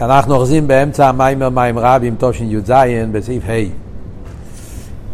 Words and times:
אנחנו 0.00 0.34
אוחזים 0.34 0.66
באמצע 0.66 1.08
המיימר 1.08 1.48
מים 1.48 1.78
רבים 1.78 2.14
תשי"ז 2.18 2.72
בסעיף 3.12 3.44
ה'. 3.44 3.52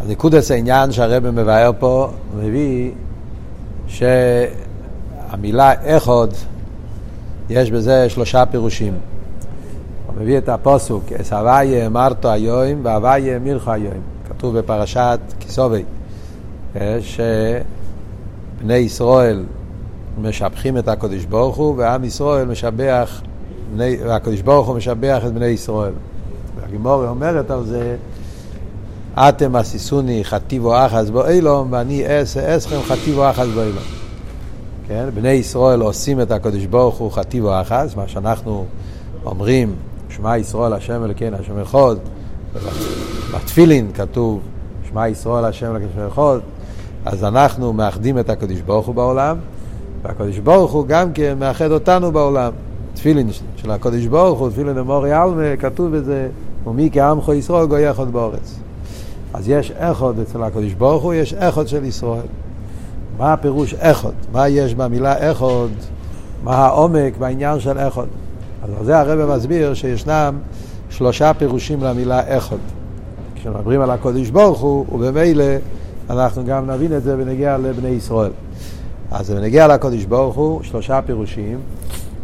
אז 0.03 0.11
נקודס 0.11 0.51
העניין 0.51 0.93
שהרבא 0.93 1.31
מבאר 1.31 1.71
פה, 1.79 2.11
מביא 2.37 2.91
שהמילה 3.89 5.73
איכות, 5.73 6.45
יש 7.51 7.71
בזה 7.71 8.09
שלושה 8.09 8.47
פירושים. 8.47 8.95
הוא 10.07 10.15
מביא 10.21 10.39
את 10.39 10.49
הפוסוק, 10.49 11.13
אס 11.13 11.33
הוויה 11.33 11.87
אמרתו 11.87 12.31
היום 12.31 12.81
והוויה 12.83 13.37
אמילכו 13.37 13.73
היום. 13.73 13.95
כתוב 14.29 14.59
בפרשת 14.59 15.21
כיסובי, 15.41 15.85
שבני 17.01 18.75
ישראל 18.75 19.45
משבחים 20.23 20.79
את 20.79 20.89
הקדוש 20.89 21.25
ברוך 21.25 21.57
הוא 21.57 21.75
ועם 21.77 22.05
ישראל 22.05 22.47
משבח 22.47 23.21
והקדוש 23.77 24.41
ברוך 24.41 24.69
הוא 24.69 24.77
משבח 24.77 25.23
את 25.27 25.33
בני 25.33 25.47
ישראל. 25.47 25.93
והגימורי 26.61 27.09
אומרת 27.09 27.51
על 27.51 27.65
זה, 27.65 27.97
אתם 29.15 29.57
אסיסוני 29.57 30.25
חטיבו 30.25 30.87
אחז 30.87 31.11
בו 31.11 31.27
אילום, 31.27 31.73
ואני 31.73 32.07
אעשה 32.07 32.57
אסכם 32.57 32.83
חטיבו 32.83 33.31
אחז 33.31 33.49
בו 33.49 33.61
אילום. 33.61 33.85
כן? 34.89 35.09
בני 35.15 35.29
ישראל 35.29 35.81
עושים 35.81 36.21
את 36.21 36.31
הקדוש 36.31 36.67
ברוך 36.67 36.97
הוא 36.97 37.13
חטיבו 37.13 37.61
אחז, 37.61 37.95
מה 37.95 38.09
שאנחנו 38.09 38.65
אומרים, 39.25 39.75
שמע 40.09 40.39
ישראל 40.39 40.73
השם 40.73 41.05
אלוקינו 41.05 41.37
השם 41.37 41.59
אחד, 41.59 41.95
בתפילין 43.35 43.91
כתוב, 43.95 44.41
שמע 44.89 45.09
ישראל 45.09 45.45
השם 45.45 45.71
אלוקינו 45.71 45.91
השם 45.91 46.07
אחד, 46.07 46.39
אז 47.05 47.25
אנחנו 47.25 47.73
מאחדים 47.73 48.19
את 48.19 48.31
הקדוש 48.31 48.61
ברוך 48.61 48.87
הוא 48.87 48.95
בעולם, 48.95 49.37
והקדוש 50.03 50.39
ברוך 50.39 50.73
הוא 50.73 50.87
גם 50.87 51.13
כן 51.13 51.39
מאחד 51.39 51.71
אותנו 51.71 52.13
בעולם. 52.13 52.53
תפילין 53.01 53.29
של 53.57 53.71
הקודש 53.71 54.07
ברוך 54.07 54.39
הוא, 54.39 54.51
תפילין 54.51 54.79
אמורי 54.79 55.13
עלמה, 55.13 55.57
כתוב 55.59 55.97
בזה, 55.97 56.29
ומי 56.67 56.91
כעמך 56.93 57.29
ישראל 57.29 57.67
גוי 57.67 57.91
אחד 57.91 58.13
באורץ. 58.13 58.59
אז 59.35 59.49
יש 59.49 59.71
איכות 59.71 60.15
אצל 60.23 60.43
הקודש 60.43 60.73
ברוך 60.73 61.03
הוא, 61.03 61.15
יש 61.15 61.35
איכות 61.35 61.69
של 61.69 61.85
ישראל. 61.85 62.27
מה 63.19 63.33
הפירוש 63.33 63.75
איכות? 63.75 64.15
מה 64.33 64.49
יש 64.49 64.75
במילה 64.75 65.17
איכות? 65.17 65.71
מה 66.45 66.57
העומק 66.57 67.17
בעניין 67.19 67.61
של 67.61 67.79
איכות? 67.79 68.09
אז 68.63 68.71
על 68.79 68.85
זה 68.85 68.99
הרב 68.99 69.37
מסביר 69.37 69.75
שישנם 69.75 70.39
שלושה 70.91 71.35
פירושים 71.35 71.83
למילה 71.83 72.27
איכות. 72.27 72.61
כשמדברים 73.35 73.81
על 73.81 73.91
הקודש 73.91 74.31
ברוך 74.31 74.61
הוא, 74.61 74.87
ובמילא 74.93 75.45
אנחנו 76.11 76.45
גם 76.45 76.71
נבין 76.71 76.97
את 76.97 77.03
זה 77.03 77.15
ונגיע 77.19 77.59
לבני 77.59 77.89
ישראל. 77.89 78.33
אז 79.11 79.31
בנגיע 79.31 79.69
לקודש 79.69 80.05
ברוך 80.05 80.37
הוא, 80.37 80.63
שלושה 80.63 81.03
פירושים. 81.03 81.59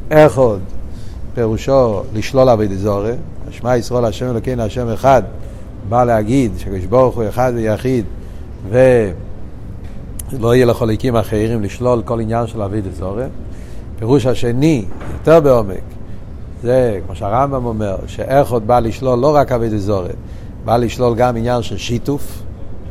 אחד 0.08 0.58
פירושו 1.34 2.02
לשלול 2.14 2.48
אבי 2.48 2.68
דזורי, 2.68 3.12
שמע 3.50 3.76
ישראל 3.76 4.04
השם 4.04 4.30
אלוקינו 4.30 4.62
השם 4.62 4.88
אחד, 4.88 5.22
בא 5.88 6.04
להגיד 6.04 6.52
שקדוש 6.58 6.84
ברוך 6.84 7.16
הוא 7.16 7.24
אחד 7.28 7.52
ויחיד 7.54 8.04
ולא 8.68 10.54
יהיה 10.54 10.66
לחולקים 10.66 11.16
אחרים 11.16 11.62
לשלול 11.62 12.02
כל 12.04 12.20
עניין 12.20 12.46
של 12.46 12.62
אבי 12.62 12.80
דזורי. 12.80 13.24
פירוש 13.98 14.26
השני, 14.26 14.84
יותר 15.12 15.40
בעומק, 15.40 15.82
זה 16.62 16.98
כמו 17.06 17.16
שהרמב"ם 17.16 17.64
אומר, 17.64 17.96
שאיכות 18.06 18.62
בא 18.62 18.78
לשלול 18.78 19.18
לא 19.18 19.34
רק 19.36 19.52
אבי 19.52 19.68
דזורי, 19.68 20.12
בא 20.64 20.76
לשלול 20.76 21.14
גם 21.14 21.36
עניין 21.36 21.62
של 21.62 21.76
שיתוף, 21.76 22.42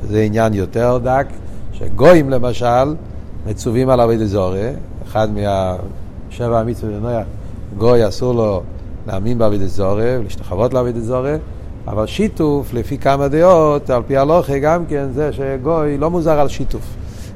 שזה 0.03 0.21
עניין 0.21 0.53
יותר 0.53 0.99
דק, 1.03 1.27
שגויים 1.73 2.29
למשל 2.29 2.95
מצווים 3.47 3.89
על 3.89 4.01
אבי 4.01 4.17
דזורי, 4.17 4.69
אחד 5.07 5.29
מה... 5.29 5.75
שבע 6.37 6.59
המצוות 6.59 6.93
לנויח, 6.93 7.27
גוי 7.77 8.07
אסור 8.07 8.35
לו 8.35 8.61
להאמין 9.07 9.37
בעבידת 9.37 9.67
זורי 9.67 10.17
ולהשתחוות 10.17 10.73
לעבידת 10.73 11.01
זורי, 11.01 11.35
אבל 11.87 12.05
שיתוף, 12.05 12.73
לפי 12.73 12.97
כמה 12.97 13.27
דעות, 13.27 13.89
על 13.89 14.01
פי 14.07 14.17
הלוכה 14.17 14.59
גם 14.59 14.85
כן, 14.85 15.05
זה 15.13 15.33
שגוי 15.33 15.97
לא 15.97 16.11
מוזר 16.11 16.39
על 16.39 16.47
שיתוף. 16.47 16.81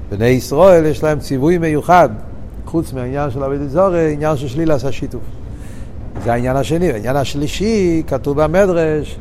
בני 0.10 0.28
ישראל 0.28 0.86
יש 0.86 1.04
להם 1.04 1.20
ציווי 1.20 1.58
מיוחד, 1.58 2.10
חוץ 2.66 2.94
מהעניין 2.94 3.32
של 3.32 3.44
עבידת 3.44 3.70
זורי, 3.70 4.14
עניין 4.14 4.38
של 4.38 4.48
שלילה 4.48 4.76
עשה 4.76 4.92
שיתוף. 4.92 5.22
זה 6.24 6.34
העניין 6.34 6.56
השני. 6.56 6.92
העניין 6.92 7.16
השלישי, 7.16 8.04
כתוב 8.08 8.42
במדרש, 8.42 9.18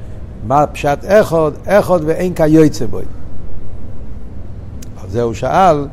מה 0.46 0.66
פשט 0.66 1.04
איכות, 1.04 1.54
איכות 1.66 2.02
ואין 2.04 2.34
כיוצא 2.34 2.86
בוי. 2.86 3.02
על 5.02 5.10
זה 5.10 5.22
הוא 5.22 5.34
שאל, 5.34 5.86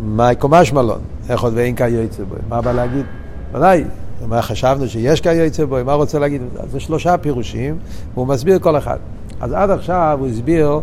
מה 0.00 0.34
קומש 0.34 0.72
מלון? 0.72 1.15
איך 1.28 1.40
עוד 1.42 1.52
ואין 1.56 1.76
כיוצא 1.76 2.24
בו. 2.24 2.34
מה 2.48 2.60
בא 2.60 2.72
להגיד? 2.72 3.04
ודאי, 3.52 3.84
מה 4.26 4.42
חשבנו 4.42 4.88
שיש 4.88 5.20
כיוצא 5.20 5.64
בו, 5.64 5.76
מה 5.84 5.94
רוצה 5.94 6.18
להגיד? 6.18 6.42
זה 6.70 6.80
שלושה 6.80 7.18
פירושים, 7.18 7.78
והוא 8.14 8.26
מסביר 8.26 8.58
כל 8.58 8.78
אחד. 8.78 8.98
אז 9.40 9.52
עד 9.52 9.70
עכשיו 9.70 10.16
הוא 10.20 10.28
הסביר 10.28 10.80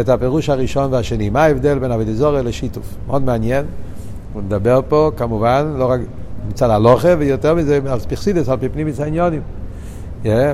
את 0.00 0.08
הפירוש 0.08 0.48
הראשון 0.48 0.92
והשני. 0.92 1.30
מה 1.30 1.44
ההבדל 1.44 1.78
בין 1.78 1.92
אבידזורי 1.92 2.42
לשיתוף? 2.42 2.94
מאוד 3.06 3.22
מעניין. 3.22 3.64
הוא 4.32 4.42
מדבר 4.42 4.80
פה, 4.88 5.10
כמובן, 5.16 5.74
לא 5.78 5.90
רק 5.90 6.00
מצד 6.48 6.70
הלוכה, 6.70 7.08
ויותר 7.18 7.54
מזה, 7.54 7.80
על 7.88 7.98
פרסידס, 7.98 8.48
על 8.48 8.56
פי 8.56 8.68
פנימיס 8.68 9.00
העניונים. 9.00 9.42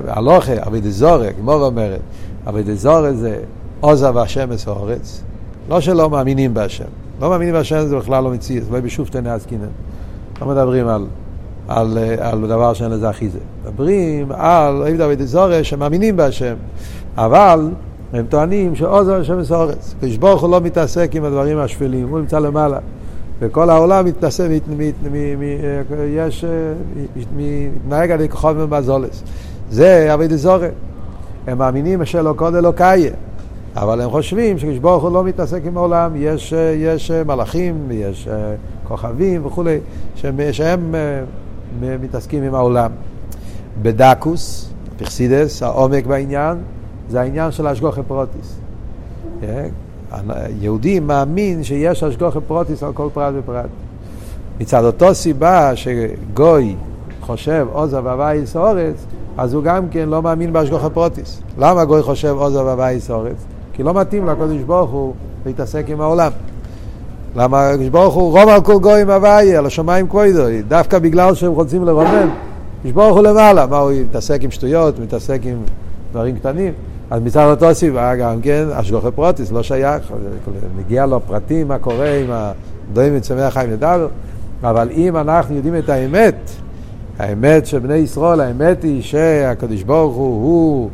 הלוכה, 0.07 0.53
אבידזורי, 0.67 1.29
גמור 1.39 1.67
אומרת, 1.67 2.01
אבידזורי 2.49 3.15
זה 3.15 3.39
עוזה 3.81 4.15
והשם 4.15 4.53
אסורץ. 4.53 5.23
לא 5.69 5.81
שלא 5.81 6.11
מאמינים 6.11 6.55
בהשם. 6.55 7.06
לא 7.21 7.31
מאמינים 7.31 7.55
בהשם 7.55 7.87
זה 7.87 7.97
בכלל 7.97 8.25
לא 8.25 8.31
מציאות, 8.31 8.71
לא 8.71 8.81
בשופטי 8.81 9.19
עסקינן. 9.29 9.69
לא 10.41 10.47
מדברים 10.47 10.89
על, 10.89 11.07
על, 11.69 11.99
על 12.21 12.49
דבר 12.49 12.75
שאין 12.75 12.91
לזה 12.91 13.11
אחיזה. 13.11 13.39
מדברים 13.65 14.33
על 14.33 14.77
אוהב 14.77 14.97
דוד 14.97 15.23
זורש 15.23 15.71
שמאמינים 15.71 16.17
בהשם, 16.17 16.55
אבל 17.17 17.71
הם 18.13 18.27
טוענים 18.27 18.75
שעוזר 18.75 19.21
השם 19.21 19.39
מסורץ. 19.39 19.95
קדוש 20.01 20.17
ברוך 20.17 20.43
הוא 20.43 20.51
לא 20.51 20.61
מתעסק 20.61 21.11
עם 21.15 21.25
הדברים 21.25 21.59
השפלים, 21.59 22.09
הוא 22.09 22.19
נמצא 22.19 22.39
למעלה. 22.39 22.79
וכל 23.39 23.71
העולם 23.71 24.05
מתנשא, 24.05 24.49
מת, 24.51 24.63
מת, 24.69 24.95
מת, 25.13 25.99
יש, 26.17 26.45
מתנהג 27.37 28.11
על 28.11 28.29
כוכב 28.29 28.53
מבזולס. 28.53 29.23
זה 29.71 30.15
אבי 30.15 30.29
דזורי. 30.29 30.69
הם 31.47 31.59
מאמינים 31.59 32.05
שלא 32.05 32.35
קוד 32.37 32.55
אלוקאיה. 32.55 33.13
אבל 33.77 34.01
הם 34.01 34.11
חושבים 34.11 34.59
שקדוש 34.59 34.79
ברוך 34.79 35.03
הוא 35.03 35.13
לא 35.13 35.25
מתעסק 35.25 35.61
עם 35.65 35.77
העולם, 35.77 36.13
יש, 36.17 36.55
יש 36.77 37.11
מלאכים, 37.11 37.89
יש 37.91 38.29
כוכבים 38.89 39.47
וכולי, 39.47 39.79
שהם, 40.15 40.41
שהם 40.53 40.95
מתעסקים 41.81 42.43
עם 42.43 42.55
העולם. 42.55 42.91
בדקוס, 43.83 44.71
פרסידס, 44.97 45.63
העומק 45.63 46.07
בעניין, 46.07 46.59
זה 47.09 47.21
העניין 47.21 47.53
של 47.53 47.67
השגוחי 47.67 48.01
פרוטיס. 48.07 48.59
יהודי 50.61 51.01
מאמין 51.01 51.65
שיש 51.65 52.03
השגחה 52.03 52.39
פרטית 52.47 52.83
על 52.83 52.93
כל 52.93 53.09
פרט 53.13 53.35
ופרט. 53.39 53.71
מצד 54.61 54.85
אותו 54.85 55.15
סיבה 55.15 55.77
שגוי 55.77 56.77
חושב 57.21 57.67
עזב 57.73 58.57
הוויה 58.57 58.76
את 58.76 58.84
הארץ, 58.84 59.07
אז 59.39 59.55
הוא 59.55 59.63
גם 59.63 59.89
כן 59.89 60.09
לא 60.09 60.23
מאמין 60.23 60.53
בהשגחה 60.53 60.91
פרטית. 60.95 61.41
למה 61.59 61.85
גוי 61.85 62.03
חושב 62.03 62.35
עזב 62.39 63.11
הוויה 63.11 63.24
את 63.24 63.29
הארץ? 63.29 63.45
כי 63.77 63.83
לא 63.83 63.95
מתאים 63.95 64.27
לקדוש 64.27 64.63
ברוך 64.63 64.91
הוא 64.91 65.15
להתעסק 65.47 65.85
עם 65.89 66.01
העולם. 66.01 66.31
למה 67.37 67.69
הקדוש 67.71 67.89
ברוך 67.89 68.15
הוא 68.15 68.39
רם 68.39 68.49
על 68.49 68.61
כל 68.61 68.79
גויים 68.79 69.11
הוויה, 69.11 69.59
על 69.59 69.67
השמיים 69.67 70.09
כבודו, 70.09 70.45
דווקא 70.69 70.99
בגלל 70.99 71.35
שהם 71.35 71.53
רוצים 71.53 71.85
לרומם. 71.85 72.31
הקדוש 72.79 72.93
ברוך 72.93 73.17
הוא 73.17 73.23
למעלה, 73.25 73.67
מה 73.67 73.79
הוא 73.79 73.93
יתעסק 73.93 74.39
עם 74.43 74.51
שטויות, 74.51 74.99
מתעסק 74.99 75.41
עם 75.45 75.59
דברים 76.13 76.37
קטנים? 76.37 76.73
אז 77.11 77.23
מצד 77.23 77.47
אותו 77.51 77.75
סיבה 77.75 78.17
גם 78.17 78.41
כן, 78.43 78.65
השגוחי 78.73 79.11
פרוטיס 79.15 79.53
לא 79.53 79.63
שייך, 79.63 80.13
מגיע 80.79 81.07
לו 81.07 81.21
פרטים 81.27 81.69
מה 81.69 81.79
קורה 81.79 82.15
עם 82.15 82.27
הדויים 82.31 83.17
מצמח 83.17 83.53
חיים 83.53 83.71
לדבר, 83.71 84.09
אבל 84.63 84.89
אם 84.93 85.17
אנחנו 85.17 85.57
יודעים 85.57 85.77
את 85.77 85.89
האמת, 85.89 86.51
האמת 87.19 87.67
של 87.67 87.79
בני 87.79 87.95
ישראל, 87.95 88.41
האמת 88.41 88.83
היא 88.83 89.03
שהקדוש 89.03 89.83
ברוך 89.83 90.17
הוא, 90.17 90.43
הוא 90.43 90.91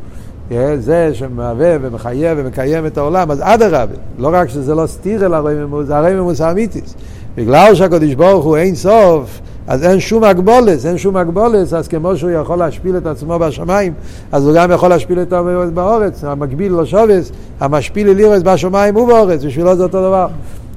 זה 0.78 1.10
שמהווה 1.14 1.76
ומחייב 1.80 2.38
ומקיים 2.40 2.86
את 2.86 2.98
העולם, 2.98 3.30
אז 3.30 3.40
אדרבה, 3.42 3.94
לא 4.18 4.30
רק 4.32 4.48
שזה 4.48 4.74
לא 4.74 4.86
סתיר 4.86 5.26
אלא 5.26 5.36
הרמימוס, 5.36 5.86
זה 5.86 5.96
הרמימוס 5.96 6.40
האמיתיס. 6.40 6.94
בגלל 7.36 7.74
שהקדוש 7.74 8.14
ברוך 8.14 8.44
הוא 8.44 8.56
אין 8.56 8.74
סוף, 8.74 9.40
אז 9.66 9.84
אין 9.84 10.00
שום 10.00 10.24
הגבולס, 10.24 10.86
אין 10.86 10.98
שום 10.98 11.16
הגבולס, 11.16 11.72
אז 11.72 11.88
כמו 11.88 12.16
שהוא 12.16 12.30
יכול 12.30 12.58
להשפיל 12.58 12.96
את 12.96 13.06
עצמו 13.06 13.38
בשמיים, 13.38 13.92
אז 14.32 14.46
הוא 14.46 14.54
גם 14.54 14.70
יכול 14.70 14.88
להשפיל 14.88 15.22
את 15.22 15.32
עצמו 15.32 15.50
באורץ, 15.74 16.24
המקביל 16.24 16.72
לא 16.72 16.84
שובס, 16.84 17.32
המשפיל 17.60 18.08
אלירס 18.08 18.42
בשמיים 18.42 18.96
ובאורץ, 18.96 19.44
בשבילו 19.44 19.76
זה 19.76 19.82
אותו 19.82 20.00
דבר. 20.00 20.26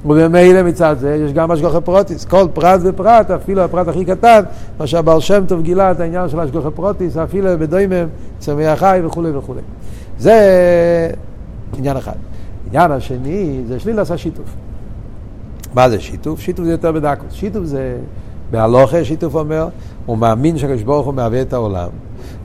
ובמילא 0.05 0.63
מצד 0.63 0.95
זה 0.99 1.15
יש 1.25 1.33
גם 1.33 1.51
השגוחי 1.51 1.81
פרוטיס, 1.83 2.25
כל 2.25 2.47
פרט 2.53 2.81
ופרט, 2.83 3.31
אפילו 3.31 3.61
הפרט 3.61 3.87
הכי 3.87 4.05
קטן, 4.05 4.41
מה 4.79 4.87
שהבר 4.87 5.19
שם 5.19 5.43
טוב 5.47 5.61
גילה 5.61 5.91
את 5.91 5.99
העניין 5.99 6.29
של 6.29 6.39
השגוחי 6.39 6.67
פרוטיס, 6.75 7.17
אפילו 7.17 7.49
בדוימם, 7.59 8.07
צמח 8.39 8.79
חי 8.79 8.99
וכולי 9.05 9.31
וכולי. 9.31 9.61
זה 10.19 11.09
עניין 11.77 11.97
אחד. 11.97 12.15
עניין 12.67 12.91
השני 12.91 13.61
זה 13.67 13.79
שליל 13.79 13.99
עשה 13.99 14.17
שיתוף. 14.17 14.45
מה 15.73 15.89
זה 15.89 15.99
שיתוף? 15.99 16.39
שיתוף 16.39 16.65
זה 16.65 16.71
יותר 16.71 16.91
בדקות. 16.91 17.31
שיתוף 17.31 17.63
זה, 17.63 17.97
בהלוכה 18.51 19.03
שיתוף 19.03 19.35
אומר, 19.35 19.67
הוא 20.05 20.17
מאמין 20.17 20.57
שהקדוש 20.57 20.83
ברוך 20.83 21.05
הוא 21.05 21.13
מהווה 21.13 21.41
את 21.41 21.53
העולם. 21.53 21.89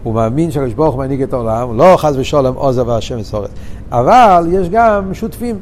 הוא 0.03 0.15
מאמין 0.15 0.51
שהקדוש 0.51 0.75
ברוך 0.75 0.95
הוא 0.95 1.05
מנהיג 1.05 1.23
את 1.23 1.33
העולם, 1.33 1.77
לא 1.77 1.95
חס 1.97 2.15
ושלום 2.17 2.57
עוז 2.57 2.79
והשם 2.79 3.19
מסורת. 3.19 3.51
אבל 3.91 4.47
יש 4.51 4.69
גם 4.69 5.15
שותפים. 5.15 5.57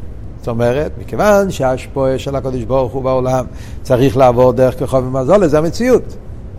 אומרת, 0.49 0.93
מכיוון 1.01 1.51
שההשפועה 1.51 2.19
של 2.19 2.37
הקדוש 2.37 2.65
ברוך 2.65 2.93
הוא 2.93 3.03
בעולם 3.03 3.45
צריך 3.83 4.17
לעבור 4.17 4.53
דרך 4.53 4.79
כחוב 4.79 5.05
ומזולת, 5.05 5.51
זה 5.51 5.59
המציאות. 5.59 6.17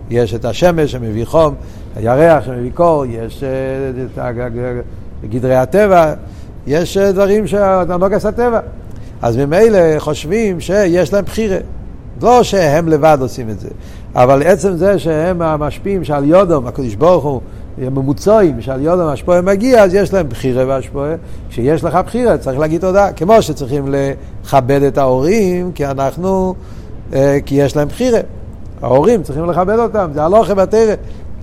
יש 0.10 0.34
את 0.34 0.46
השמש 0.46 0.92
שמביא 0.92 1.26
חום, 1.26 1.56
הירח 1.96 2.46
שמביא 2.46 2.72
קור, 2.74 3.06
יש 3.06 3.44
אה, 3.44 4.30
את 5.24 5.30
גדרי 5.30 5.56
הטבע, 5.56 6.14
יש 6.68 6.98
אה, 6.98 7.12
דברים 7.12 7.48
שהנוגס 7.48 8.26
הטבע. 8.26 8.60
אז 9.22 9.38
ממילא 9.38 10.00
חושבים 10.00 10.60
שיש 10.60 11.14
להם 11.14 11.26
בחירה. 11.26 11.58
לא 12.22 12.44
שהם 12.44 12.88
לבד 12.88 13.18
עושים 13.22 13.50
את 13.50 13.60
זה, 13.60 13.70
אבל 14.16 14.44
עצם 14.44 14.76
זה 14.76 15.00
שהם 15.00 15.42
המשפיעים 15.42 16.04
שעל 16.04 16.26
יודום, 16.26 16.68
הקדוש 16.68 16.96
ברוך 16.96 17.24
הוא, 17.24 17.42
ממוצעים, 17.80 18.62
שעל 18.62 18.82
יודום 18.82 19.08
השפועה 19.08 19.42
מגיע, 19.42 19.84
אז 19.84 19.94
יש 19.94 20.14
להם 20.14 20.30
בחירה 20.30 20.64
והשפועה. 20.68 21.16
כשיש 21.50 21.84
לך 21.84 22.00
בחירה 22.06 22.38
צריך 22.38 22.60
להגיד 22.60 22.82
תודה, 22.82 23.12
כמו 23.12 23.42
שצריכים 23.42 23.86
לכבד 23.88 24.82
את 24.82 24.98
ההורים, 24.98 25.72
כי 25.72 25.86
אנחנו, 25.86 26.56
אה, 27.14 27.38
כי 27.46 27.56
יש 27.56 27.76
להם 27.76 27.88
בחירה. 27.88 28.20
ההורים 28.82 29.24
צריכים 29.24 29.46
לכבד 29.46 29.80
אותם, 29.80 30.10
זה 30.14 30.24
הלוכה 30.24 30.54
בתרא. 30.54 30.94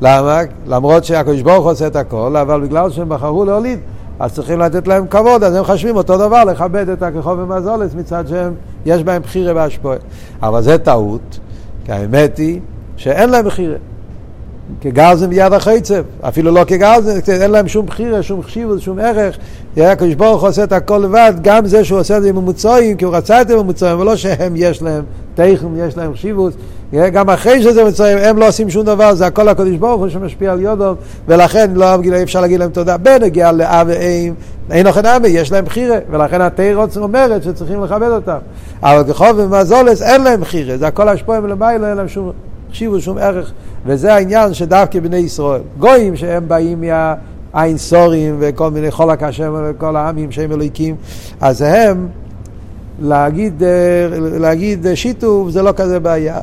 למה? 0.00 0.40
למרות 0.66 1.04
שהקדוש 1.04 1.42
ברוך 1.42 1.66
עושה 1.66 1.86
את 1.86 1.96
הכל, 1.96 2.36
אבל 2.36 2.60
בגלל 2.60 2.90
שהם 2.90 3.08
בחרו 3.08 3.44
להוליד, 3.44 3.78
אז 4.18 4.34
צריכים 4.34 4.60
לתת 4.60 4.88
להם 4.88 5.06
כבוד, 5.06 5.44
אז 5.44 5.54
הם 5.54 5.64
חושבים 5.64 5.96
אותו 5.96 6.18
דבר, 6.18 6.44
לכבד 6.44 6.88
את 6.88 7.02
הכחוב 7.02 7.38
ומזולת 7.38 7.94
מצד 7.94 8.24
שהם, 8.28 8.54
יש 8.86 9.02
בהם 9.02 9.22
בחירה 9.22 9.52
והשפועה. 9.54 9.96
אבל 10.42 10.62
זה 10.62 10.78
טעות, 10.78 11.38
כי 11.84 11.92
האמת 11.92 12.38
היא 12.38 12.60
שאין 12.96 13.30
להם 13.30 13.44
בחירה. 13.44 13.76
כגרזן 14.80 15.30
ביד 15.30 15.52
החצב, 15.52 16.02
אפילו 16.20 16.50
לא 16.50 16.64
כגרזן, 16.66 17.18
אין 17.28 17.50
להם 17.50 17.68
שום 17.68 17.86
בחירה, 17.86 18.22
שום 18.22 18.42
חשיבות, 18.42 18.80
שום 18.80 18.98
ערך. 18.98 19.38
הקדוש 19.76 20.14
ברוך 20.14 20.40
הוא 20.40 20.48
עושה 20.48 20.64
את 20.64 20.72
הכל 20.72 20.98
לבד, 20.98 21.32
גם 21.42 21.66
זה 21.66 21.84
שהוא 21.84 22.00
עושה 22.00 22.16
את 22.16 22.22
זה 22.22 22.28
עם 22.28 22.36
ממוצעים, 22.36 22.96
כי 22.96 23.04
הוא 23.04 23.16
רצה 23.16 23.40
את 23.40 23.48
זה 23.48 23.56
ממוצעים, 23.56 24.00
ולא 24.00 24.16
שהם 24.16 24.52
יש 24.56 24.82
להם 24.82 25.04
תכן, 25.34 25.66
יש 25.76 25.96
להם 25.96 26.14
חשיבות. 26.14 26.52
גם 26.92 27.30
אחרי 27.30 27.62
שזה 27.62 27.84
מצרים, 27.84 28.18
הם 28.18 28.38
לא 28.38 28.48
עושים 28.48 28.70
שום 28.70 28.84
דבר, 28.84 29.14
זה 29.14 29.26
הכל 29.26 29.48
הקדוש 29.48 29.76
ברוך 29.76 30.00
הוא 30.00 30.08
שמשפיע 30.08 30.52
על 30.52 30.60
יודום, 30.60 30.94
ולכן 31.28 31.70
לא 31.74 31.96
אפשר 32.22 32.40
להגיד 32.40 32.60
להם 32.60 32.70
תודה. 32.70 32.96
בנגיע 32.96 33.52
לאב 33.52 33.86
ואם, 33.90 34.34
אין 34.70 34.86
לכם 34.86 35.06
אבא, 35.06 35.28
יש 35.28 35.52
להם 35.52 35.64
בחירה, 35.64 35.96
ולכן 36.10 36.40
התירוץ 36.40 36.96
אומרת 36.96 37.42
שצריכים 37.42 37.84
לכבד 37.84 38.08
אותם. 38.08 38.38
אבל 38.82 39.12
כחוב 39.12 39.28
ומזולס 39.36 40.02
אין 40.02 40.22
להם 40.22 40.40
בחירה, 40.40 40.76
זה 40.76 40.86
הכל 40.86 41.08
השפועה 41.08 41.40
מלמעלה, 41.40 41.88
אין 41.88 41.96
להם 41.96 42.08
שום 42.08 42.32
חשיבות, 42.76 43.02
שום 43.02 43.19
ערך. 43.19 43.52
וזה 43.87 44.14
העניין 44.14 44.55
שדווקא 44.55 45.00
בני 45.00 45.17
ישראל, 45.17 45.61
גויים 45.78 46.17
שהם 46.17 46.49
באים 46.49 46.81
מה... 46.81 47.14
סורים 47.76 48.37
וכל 48.38 48.70
מיני 48.70 48.90
חולק 48.90 49.23
השם 49.23 49.55
וכל 49.64 49.96
העמים 49.96 50.32
שהם 50.32 50.52
אלוהיקים, 50.52 50.96
אז 51.40 51.62
הם, 51.62 52.08
להגיד, 53.00 53.62
אה, 53.62 53.69
להגיד 54.20 54.87
שיתוף 54.94 55.50
זה 55.50 55.62
לא 55.62 55.73
כזה 55.76 56.00
בעיה. 56.00 56.38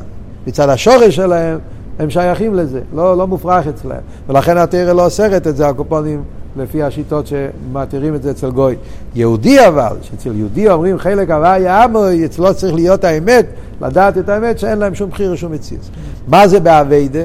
מצד 0.46 0.68
השורש 0.68 1.16
שלהם, 1.16 1.58
הם 1.98 2.10
שייכים 2.10 2.54
לזה, 2.54 2.80
לא, 2.94 3.16
לא 3.16 3.26
מופרך 3.26 3.66
אצלם. 3.66 4.00
ולכן 4.28 4.56
התרא 4.56 4.92
לא 4.92 5.04
אוסרת 5.04 5.46
את 5.46 5.56
זה, 5.56 5.68
הקופונים, 5.68 6.22
לפי 6.56 6.82
השיטות 6.82 7.26
שמתירים 7.26 8.14
את 8.14 8.22
זה 8.22 8.30
אצל 8.30 8.50
גוי. 8.50 8.76
יהודי 9.14 9.68
אבל, 9.68 9.96
שאצל 10.02 10.36
יהודי 10.36 10.70
אומרים 10.70 10.98
חלק 10.98 11.30
הוויה 11.30 11.84
עמו, 11.84 12.04
אצלו 12.24 12.54
צריך 12.54 12.74
להיות 12.74 13.04
האמת, 13.04 13.46
לדעת 13.80 14.18
את 14.18 14.28
האמת 14.28 14.58
שאין 14.58 14.78
להם 14.78 14.94
שום 14.94 15.10
בחיר 15.10 15.32
ושום 15.32 15.52
מציאות. 15.52 15.90
מה 16.28 16.48
זה 16.48 16.60
באביידה? 16.60 17.22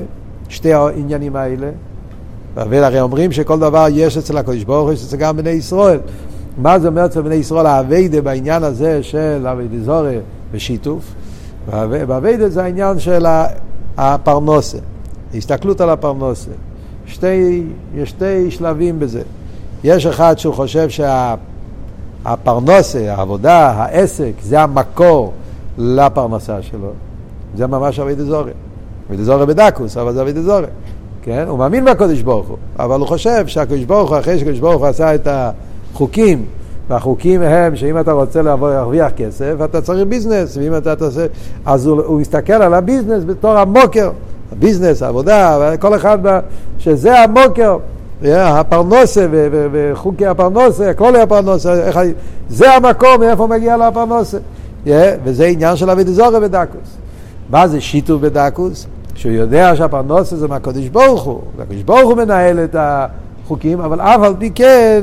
שתי 0.50 0.74
העניינים 0.74 1.36
האלה. 1.36 1.70
באביידה 2.54 2.88
הרי 2.88 3.02
אומרים 3.02 3.32
שכל 3.32 3.60
דבר 3.60 3.86
יש 3.92 4.18
אצל 4.18 4.38
הקדוש 4.38 4.64
ברוך 4.64 4.86
הוא, 4.86 4.94
יש 4.94 5.04
אצל 5.04 5.18
גם 5.18 5.38
בני 5.38 5.50
ישראל. 5.50 6.00
מה 6.58 6.80
זה 6.80 6.88
אומר 6.88 7.06
אצל 7.06 7.22
בני 7.22 7.36
ישראל 7.36 7.66
האביידה 7.66 8.22
בעניין 8.22 8.64
הזה 8.64 9.04
של 9.04 9.48
אביידה 9.48 9.84
זורי 9.84 10.18
ושיתוף? 10.52 11.04
באביידה 12.08 12.50
זה 12.50 12.64
העניין 12.64 13.00
של 13.00 13.26
הפרנוסה, 13.98 14.78
הסתכלות 15.36 15.82
על 15.82 15.90
הפרנוסה. 15.90 16.52
שתי, 17.10 17.64
יש 17.96 18.10
שתי 18.10 18.52
שלבים 18.52 19.00
בזה. 19.00 19.22
יש 19.84 20.06
אחד 20.06 20.38
שהוא 20.38 20.54
חושב 20.54 20.88
שהפרנוסה, 22.26 23.00
שה, 23.00 23.16
העבודה, 23.16 23.70
העסק, 23.70 24.32
זה 24.42 24.62
המקור 24.62 25.34
לפרנסה 25.78 26.62
שלו. 26.62 26.92
זה 27.56 27.68
ממש 27.68 28.00
אבי 28.00 28.16
דזורי. 28.16 28.52
אבי 29.08 29.18
דזורי 29.18 29.46
בדקוס, 29.46 29.98
אבל 29.98 30.14
זה 30.14 30.22
אבי 30.22 30.34
דזורי. 30.34 30.68
כן? 31.22 31.46
הוא 31.48 31.60
מאמין 31.60 31.86
בקודש 31.86 32.22
ברוך 32.22 32.48
הוא, 32.48 32.58
אבל 32.80 33.00
הוא 33.00 33.08
חושב 33.08 33.48
שהקודש 33.48 33.84
ברוך 33.84 34.10
הוא, 34.10 34.20
אחרי 34.20 34.40
שקודש 34.40 34.60
ברוך 34.60 34.82
הוא 34.82 34.88
עשה 34.88 35.16
את 35.16 35.28
החוקים, 35.28 36.46
והחוקים 36.90 37.42
הם 37.42 37.76
שאם 37.76 38.00
אתה 38.00 38.12
רוצה 38.12 38.42
להרוויח 38.42 39.12
כסף, 39.12 39.54
אתה 39.66 39.82
צריך 39.82 40.08
ביזנס, 40.08 40.58
ואם 40.58 40.78
אתה 40.78 40.96
תעשה... 40.96 41.26
אז 41.66 41.88
הוא, 41.88 42.02
הוא 42.02 42.20
מסתכל 42.22 42.54
על 42.54 42.74
הביזנס 42.74 43.24
בתור 43.24 43.58
המקור. 43.58 44.12
הביזנס, 44.52 45.04
העבודה, 45.04 45.72
כל 45.80 45.96
אחד, 45.96 46.18
שזה 46.78 47.20
המקור, 47.20 47.78
הפרנסה 48.24 49.28
וחוקי 49.72 50.26
הפרנסה, 50.26 50.94
כל 50.94 51.16
הפרנסה, 51.16 51.92
זה 52.50 52.74
המקום 52.74 53.20
מאיפה 53.20 53.48
מגיע 53.48 53.78
לו 53.78 53.84
הפרנסה. 53.84 54.38
וזה 55.24 55.46
עניין 55.46 55.76
של 55.76 55.90
עבודה 55.90 56.04
זרה 56.04 56.40
בדקות. 56.40 56.98
מה 57.50 57.68
זה 57.68 57.82
שיתוף 57.82 58.22
בדקות? 58.22 58.88
שהוא 59.16 59.32
יודע 59.32 59.76
שהפרנסה 59.76 60.36
זה 60.36 60.48
מהקדוש 60.48 60.88
ברוך 60.88 61.24
הוא, 61.24 61.42
והקדוש 61.58 61.84
ברוך 61.84 62.10
הוא 62.10 62.18
מנהל 62.18 62.60
את 62.64 62.76
החוקים, 62.80 63.80
אבל 63.80 64.02
אף 64.02 64.22
על 64.22 64.34
פי 64.40 64.52
כן, 64.56 65.02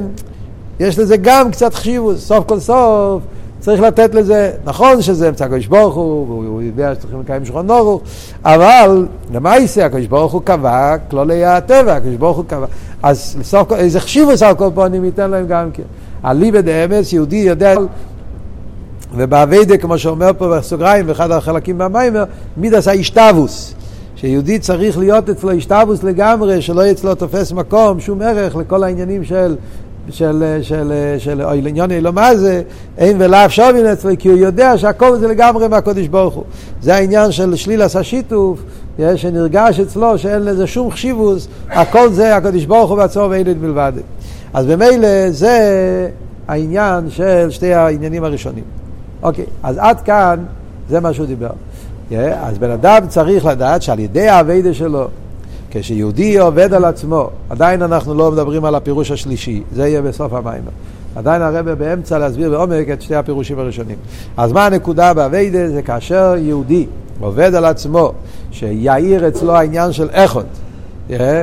יש 0.81 0.99
לזה 0.99 1.17
גם 1.17 1.51
קצת 1.51 1.75
חשיבות, 1.75 2.17
סוף 2.17 2.45
כל 2.47 2.59
סוף. 2.61 3.23
צריך 3.67 3.81
לתת 3.81 4.15
לזה, 4.15 4.53
נכון 4.65 5.03
שזה 5.03 5.29
אמצע 5.29 5.45
הקדוש 5.45 5.67
ברוך 5.67 5.95
הוא, 5.95 6.29
והוא 6.29 6.63
יודע 6.63 6.95
שצריכים 6.95 7.21
לקיים 7.21 7.45
שולחן 7.45 7.71
אורוך, 7.71 8.03
אבל 8.45 9.07
למעשה 9.33 9.87
הקדוש 9.87 10.07
ברוך 10.07 10.33
הוא 10.33 10.43
קבע 10.45 10.97
כללי 11.11 11.45
הטבע, 11.45 11.97
הקדוש 11.97 12.15
ברוך 12.15 12.37
הוא 12.37 12.45
קבע. 12.45 12.67
אז 13.03 13.37
לסוף, 13.41 13.73
איזה 13.73 14.01
חשיבוס 14.01 14.43
על 14.43 14.55
כל 14.55 14.69
פנים 14.75 15.05
ייתן 15.05 15.31
להם 15.31 15.47
גם 15.47 15.71
כן. 15.73 15.83
אליבא 16.25 16.61
דאמס, 16.61 17.13
יהודי 17.13 17.37
יודע, 17.37 17.75
ובאביידה, 19.17 19.77
כמו 19.77 19.99
שאומר 19.99 20.31
פה 20.39 20.57
בסוגריים, 20.57 21.07
באחד 21.07 21.31
החלקים 21.31 21.79
במיימר, 21.79 22.25
מידס 22.57 22.89
האישתבוס. 22.89 23.75
שיהודי 24.17 24.59
צריך 24.59 24.99
להיות 24.99 25.31
אצלו 25.31 25.51
אישתבוס 25.51 26.03
לגמרי, 26.03 26.63
שלא 26.63 26.81
יהיה 26.81 26.93
אצלו 26.93 27.15
תופס 27.15 27.53
מקום, 27.53 28.01
שום 28.01 28.23
ערך 28.23 28.57
לכל 28.57 28.85
העניינים 28.85 29.25
של 29.25 29.57
של, 30.11 30.59
של, 30.63 30.93
של 31.19 31.43
עניון 31.67 31.91
אלו 31.91 32.13
מה 32.13 32.37
זה, 32.37 32.63
אין 32.99 33.17
ולאו 33.21 33.51
שובין 33.51 33.87
אצלו, 33.87 34.11
כי 34.19 34.29
הוא 34.29 34.39
יודע 34.39 34.79
שהכל 34.79 35.17
זה 35.19 35.29
לגמרי 35.29 35.69
מהקודש 35.69 36.07
ברוך 36.07 36.35
הוא. 36.35 36.45
זה 36.83 36.95
העניין 36.95 37.33
של 37.33 37.57
שלילס 37.57 37.97
השיתוף, 37.97 38.63
שנרגש 39.17 39.81
אצלו 39.81 40.19
שאין 40.19 40.43
לזה 40.43 40.67
שום 40.67 40.91
חשיבוס, 40.91 41.49
הכל 41.71 42.13
זה 42.13 42.37
הקודש 42.37 42.65
ברוך 42.65 42.91
הוא 42.91 42.97
בעצמו 42.99 43.27
ואין 43.31 43.51
את 43.51 43.57
מלבד. 43.61 43.93
אז 44.55 44.67
במילא 44.67 45.31
זה 45.31 46.09
העניין 46.49 47.11
של 47.11 47.51
שתי 47.51 47.75
העניינים 47.75 48.25
הראשונים. 48.25 48.65
אוקיי, 49.23 49.45
אז 49.63 49.79
עד 49.79 50.01
כאן 50.01 50.45
זה 50.89 51.01
מה 51.01 51.13
שהוא 51.13 51.27
דיבר. 51.27 51.51
אז 52.41 52.59
בן 52.59 52.71
אדם 52.71 53.09
צריך 53.09 53.45
לדעת 53.45 53.83
שעל 53.83 53.99
ידי 53.99 54.29
האביידה 54.29 54.75
שלו 54.75 55.09
כשיהודי 55.81 56.39
עובד 56.39 56.75
על 56.75 56.85
עצמו, 56.85 57.31
עדיין 57.51 57.83
אנחנו 57.83 58.15
לא 58.15 58.33
מדברים 58.33 58.65
על 58.65 58.75
הפירוש 58.75 59.11
השלישי, 59.11 59.63
זה 59.73 59.89
יהיה 59.89 60.03
בסוף 60.03 60.33
המים. 60.33 60.63
עדיין 61.17 61.43
הרב 61.43 61.71
באמצע 61.71 62.19
להסביר 62.19 62.51
בעומק 62.51 62.91
את 62.93 63.03
שתי 63.03 63.15
הפירושים 63.15 63.59
הראשונים. 63.59 63.97
אז 64.37 64.53
מה 64.53 64.67
הנקודה 64.67 65.15
באביידה? 65.15 65.69
זה 65.69 65.83
כאשר 65.83 66.35
יהודי 66.39 66.87
עובד 67.21 67.55
על 67.55 67.65
עצמו, 67.65 68.13
שיאיר 68.51 69.29
אצלו 69.29 69.53
העניין 69.53 69.93
של 69.93 70.09
איכות. 70.11 70.47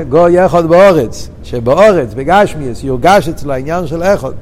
גוי 0.10 0.40
איכות 0.40 0.66
באורץ, 0.66 1.30
שבאורץ, 1.44 2.14
בגשמיאס, 2.14 2.84
יורגש 2.84 3.30
אצלו 3.30 3.54
העניין 3.54 3.88
של 3.88 4.04
איכות. 4.04 4.34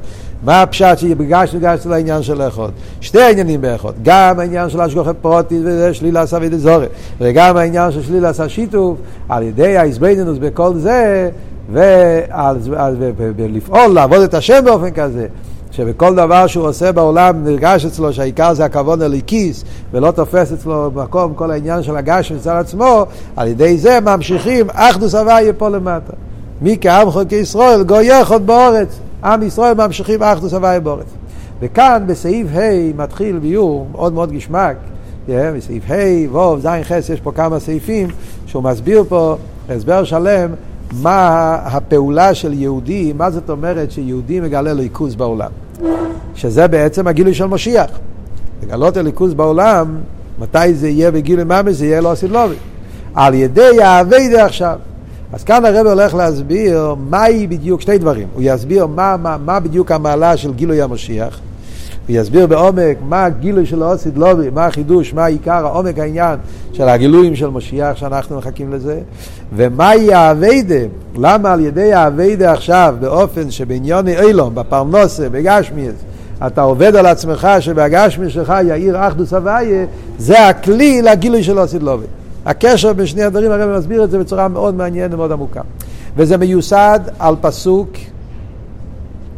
מה 0.43 0.62
הפשט 0.62 0.98
שבגש 0.98 1.55
וגש 1.55 1.86
לעניין 1.86 2.24
של 2.24 2.41
איכות? 2.41 2.71
שתי 3.01 3.21
העניינים 3.21 3.62
באיכות, 3.62 3.95
גם 4.01 4.39
העניין 4.39 4.69
של 4.69 4.81
השגוחת 4.81 5.15
פרוטיס 5.21 5.60
וזה 5.63 5.93
שלילה 5.93 6.21
עשה 6.21 6.38
ודזורי, 6.41 6.86
וגם 7.21 7.57
העניין 7.57 7.91
של 7.91 8.03
שלילה 8.03 8.29
עשה 8.29 8.50
שיתוף, 8.50 8.98
על 9.29 9.43
ידי 9.43 9.77
האיזבנינוס 9.77 10.38
בכל 10.38 10.74
זה, 10.74 11.29
ולפעול, 13.38 13.93
לעבוד 13.93 14.21
את 14.21 14.33
השם 14.33 14.62
באופן 14.65 14.91
כזה. 14.91 15.27
שבכל 15.71 16.15
דבר 16.15 16.48
שהוא 16.48 16.67
עושה 16.67 16.91
בעולם 16.91 17.43
נרגש 17.43 17.86
אצלו 17.86 18.13
שהעיקר 18.13 18.53
זה 18.53 18.65
הכבוד 18.65 19.01
הליקיס 19.01 19.63
ולא 19.91 20.12
תופס 20.12 20.53
אצלו 20.53 20.91
במקום 20.93 21.33
כל 21.33 21.51
העניין 21.51 21.83
של 21.83 21.98
הגש 21.98 22.31
מצד 22.31 22.55
עצמו, 22.60 23.05
על 23.36 23.48
ידי 23.48 23.77
זה 23.77 24.00
ממשיכים 24.00 24.67
אחדוס 24.74 25.15
הוויה 25.15 25.53
פה 25.53 25.69
למטה. 25.69 26.13
מי 26.62 26.77
כעם 26.81 27.12
חוקי 27.12 27.36
ישראל 27.36 27.83
גוי 27.83 28.05
יחוד 28.05 28.48
באורץ. 28.48 29.00
עם 29.24 29.44
ישראל 29.44 29.74
ממשיכים 29.74 30.24
אחדוס 30.24 30.54
הוואי 30.54 30.80
בורץ. 30.80 31.06
וכאן 31.60 32.04
בסעיף 32.08 32.48
ה' 32.54 32.98
מתחיל 32.98 33.40
ביור 33.40 33.88
מאוד 33.92 34.13
מאוד 34.13 34.32
גשמק, 34.32 34.75
yeah, 35.28 35.32
בסעיף 35.56 35.84
ה', 35.92 36.36
ו', 36.36 36.60
ז', 36.60 36.68
ח', 36.84 36.92
יש 37.13 37.22
פה 37.24 37.32
כמה 37.32 37.60
סעיפים 37.60 38.08
שהוא 38.46 38.63
מסביר 38.63 39.04
פה 39.10 39.36
הסבר 39.70 40.04
שלם 40.04 40.50
מה 41.01 41.56
הפעולה 41.66 42.34
של 42.34 42.54
יהודי, 42.54 43.13
מה 43.18 43.32
זאת 43.32 43.50
אומרת 43.50 43.92
שיהודי 43.92 44.40
מגלה 44.40 44.74
ליכוז 44.74 45.16
בעולם. 45.16 45.51
שזה 46.36 46.68
בעצם 46.68 47.08
הגילוי 47.08 47.34
של 47.34 47.46
משיח. 47.46 47.90
לגלות 48.63 48.98
הליכוז 48.98 49.34
בעולם, 49.34 49.96
מתי 50.40 50.74
זה 50.74 50.90
יהיה 50.90 51.12
בגילוי 51.12 51.44
ממש, 51.44 51.75
זה 51.75 51.86
יהיה 51.86 52.01
לא 52.01 52.16
סילובי. 52.16 52.56
על 53.16 53.34
ידי 53.34 53.82
האביידה 53.84 54.46
עכשיו. 54.46 54.78
אז 55.34 55.44
כאן 55.44 55.66
הרב 55.66 55.88
הולך 55.88 56.14
להסביר 56.14 56.96
מהי 57.10 57.48
בדיוק, 57.48 57.82
שתי 57.82 57.98
דברים. 57.98 58.28
הוא 58.34 58.42
יסביר 58.46 58.88
מה, 58.88 59.18
מה, 59.18 59.38
מה 59.46 59.60
בדיוק 59.60 59.92
המעלה 59.92 60.38
של 60.38 60.54
גילוי 60.54 60.82
המשיח. 60.82 61.40
הוא 62.08 62.16
יסביר 62.16 62.48
בעומק 62.48 62.98
מה 63.10 63.26
הגילוי 63.26 63.66
של 63.66 63.84
האוסיד 63.84 64.18
לובי, 64.18 64.50
מה 64.50 64.66
החידוש, 64.66 65.14
מה 65.14 65.26
עיקר, 65.26 65.66
העומק 65.66 66.00
העניין 66.00 66.40
של 66.74 66.90
הגילויים 66.90 67.36
של 67.36 67.48
משיח 67.48 67.98
שאנחנו 67.98 68.38
מחכים 68.38 68.74
לזה, 68.74 69.00
ומהי 69.56 70.14
האביידה, 70.14 70.86
למה 71.16 71.54
על 71.54 71.60
ידי 71.60 71.94
האביידה 71.94 72.52
עכשיו, 72.52 72.96
באופן 73.00 73.52
שבעניוני 73.52 74.20
אילום, 74.20 74.56
בפרנוסה, 74.56 75.30
בגשמיאס, 75.30 75.96
אתה 76.48 76.62
עובד 76.62 76.96
על 76.96 77.06
עצמך 77.06 77.48
שבהגשמי 77.60 78.30
שלך 78.30 78.54
יאיר 78.66 79.08
אחדוס 79.08 79.34
הוויה, 79.34 79.86
זה 80.18 80.48
הכלי 80.48 81.02
לגילוי 81.02 81.44
של 81.44 81.60
אוסיד 81.60 81.84
לובי. 81.84 82.06
הקשר 82.45 82.93
בין 82.93 83.05
שני 83.05 83.24
הדברים, 83.24 83.51
הרב 83.51 83.77
מסביר 83.77 84.03
את 84.03 84.12
זה 84.12 84.19
בצורה 84.19 84.48
מאוד 84.48 84.75
מעניינת 84.75 85.13
ומאוד 85.13 85.31
עמוקה. 85.31 85.62
וזה 86.17 86.38
מיוסד 86.38 87.00
על 87.19 87.36
פסוק 87.41 87.89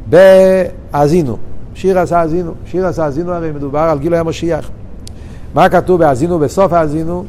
בהאזינו. 0.09 1.37
שיר 1.75 1.99
עשה 1.99 2.19
האזינו. 2.19 2.51
שיר 2.65 2.87
עשה 2.87 3.03
האזינו 3.03 3.31
הרי 3.31 3.51
מדובר 3.51 3.79
על 3.79 3.99
גילוי 3.99 4.19
המשיח. 4.19 4.69
מה 5.53 5.69
כתוב 5.69 5.99
בהאזינו 5.99 6.39
בסוף 6.39 6.73
האזינו? 6.73 7.25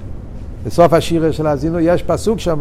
בסוף 0.66 0.92
השיר 0.92 1.32
של 1.32 1.46
האזינו 1.46 1.80
יש 1.80 2.02
פסוק 2.02 2.38
שם, 2.38 2.60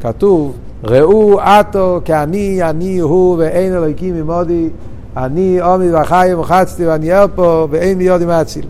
כתוב 0.00 0.56
ראו 0.84 1.40
עתו 1.40 2.00
כאני 2.04 2.62
אני 2.62 2.98
הוא 2.98 3.36
ואין 3.38 3.72
אלוהיקים 3.72 4.14
ממודי 4.14 4.68
אני 5.16 5.60
עומד 5.60 5.86
וחי 6.02 6.28
ומוחצתי 6.32 6.86
ואני 6.86 7.12
ער 7.12 7.26
פה 7.34 7.66
ואין 7.70 7.98
לי 7.98 8.08
עוד 8.08 8.22
עם 8.22 8.28
האציל. 8.28 8.66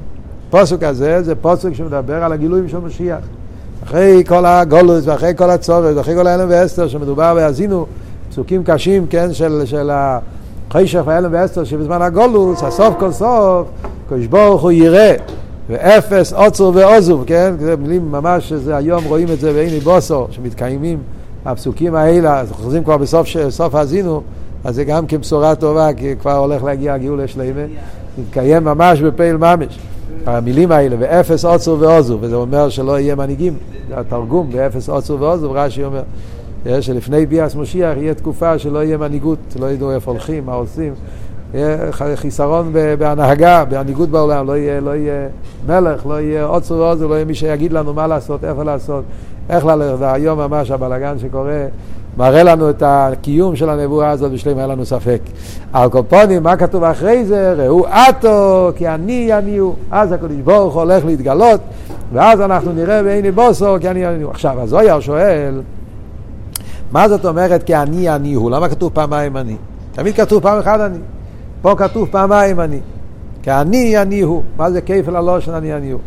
פסוק 0.51 0.83
הזה 0.83 1.23
זה 1.23 1.35
פסוק 1.35 1.75
שמדבר 1.75 2.25
על 2.25 2.33
הגילויים 2.33 2.69
של 2.69 2.79
משיח. 2.79 3.21
אחרי 3.85 4.23
כל 4.29 4.47
הגולוס 4.47 5.07
ואחרי 5.07 5.33
כל 5.37 5.51
הצורת 5.51 5.97
ואחרי 5.97 6.15
כל 6.15 6.27
האלם 6.27 6.47
ואסתר 6.51 6.89
שמדובר 6.89 7.35
בהאזינו, 7.35 7.87
פסוקים 8.31 8.63
קשים, 8.65 9.07
כן, 9.07 9.33
של, 9.33 9.63
של 9.65 9.91
החשך 9.93 11.03
והאלם 11.05 11.31
ואסתר 11.33 11.65
שבזמן 11.65 12.03
הגולוס, 12.03 12.63
הסוף 12.63 12.95
כל 12.99 13.13
סוף, 13.13 13.67
קדוש 14.09 14.27
ברוך 14.27 14.63
הוא 14.63 14.73
יראה, 14.73 15.15
ואפס 15.69 16.33
עוצר 16.33 16.71
ועוזוב, 16.75 17.25
כן, 17.27 17.55
זה 17.61 17.77
מילים 17.77 18.13
ממש, 18.13 18.49
שזה 18.49 18.77
היום 18.77 19.05
רואים 19.05 19.29
את 19.33 19.41
זה 19.41 19.53
בעיני 19.53 19.81
בוסו, 19.81 20.27
שמתקיימים 20.31 20.99
הפסוקים 21.45 21.95
האלה, 21.95 22.41
אז 22.41 22.53
חוזרים 22.53 22.85
כבר 22.85 22.97
בסוף 22.97 23.27
סוף 23.49 23.75
האזינו, 23.75 24.23
אז 24.65 24.75
זה 24.75 24.85
גם 24.85 25.07
כבשורה 25.07 25.55
טובה, 25.55 25.93
כי 25.97 26.15
כבר 26.21 26.37
הולך 26.37 26.65
להגיע 26.65 26.95
הגאול 26.95 27.21
השלימה, 27.21 27.61
מתקיים 28.19 28.65
ממש 28.65 29.01
בפעיל 29.01 29.37
ממש. 29.37 29.79
המילים 30.27 30.73
האלה, 30.73 30.97
ואפס 30.99 31.45
עוצר 31.45 31.77
ועוזו, 31.81 32.19
וזה 32.21 32.37
אומר 32.37 32.69
שלא 32.69 32.99
יהיה 32.99 33.15
מנהיגים, 33.15 33.55
זה 33.89 34.01
התרגום, 34.01 34.49
ואפס 34.53 34.89
עוצר 34.89 35.17
ועוזו, 35.21 35.53
רש"י 35.53 35.85
אומר, 35.85 36.03
שלפני 36.81 37.27
ביאס 37.27 37.55
משיח 37.55 37.97
יהיה 37.97 38.15
תקופה 38.15 38.59
שלא 38.59 38.85
יהיה 38.85 38.97
מנהיגות, 38.97 39.39
לא 39.61 39.71
ידעו 39.71 39.93
איפה 39.93 40.11
הולכים, 40.11 40.47
מה 40.47 40.53
עושים, 40.53 40.95
יהיה 41.55 41.93
חיסרון 42.15 42.73
בהנהגה, 42.99 43.65
בהנהיגות 43.65 44.09
בעולם, 44.09 44.47
לא 44.47 44.57
יהיה, 44.57 44.81
לא 44.81 44.91
יהיה 44.91 45.29
מלך, 45.67 46.07
לא 46.07 46.21
יהיה 46.21 46.45
עוצר 46.45 46.75
ועוזו, 46.75 47.09
לא 47.09 47.15
יהיה 47.15 47.25
מי 47.25 47.35
שיגיד 47.35 47.73
לנו 47.73 47.95
מה 47.95 48.07
לעשות, 48.07 48.45
איפה 48.45 48.63
לעשות, 48.63 49.05
איך 49.51 49.65
ללכת, 49.67 49.97
והיום 49.99 50.39
ממש 50.39 50.71
הבלאגן 50.71 51.19
שקורה 51.19 51.67
מראה 52.17 52.43
לנו 52.43 52.71
את 52.71 52.83
הקיום 52.87 53.57
של 53.57 53.71
הנבואה 53.71 54.11
הזאת, 54.11 54.33
בשלם 54.33 54.59
היה 54.59 54.67
לנו 54.67 54.85
ספק. 54.85 55.21
על 55.73 55.89
קופונים, 55.89 56.43
מה 56.43 56.57
כתוב 56.57 56.85
אחרי 56.85 57.25
זה? 57.25 57.55
ראו 57.59 57.87
עתו, 57.87 58.71
כי 58.77 58.89
אני 58.89 59.33
אני 59.33 59.57
הוא. 59.57 59.75
אז 59.91 60.13
הקדוש 60.13 60.37
ברוך 60.45 60.75
הולך 60.75 61.05
להתגלות, 61.05 61.61
ואז 62.13 62.41
אנחנו 62.41 62.73
נראה 62.73 63.03
בעיני 63.03 63.31
בוסו, 63.31 63.77
כי 63.81 63.89
אני 63.89 64.07
אני 64.07 64.23
הוא. 64.23 64.31
עכשיו, 64.31 64.61
הזויר 64.61 65.01
שואל, 65.01 65.61
מה 66.93 67.09
זאת 67.09 67.27
אומרת 67.27 67.63
כי 67.63 67.77
אני 67.77 68.11
אני 68.11 68.35
הוא? 68.35 68.51
למה 68.51 68.69
כתוב 68.69 68.93
פעמיים 68.95 69.37
אני? 69.37 69.57
תמיד 69.93 70.15
כתוב 70.15 70.43
פעם 70.43 70.59
אחת 70.59 70.81
אני. 70.81 70.99
פה 71.63 71.75
כתוב 71.79 72.09
פעמיים 72.11 72.61
אני. 72.61 72.81
כי 73.43 73.51
אני 73.51 73.99
אני 73.99 74.21
הוא. 74.21 74.43
מה 74.57 74.71
זה 74.71 74.81
כיפל 74.81 75.17
הלושן 75.17 75.53
אני 75.53 75.75
אני 75.75 75.91
הוא? 75.91 76.01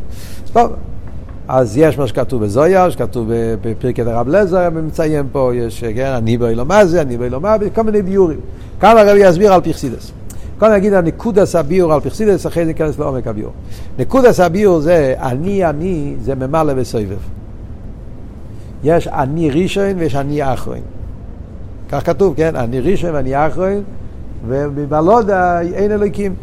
טוב. 0.53 0.71
אז 1.47 1.77
יש 1.77 1.97
מה 1.97 2.07
שכתוב 2.07 2.43
בזויה, 2.43 2.91
שכתוב 2.91 3.29
בפרקי 3.61 4.01
הרב 4.01 4.27
לזר, 4.27 4.69
מציין 4.69 5.25
פה, 5.31 5.51
יש, 5.55 5.83
כן, 5.83 6.11
אני 6.17 6.37
באילו 6.37 6.65
מה 6.65 6.85
זה, 6.85 7.01
אני 7.01 7.17
באילו 7.17 7.39
מה, 7.39 7.55
כל 7.75 7.81
מיני 7.81 8.01
ביורים. 8.01 8.39
כאן 8.79 8.97
הרב 8.97 9.15
יסביר 9.19 9.53
על 9.53 9.61
פרסידס. 9.61 10.11
קודם 10.59 10.73
נגיד 10.73 10.93
הנקודס 10.93 11.55
הביור 11.55 11.93
על 11.93 11.99
פרסידס, 11.99 12.47
אחרי 12.47 12.63
זה 12.63 12.67
ניכנס 12.67 12.99
לעומק 12.99 13.27
הביור. 13.27 13.51
נקודס 13.99 14.39
הביור 14.39 14.79
זה 14.79 15.15
אני 15.19 15.65
אני, 15.65 16.15
זה 16.21 16.35
ממלא 16.35 16.73
בסובב. 16.73 17.17
יש 18.83 19.07
אני 19.07 19.49
ראשון 19.49 19.93
ויש 19.97 20.15
אני 20.15 20.53
אחרון. 20.53 20.79
כך 21.89 22.05
כתוב, 22.05 22.33
כן? 22.37 22.55
אני 22.55 22.79
ראשון 22.79 23.09
ואני 23.13 23.47
אחרון, 23.47 23.83
ובבלודה 24.47 25.61
אין 25.61 25.91
אלוקים. 25.91 26.33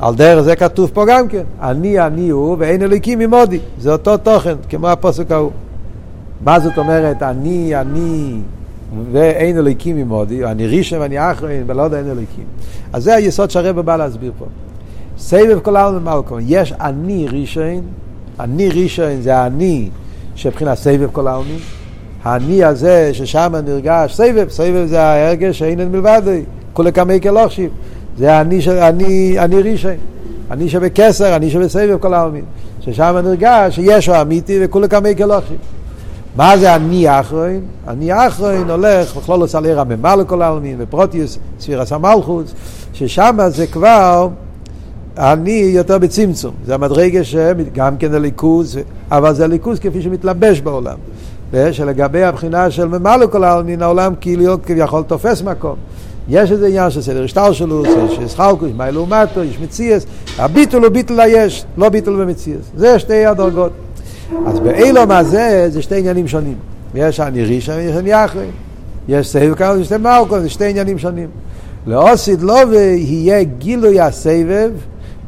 על 0.00 0.14
דרך 0.14 0.40
זה 0.40 0.56
כתוב 0.56 0.90
פה 0.94 1.04
גם 1.08 1.28
כן, 1.28 1.42
אני 1.60 2.00
אני 2.00 2.28
הוא 2.28 2.56
ואין 2.58 2.82
אלוקים 2.82 3.18
ממודי, 3.18 3.58
זה 3.78 3.92
אותו 3.92 4.16
תוכן, 4.16 4.54
כמו 4.68 4.88
הפוסק 4.88 5.30
ההוא. 5.30 5.50
מה 6.44 6.60
זאת 6.60 6.78
אומרת, 6.78 7.22
אני 7.22 7.76
אני 7.76 8.40
ואין 9.12 9.58
אלוקים 9.58 9.96
ממודי, 9.96 10.44
אני 10.44 10.66
ראשון 10.66 10.98
ואני 10.98 11.30
אחרון 11.30 11.50
ולא 11.66 11.82
יודע 11.82 11.98
אין 11.98 12.06
אלוקים. 12.06 12.44
אז 12.92 13.04
זה 13.04 13.14
היסוד 13.14 13.50
שהרבא 13.50 13.82
בא 13.82 13.96
להסביר 13.96 14.32
פה. 14.38 14.44
סבב 15.18 15.58
כל 15.60 15.76
העולם 15.76 16.02
ממלכון, 16.02 16.42
יש 16.46 16.72
אני 16.80 17.26
ראשון, 17.32 17.82
אני 18.40 18.68
ראשון 18.68 19.20
זה 19.20 19.46
אני 19.46 19.88
שבחינת 20.34 20.78
סבב 20.78 21.08
כל 21.12 21.26
העולמים, 21.26 21.58
האני 22.24 22.64
הזה 22.64 23.10
ששם 23.12 23.52
נרגש 23.64 24.14
סבב, 24.14 24.48
סבב 24.48 24.86
זה 24.86 25.02
ההרגש 25.02 25.58
שאין 25.58 25.88
מלבד, 25.92 26.22
כולי 26.72 26.92
כמי 26.92 27.20
כלוכשיב. 27.20 27.70
זה 28.18 28.40
אני, 28.40 28.62
ש... 28.62 28.68
אני, 28.68 29.38
אני 29.38 29.62
רישי, 29.62 29.88
אני 30.50 30.68
שבקסר, 30.68 31.36
אני 31.36 31.50
שבסבב 31.50 31.98
כל 32.00 32.14
העלמין. 32.14 32.44
ששם 32.84 33.16
נרגש 33.24 33.74
שישו 33.74 34.20
אמיתי 34.20 34.58
וכולי 34.60 34.88
כמי 34.88 35.16
כלוכים. 35.16 35.56
מה 36.36 36.58
זה 36.58 36.74
אני 36.74 37.20
אחרון? 37.20 37.60
אני 37.88 38.26
אחרון 38.26 38.70
הולך 38.70 39.16
בכלול 39.16 39.40
עושה 39.40 39.58
עיר 39.64 39.80
הממה 39.80 40.16
לכל 40.16 40.42
העלמין, 40.42 40.76
ופרוטיוס, 40.78 41.38
ספירס 41.60 41.92
המלכוס, 41.92 42.54
ששם 42.92 43.38
זה 43.48 43.66
כבר 43.66 44.28
אני 45.18 45.70
יותר 45.74 45.98
בצמצום. 45.98 46.54
זה 46.66 46.74
המדרגה 46.74 47.24
שגם 47.24 47.96
כן 47.96 48.14
הליכוז, 48.14 48.78
אבל 49.10 49.34
זה 49.34 49.44
הליכוז 49.44 49.78
כפי 49.78 50.02
שמתלבש 50.02 50.60
בעולם. 50.60 50.96
ושלגבי 51.50 52.24
הבחינה 52.24 52.70
של 52.70 52.88
ממלא 52.88 53.26
כל 53.26 53.44
העלמין, 53.44 53.82
העולם 53.82 54.14
כאילו 54.20 54.62
כביכול 54.62 55.02
תופס 55.02 55.42
מקום. 55.42 55.76
יש 56.28 56.52
איזה 56.52 56.66
עניין 56.66 56.90
של 56.90 57.02
סדר 57.02 57.24
השטר 57.24 57.52
שלו, 57.52 57.82
יש 58.22 58.34
חלקוש, 58.34 58.70
מה 58.76 58.90
לעומתו, 58.90 59.44
יש 59.44 59.58
מציאס, 59.62 60.06
הביטול 60.38 60.84
הוא 60.84 60.92
ביטול 60.92 61.20
היש, 61.20 61.64
לא 61.76 61.88
ביטול 61.88 62.24
במציאס. 62.24 62.70
זה 62.76 62.98
שתי 62.98 63.26
הדרגות. 63.26 63.72
אז 64.46 64.60
באילום 64.60 65.10
הזה 65.10 65.66
זה 65.70 65.82
שתי 65.82 65.98
עניינים 65.98 66.28
שונים. 66.28 66.56
יש 66.94 67.20
אני 67.20 67.44
רישה 67.44 67.72
ויש 67.76 68.12
אחרי. 68.12 68.46
יש 69.08 69.28
סבב 69.28 69.54
כאן 69.54 69.80
ושתי 69.80 69.96
מרקו, 69.96 70.40
זה 70.40 70.48
שתי 70.48 70.70
עניינים 70.70 70.98
שונים. 70.98 71.28
לאוסיד 71.86 72.42
לא 72.42 72.58
ויהיה 72.70 73.42
גילוי 73.42 74.00
הסבב, 74.00 74.70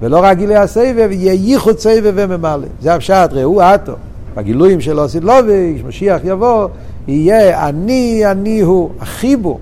ולא 0.01 0.19
רק 0.23 0.39
גילוי 0.39 0.57
הסבב, 0.57 1.09
יהיה 1.11 1.33
ייחוד 1.33 1.79
סבב 1.79 2.13
וממלא. 2.15 2.67
זה 2.83 2.95
הפשט, 2.95 3.29
ראו 3.33 3.63
עטו. 3.63 3.93
בגילויים 4.35 4.81
של 4.81 5.01
אוסיד 5.01 5.25
לא 5.25 5.35
משיח 5.87 6.21
יבוא, 6.25 6.69
יהיה 7.09 7.69
אני 7.69 8.23
אני 8.27 8.61
הוא, 8.61 8.91
החיבור. 9.01 9.61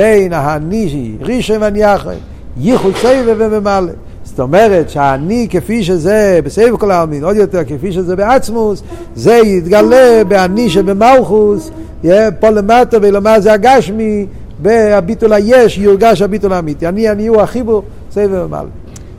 בין 0.00 0.32
האני 0.32 1.16
ראשון 1.20 1.62
ואני 1.62 1.94
אחרי, 1.94 2.16
ייחוד 2.56 2.96
סבב 2.96 3.36
וממלא. 3.38 3.92
זאת 4.24 4.40
אומרת 4.40 4.90
שהאני 4.90 5.46
כפי 5.50 5.84
שזה 5.84 6.40
בסבב 6.44 6.76
כל 6.76 6.90
העלמין, 6.90 7.24
עוד 7.24 7.36
יותר 7.36 7.64
כפי 7.64 7.92
שזה 7.92 8.16
בעצמוס, 8.16 8.82
זה 9.14 9.34
יתגלה 9.34 10.24
באני 10.28 10.70
שבמלכוס, 10.70 11.70
פה 12.40 12.50
למטה 12.50 12.96
ולמה 13.02 13.40
זה 13.40 13.52
הגשמי, 13.52 14.26
בביטול 14.62 15.32
היש 15.32 15.78
יורגש 15.78 16.22
הביטול 16.22 16.52
האמיתי. 16.52 16.86
אני 16.86 17.10
אני 17.10 17.26
הוא 17.26 17.40
החיבור, 17.40 17.82
סבב 18.10 18.30
וממלא. 18.32 18.68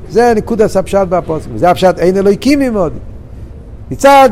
זה 0.10 0.34
נקודת 0.36 0.76
הפשט 0.76 1.08
בהפוסק, 1.10 1.50
זה 1.56 1.70
הפשט 1.70 2.00
אין 2.00 2.18
אלוהיקים 2.18 2.60
ממוד. 2.60 2.94
מצד 3.92 4.30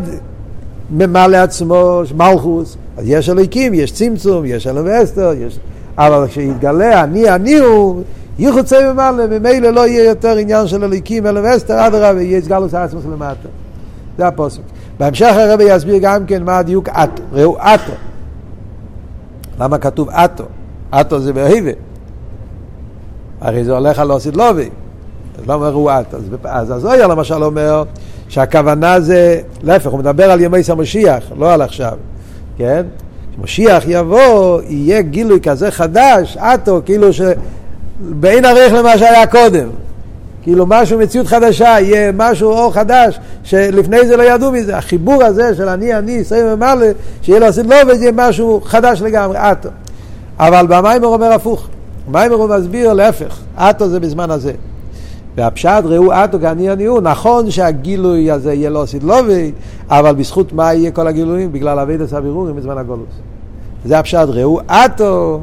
ממלא 0.92 1.38
עצמו, 1.38 2.02
מלכוס, 2.16 2.78
אז 2.98 3.04
יש 3.08 3.30
אלוהיקים, 3.30 3.74
יש 3.74 3.92
צמצום, 3.92 4.46
יש 4.46 4.68
אלוהים 4.68 4.88
ואסתר, 4.88 5.32
יש... 5.40 5.60
אבל 6.00 6.28
כשיתגלה 6.28 7.04
אני 7.04 7.30
אני 7.30 7.60
הוא, 7.60 8.04
ייחוד 8.40 8.66
צבע 8.66 8.94
ממלא, 8.94 9.28
ממילא 9.28 9.70
לא 9.70 9.88
יהיה 9.88 10.04
יותר 10.04 10.38
עניין 10.38 10.68
של 10.68 10.84
הליקים 10.84 11.26
אלא 11.26 11.40
ואסתר, 11.44 11.88
אדרבה, 11.88 12.22
יהיה 12.22 12.42
סגלוס 12.42 12.74
עצמוס 12.74 13.06
למטה. 13.06 13.50
זה 14.18 14.28
הפוסק. 14.28 14.62
בהמשך 15.00 15.32
הרבי 15.38 15.64
יסביר 15.64 15.98
גם 16.02 16.26
כן 16.26 16.44
מה 16.44 16.58
הדיוק 16.58 16.90
אטו, 16.90 17.24
ראו 17.32 17.58
אטו. 17.58 17.94
למה 19.60 19.78
כתוב 19.78 20.10
אטו? 20.10 20.44
אטו 20.90 21.20
זה 21.20 21.34
בהיבה. 21.34 21.72
הרי 23.42 23.64
זה 23.64 23.72
הולך 23.72 24.00
על 24.00 24.12
עושית 24.12 24.36
לובי. 24.36 24.70
אז 25.40 25.48
למה 25.48 25.68
הוא 25.68 25.92
אטו? 25.92 26.18
אז 26.44 26.72
הזויר 26.72 27.08
למשל 27.08 27.44
אומר 27.44 27.84
שהכוונה 28.30 29.00
זה, 29.00 29.42
להפך, 29.64 29.88
הוא 29.92 30.00
מדבר 30.00 30.32
על 30.32 30.42
ימי 30.42 30.64
סמשיח, 30.64 31.24
לא 31.38 31.54
על 31.54 31.62
עכשיו, 31.62 31.98
כן? 32.58 32.86
כשמשיח 33.44 33.84
יבוא, 33.88 34.62
יהיה 34.68 35.02
גילוי 35.02 35.40
כזה 35.40 35.72
חדש, 35.72 36.38
אטו, 36.38 36.82
כאילו 36.86 37.08
שבאין 37.14 38.46
ערך 38.46 38.74
למה 38.74 38.98
שהיה 38.98 39.28
קודם. 39.28 39.70
כאילו 40.44 40.66
משהו, 40.68 41.00
מציאות 41.00 41.28
חדשה, 41.28 41.64
יהיה 41.64 42.12
משהו 42.12 42.50
אור 42.50 42.74
חדש, 42.74 43.20
שלפני 43.44 44.08
זה 44.08 44.18
לא 44.18 44.24
ידעו 44.24 44.52
מזה. 44.52 44.78
החיבור 44.78 45.24
הזה 45.24 45.56
של 45.56 45.70
אני, 45.70 45.98
אני, 45.98 46.12
ישראל 46.12 46.54
ומעלה, 46.54 46.92
שיהיה 47.22 47.40
לו 47.40 47.46
עשית 47.46 47.66
לא 47.66 47.76
וזה 47.88 48.04
יהיה 48.04 48.12
משהו 48.16 48.62
חדש 48.64 49.02
לגמרי, 49.02 49.38
אטו. 49.38 49.70
אבל 50.40 50.66
במיימר 50.70 51.08
אומר 51.08 51.32
הפוך. 51.32 51.68
במיימר 52.08 52.36
הוא 52.36 52.50
מסביר 52.50 52.94
להפך, 52.94 53.40
אטו 53.58 53.90
זה 53.90 54.00
בזמן 54.00 54.32
הזה. 54.32 54.54
והפשט 55.36 55.84
ראו 55.84 56.12
אטו 56.14 56.40
כעני 56.40 56.72
אני 56.72 56.86
הוא, 56.86 57.02
נכון 57.02 57.52
שהגילוי 57.52 58.32
הזה 58.32 58.54
יהיה 58.54 58.70
לא 58.70 58.84
עשית 58.84 59.04
לובי, 59.04 59.52
אבל 59.90 60.16
בזכות 60.16 60.54
מה 60.54 60.74
יהיה 60.74 60.92
כל 60.92 61.08
הגילויים? 61.08 61.52
בגלל 61.52 61.80
אבידס 61.80 62.14
הבירורים 62.14 62.56
בזמן 62.56 62.78
הגולוס. 62.78 63.29
זה 63.86 64.00
הפשט 64.00 64.28
ראו 64.28 64.60
אטו. 64.68 65.42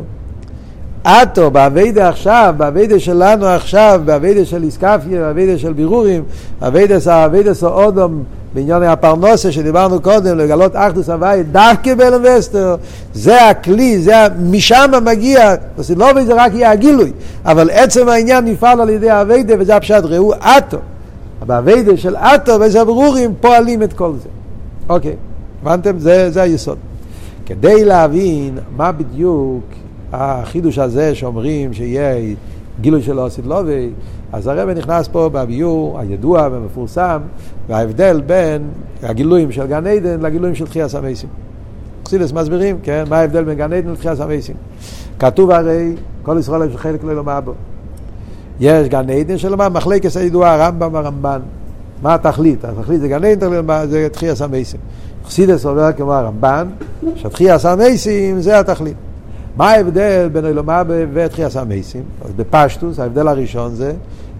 אטו, 1.06 1.50
באביידה 1.50 2.08
עכשיו, 2.08 2.54
באביידה 2.56 3.00
שלנו 3.00 3.46
עכשיו, 3.46 4.00
באביידה 4.04 4.44
של 4.44 4.62
איסקפיה, 4.62 5.20
באביידה 5.20 5.58
של 5.58 5.72
בירורים, 5.72 6.24
באביידה 6.60 7.00
של 7.00 7.66
אודום, 7.66 8.22
בעניין 8.54 8.82
הפרנוסה 8.82 9.52
שדיברנו 9.52 10.00
קודם, 10.00 10.38
לגלות 10.38 10.72
אחדוס 10.74 11.10
הוואי, 11.10 11.42
דווקא 11.42 11.94
באלם 11.94 12.22
וסטר, 12.24 12.76
זה 13.14 13.48
הכלי, 13.48 13.98
זה, 13.98 14.14
משם 14.40 14.90
מגיע, 15.04 15.54
לא 15.96 16.24
זה 16.24 16.34
רק 16.34 16.52
יהיה 16.54 16.70
הגילוי, 16.70 17.12
אבל 17.44 17.70
עצם 17.70 18.08
העניין 18.08 18.44
נפעל 18.44 18.80
על 18.80 18.90
ידי 18.90 19.10
האביידה, 19.10 19.54
וזה 19.58 19.76
הפשט, 19.76 20.04
ראו 20.04 20.34
אטו. 20.34 20.78
באביידה 21.46 21.96
של 21.96 22.16
אטו, 22.16 22.60
ואיזה 22.60 22.84
ברורים, 22.84 23.34
פועלים 23.40 23.82
את 23.82 23.92
כל 23.92 24.12
זה. 24.22 24.28
אוקיי, 24.88 25.16
הבנתם? 25.62 25.98
זה, 25.98 26.30
זה 26.30 26.42
היסוד. 26.42 26.78
כדי 27.46 27.84
להבין 27.84 28.58
מה 28.76 28.92
בדיוק 28.92 29.64
החידוש 30.12 30.78
הזה 30.78 31.14
שאומרים 31.14 31.72
שיהיה 31.72 32.34
גילוי 32.80 33.02
של 33.02 33.20
אוסיד 33.20 33.46
לובי, 33.46 33.90
אז 34.32 34.46
הרב 34.46 34.68
נכנס 34.68 35.08
פה 35.08 35.28
בביור 35.32 36.00
הידוע 36.00 36.48
והמפורסם, 36.52 37.18
וההבדל 37.68 38.22
בין 38.26 38.62
הגילויים 39.02 39.52
של 39.52 39.66
גן 39.66 39.86
עדן 39.86 40.20
לגילויים 40.20 40.54
של 40.54 40.66
תחייה 40.66 40.88
סמייסים. 40.88 41.28
חסידס 42.06 42.32
מסבירים, 42.32 42.76
כן, 42.82 43.04
מה 43.08 43.18
ההבדל 43.18 43.44
בין 43.44 43.54
גן 43.54 43.72
עדן 43.72 43.90
לתחייה 43.90 44.16
סמייסים. 44.16 44.56
כתוב 45.18 45.50
הרי, 45.50 45.94
כל 46.22 46.36
ישראל 46.40 46.68
יש 46.70 46.76
חלק 46.76 47.04
לא 47.04 47.12
ילומה 47.12 47.40
בו. 47.40 47.52
יש 48.60 48.88
גן 48.88 49.10
עדן 49.10 49.38
שלומר 49.38 49.68
מחלקת 49.68 50.16
הידועה, 50.16 50.54
הרמב"ם 50.54 50.94
והרמב"ן. 50.94 51.40
מה 52.02 52.14
התכלית? 52.14 52.64
התכלית 52.64 53.00
זה 53.00 53.08
גן 53.08 53.24
עדן, 53.24 53.62
זה 53.88 54.08
תחייה 54.12 54.34
סמייסים. 54.34 54.80
חסידס 55.26 55.66
אומר 55.66 55.92
כמו 55.92 56.12
הרמב"ן, 56.12 56.68
שתחייה 57.16 57.58
סמייסים 57.58 58.40
זה 58.40 58.58
התכלית. 58.58 58.96
מה 59.56 59.70
ההבדל 59.70 60.28
בין 60.32 60.46
אילומבה 60.46 60.82
ותחייה 61.12 61.48
המייסים? 61.54 62.02
אז 62.24 62.30
בפשטוס, 62.36 62.98
ההבדל 62.98 63.28
הראשון 63.28 63.74
זה, 63.74 63.92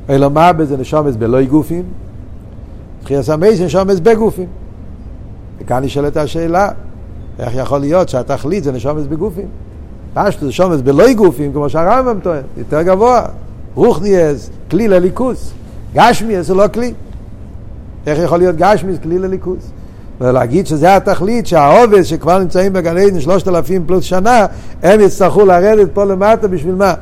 אילומבה 0.09 0.65
זה 0.65 0.77
נשומס 0.77 1.17
בלוי 1.17 1.47
גופים, 1.47 1.83
תחייה 3.05 3.21
המייסים 3.29 3.67
נשומס 3.67 4.01
בגופים. 4.01 4.47
וכאן 5.59 5.85
נשאלת 5.85 6.17
השאלה, 6.17 6.69
איך 7.39 7.55
יכול 7.55 7.79
להיות 7.79 8.09
שהתכלית 8.09 8.65
זה 8.65 8.73
נשומס 8.73 9.07
בגופים? 9.07 9.49
פשטוס 10.15 10.49
נשומס 10.49 10.81
בלוי 10.81 11.15
גופים, 11.15 11.53
כמו 11.53 11.71
שהרמב"ם 11.71 12.21
טוען, 12.21 12.43
יותר 12.57 12.83
גבוה. 12.83 13.27
רוחניאס, 13.75 14.51
כלי 14.71 14.89
לליכוס. 14.89 15.53
גשמיאס 15.95 16.47
זה 16.47 16.55
לא 16.55 16.69
כלי. 16.69 16.95
איך 18.07 18.19
יכול 18.19 18.39
להיות 18.39 18.57
גשמיאס 18.57 18.99
כלי 19.03 19.19
לליכוס? 19.19 19.71
ולהגיד 20.21 20.67
שזה 20.67 20.97
התכלית 20.97 21.47
שהעובד 21.47 22.03
שכבר 22.03 22.39
נמצאים 22.39 22.73
בגן 22.73 22.97
עדן 22.97 23.21
שלושת 23.21 23.49
אלפים 23.49 23.85
פלוס 23.87 24.05
שנה, 24.05 24.47
הם 24.83 25.01
יצטרכו 25.01 25.47
לרדת 25.47 25.89
פה 25.95 26.05
למטה 26.05 26.49
בשביל 26.49 26.75
מה? 26.75 26.95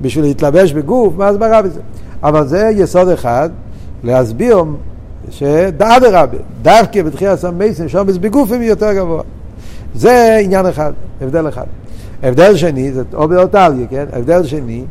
בשביל 0.00 0.24
להתלבש 0.24 0.72
בגוף, 0.72 1.14
מה 1.16 1.28
הסברה 1.28 1.62
בזה? 1.62 1.80
אבל 2.22 2.46
זה 2.46 2.70
יסוד 2.74 3.08
אחד 3.08 3.50
להסביר 4.04 4.64
שדאדרבה, 5.30 6.38
דווקא 6.62 7.02
בתחיית 7.02 7.44
המייסים 7.44 7.88
שומץ 7.88 8.16
בגופים 8.16 8.62
יותר 8.62 8.92
גבוה. 8.92 9.22
זה 9.94 10.38
עניין 10.42 10.66
אחד, 10.66 10.92
הבדל 11.20 11.48
אחד. 11.48 11.66
הבדל 12.22 12.56
שני, 12.56 12.92
זה 12.92 13.02
או 13.14 13.28
באותליה, 13.28 13.86
כן? 13.90 14.04
הבדל 14.12 14.46
שני 14.46 14.84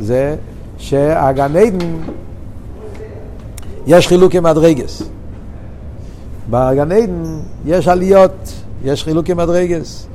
זה 0.00 0.36
שהגן 0.78 1.56
עדן 1.56 1.78
יש 3.86 4.08
חילוק 4.08 4.34
עם 4.34 4.42
מדרגס. 4.42 5.02
בגן 6.50 6.92
עדן 6.92 7.24
יש 7.66 7.88
עליות, 7.88 8.52
יש 8.84 9.04
חילוקי 9.04 9.34
מדרגס. 9.34 10.06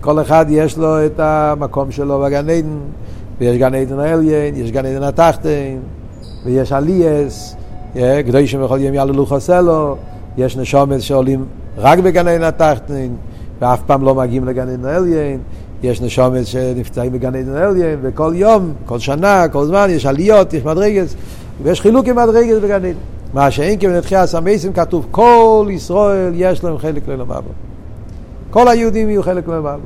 כל 0.00 0.20
אחד 0.20 0.46
יש 0.48 0.78
לו 0.78 1.06
את 1.06 1.20
המקום 1.20 1.90
שלו 1.92 2.20
בגן 2.20 2.50
עדן, 2.50 2.78
ויש 3.40 3.58
גן 3.58 3.74
עדן 3.74 3.98
העליין, 3.98 4.56
יש 4.56 4.70
גן 4.70 4.86
עדן 4.86 5.02
התחתן, 5.02 5.76
ויש 6.44 6.72
עלייס, 6.72 7.56
קדושים 7.94 8.62
בכל 8.62 8.78
יום 8.80 8.94
יעללו 8.94 9.26
חסלו, 9.26 9.96
יש 10.36 10.56
נשומץ 10.56 11.00
שעולים 11.00 11.44
רק 11.78 11.98
בגן 11.98 12.28
עדן 12.28 12.42
התחתן, 12.42 13.08
ואף 13.60 13.82
פעם 13.86 14.02
לא 14.02 14.14
מגיעים 14.14 14.44
לגן 14.44 14.68
עדן 14.68 14.84
העליין, 14.84 15.38
יש 15.82 16.00
נשומץ 16.02 16.46
שנפצעים 16.46 17.12
בגן 17.12 17.34
עדן 17.34 17.56
העליין, 17.56 17.98
וכל 18.02 18.32
יום, 18.34 18.72
כל 18.86 18.98
שנה, 18.98 19.48
כל 19.48 19.66
זמן, 19.66 19.86
יש 19.90 20.06
עליות, 20.06 20.54
יש 20.54 20.64
מדרגס, 20.64 21.14
ויש 21.62 21.80
חילוקי 21.80 22.12
מדרגס 22.12 22.58
בגן 22.62 22.74
עדן. 22.74 22.92
מה 23.34 23.50
שאין 23.50 23.78
כבן 23.80 23.98
את 23.98 24.04
חיית 24.04 24.34
המסים 24.34 24.72
כתוב 24.72 25.06
כל 25.10 25.68
ישראל 25.70 26.32
יש 26.34 26.64
להם 26.64 26.78
חלק 26.78 27.08
אבא. 27.08 27.40
כל 28.50 28.68
היהודים 28.68 29.08
יהיו 29.08 29.22
חלק 29.22 29.48
אבא. 29.48 29.76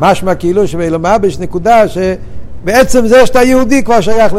משמע 0.00 0.34
כאילו 0.34 0.62
אבא 0.94 1.26
יש 1.26 1.38
נקודה 1.38 1.82
שבעצם 1.88 3.06
זה 3.06 3.26
שאתה 3.26 3.42
יהודי 3.42 3.82
כבר 3.82 4.00
שייך 4.00 4.32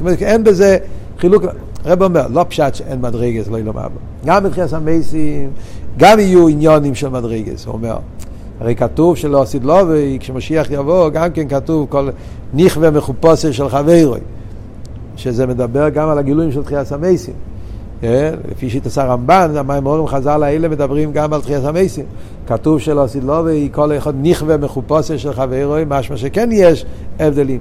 אומרת 0.00 0.22
אין 0.22 0.44
בזה 0.44 0.78
חילוק, 1.18 1.44
הרב 1.84 2.02
אומר 2.02 2.26
לא 2.28 2.44
פשט 2.48 2.74
שאין 2.74 3.00
מדרגס 3.00 3.48
לעולם 3.48 3.68
אבא. 3.68 3.88
גם 4.24 4.44
בתחיית 4.44 4.72
המסים 4.72 5.50
גם 5.96 6.18
יהיו 6.18 6.48
עניונים 6.48 6.94
של 6.94 7.08
מדרגס, 7.08 7.66
הוא 7.66 7.74
אומר. 7.74 7.96
הרי 8.60 8.76
כתוב 8.76 9.16
שלא 9.16 9.42
עשית 9.42 9.64
לו 9.64 9.76
וכשמשיח 9.88 10.70
יבוא 10.70 11.08
גם 11.08 11.32
כן 11.32 11.48
כתוב 11.48 11.86
כל 11.90 12.08
נכווה 12.54 12.90
מחופוסה 12.90 13.52
של 13.52 13.68
חברוי 13.68 14.20
שזה 15.16 15.46
מדבר 15.46 15.88
גם 15.88 16.08
על 16.08 16.18
הגילויים 16.18 16.52
של 16.52 16.62
תחיית 16.62 16.92
המסים. 16.92 17.34
כן? 18.04 18.34
לפי 18.50 18.70
שיטת 18.70 18.98
הרמב"ן, 18.98 19.50
המימורים 19.56 20.06
חז"ל 20.06 20.42
האלה 20.42 20.68
מדברים 20.68 21.12
גם 21.12 21.32
על 21.32 21.40
תחיית 21.40 21.64
המסים. 21.64 22.04
כתוב 22.46 22.80
שלא 22.80 23.06
סילובי, 23.06 23.68
כל 23.72 23.96
אחד 23.96 24.12
נכווה 24.22 24.56
מחופוסה 24.56 25.18
של 25.18 25.32
חברוי, 25.32 25.84
משמע 25.88 26.16
שכן 26.16 26.48
יש 26.52 26.86
הבדלים. 27.18 27.60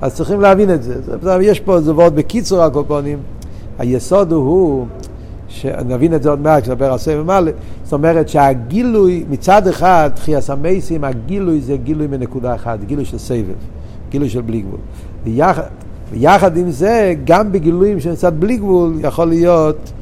אז 0.00 0.14
צריכים 0.14 0.40
להבין 0.40 0.74
את 0.74 0.82
זה. 0.82 0.94
יש 1.40 1.60
פה 1.60 1.72
וורד 1.72 2.14
בקיצור 2.14 2.62
הקופונים. 2.62 3.18
היסוד 3.78 4.32
הוא, 4.32 4.86
שנבין 5.48 6.14
את 6.14 6.22
זה 6.22 6.30
עוד 6.30 6.40
מעט, 6.40 6.62
כשנדבר 6.62 6.92
על 6.92 6.98
סבב 6.98 7.22
מלא, 7.22 7.52
זאת 7.84 7.92
אומרת 7.92 8.28
שהגילוי, 8.28 9.24
מצד 9.30 9.68
אחד, 9.68 10.10
תחיית 10.14 10.50
המסים, 10.50 11.04
הגילוי 11.04 11.60
זה 11.60 11.76
גילוי 11.76 12.06
מנקודה 12.06 12.54
אחת, 12.54 12.78
גילוי 12.84 13.04
של 13.04 13.18
סבב, 13.18 13.54
גילוי 14.10 14.28
של 14.28 14.40
בלי 14.40 14.60
גבול. 14.60 14.80
ויחד, 15.24 15.62
ויחד 16.12 16.56
עם 16.56 16.70
זה, 16.70 17.14
גם 17.24 17.52
בגילויים 17.52 18.00
של 18.00 18.14
קצת 18.14 18.32
בלי 18.32 18.56
גבול, 18.56 18.94
יכול 19.00 19.28
להיות 19.28 19.92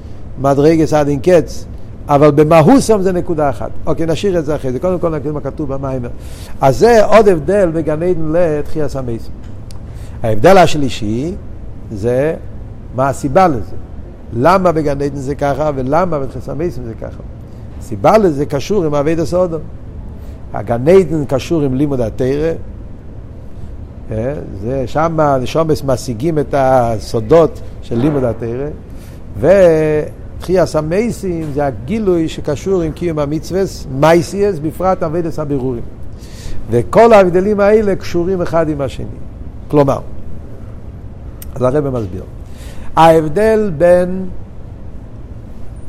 מדרגס 0.41 0.93
עד 0.93 1.09
אין 1.09 1.21
קץ. 1.23 1.67
אבל 2.09 2.31
במהוסם 2.31 3.03
זה 3.03 3.13
נקודה 3.13 3.51
אחת. 3.51 3.71
אוקיי, 3.87 4.07
נשאיר 4.07 4.39
את 4.39 4.45
זה 4.45 4.57
אחרי 4.57 4.73
זה. 4.73 4.79
קודם 4.79 4.99
כל 4.99 5.17
נקריא 5.17 5.33
מה 5.33 5.41
כתוב 5.41 5.75
במיימר. 5.75 6.09
אז 6.61 6.79
זה 6.79 7.05
עוד 7.05 7.29
הבדל 7.29 7.71
בגן 7.75 8.03
עדן 8.03 8.33
לתחייה 8.33 8.89
סמייסים. 8.89 9.33
ההבדל 10.23 10.59
השלישי 10.59 11.35
זה 11.91 12.35
מה 12.95 13.09
הסיבה 13.09 13.49
לזה. 13.49 13.77
למה 14.33 14.73
בגן 14.73 15.03
עדן 15.03 15.17
זה 15.17 15.35
ככה 15.35 15.71
ולמה 15.75 16.19
בתחייה 16.19 16.45
סמייסים 16.45 16.85
זה 16.85 16.95
ככה. 16.95 17.23
הסיבה 17.79 18.19
לזה 18.19 18.47
קשור 18.47 18.85
עם 18.85 18.95
אבי 18.95 19.15
דסודו. 19.15 19.59
הגן 20.55 20.89
עדן 20.89 21.25
קשור 21.25 21.63
עם 21.63 21.75
לימוד 21.75 22.01
התרא? 22.01 22.53
זה 24.63 24.83
שם 24.87 25.21
הנשומס 25.21 25.85
משיגים 25.85 26.39
את 26.39 26.55
הסודות 26.59 27.61
של 27.83 27.99
לימוד 27.99 28.25
התרא, 28.25 28.69
ותחייה 29.39 30.67
סמייסים 30.67 31.51
זה 31.55 31.67
הגילוי 31.67 32.29
שקשור 32.29 32.83
עם 32.83 32.93
קיום 32.93 33.19
המצווה, 33.19 33.63
מייסיאס, 33.91 34.59
בפרט 34.59 35.03
אבדס 35.03 35.39
הבירורים. 35.39 35.83
וכל 36.71 37.13
ההבדלים 37.13 37.61
האלה 37.61 37.97
קשורים 37.97 38.43
אחד 38.43 38.69
עם 38.69 38.81
השני. 38.81 39.07
כלומר, 39.69 39.99
אז 41.55 41.63
הרב 41.63 41.89
מסביר. 41.89 42.23
ההבדל 42.97 43.73
בין 43.79 44.29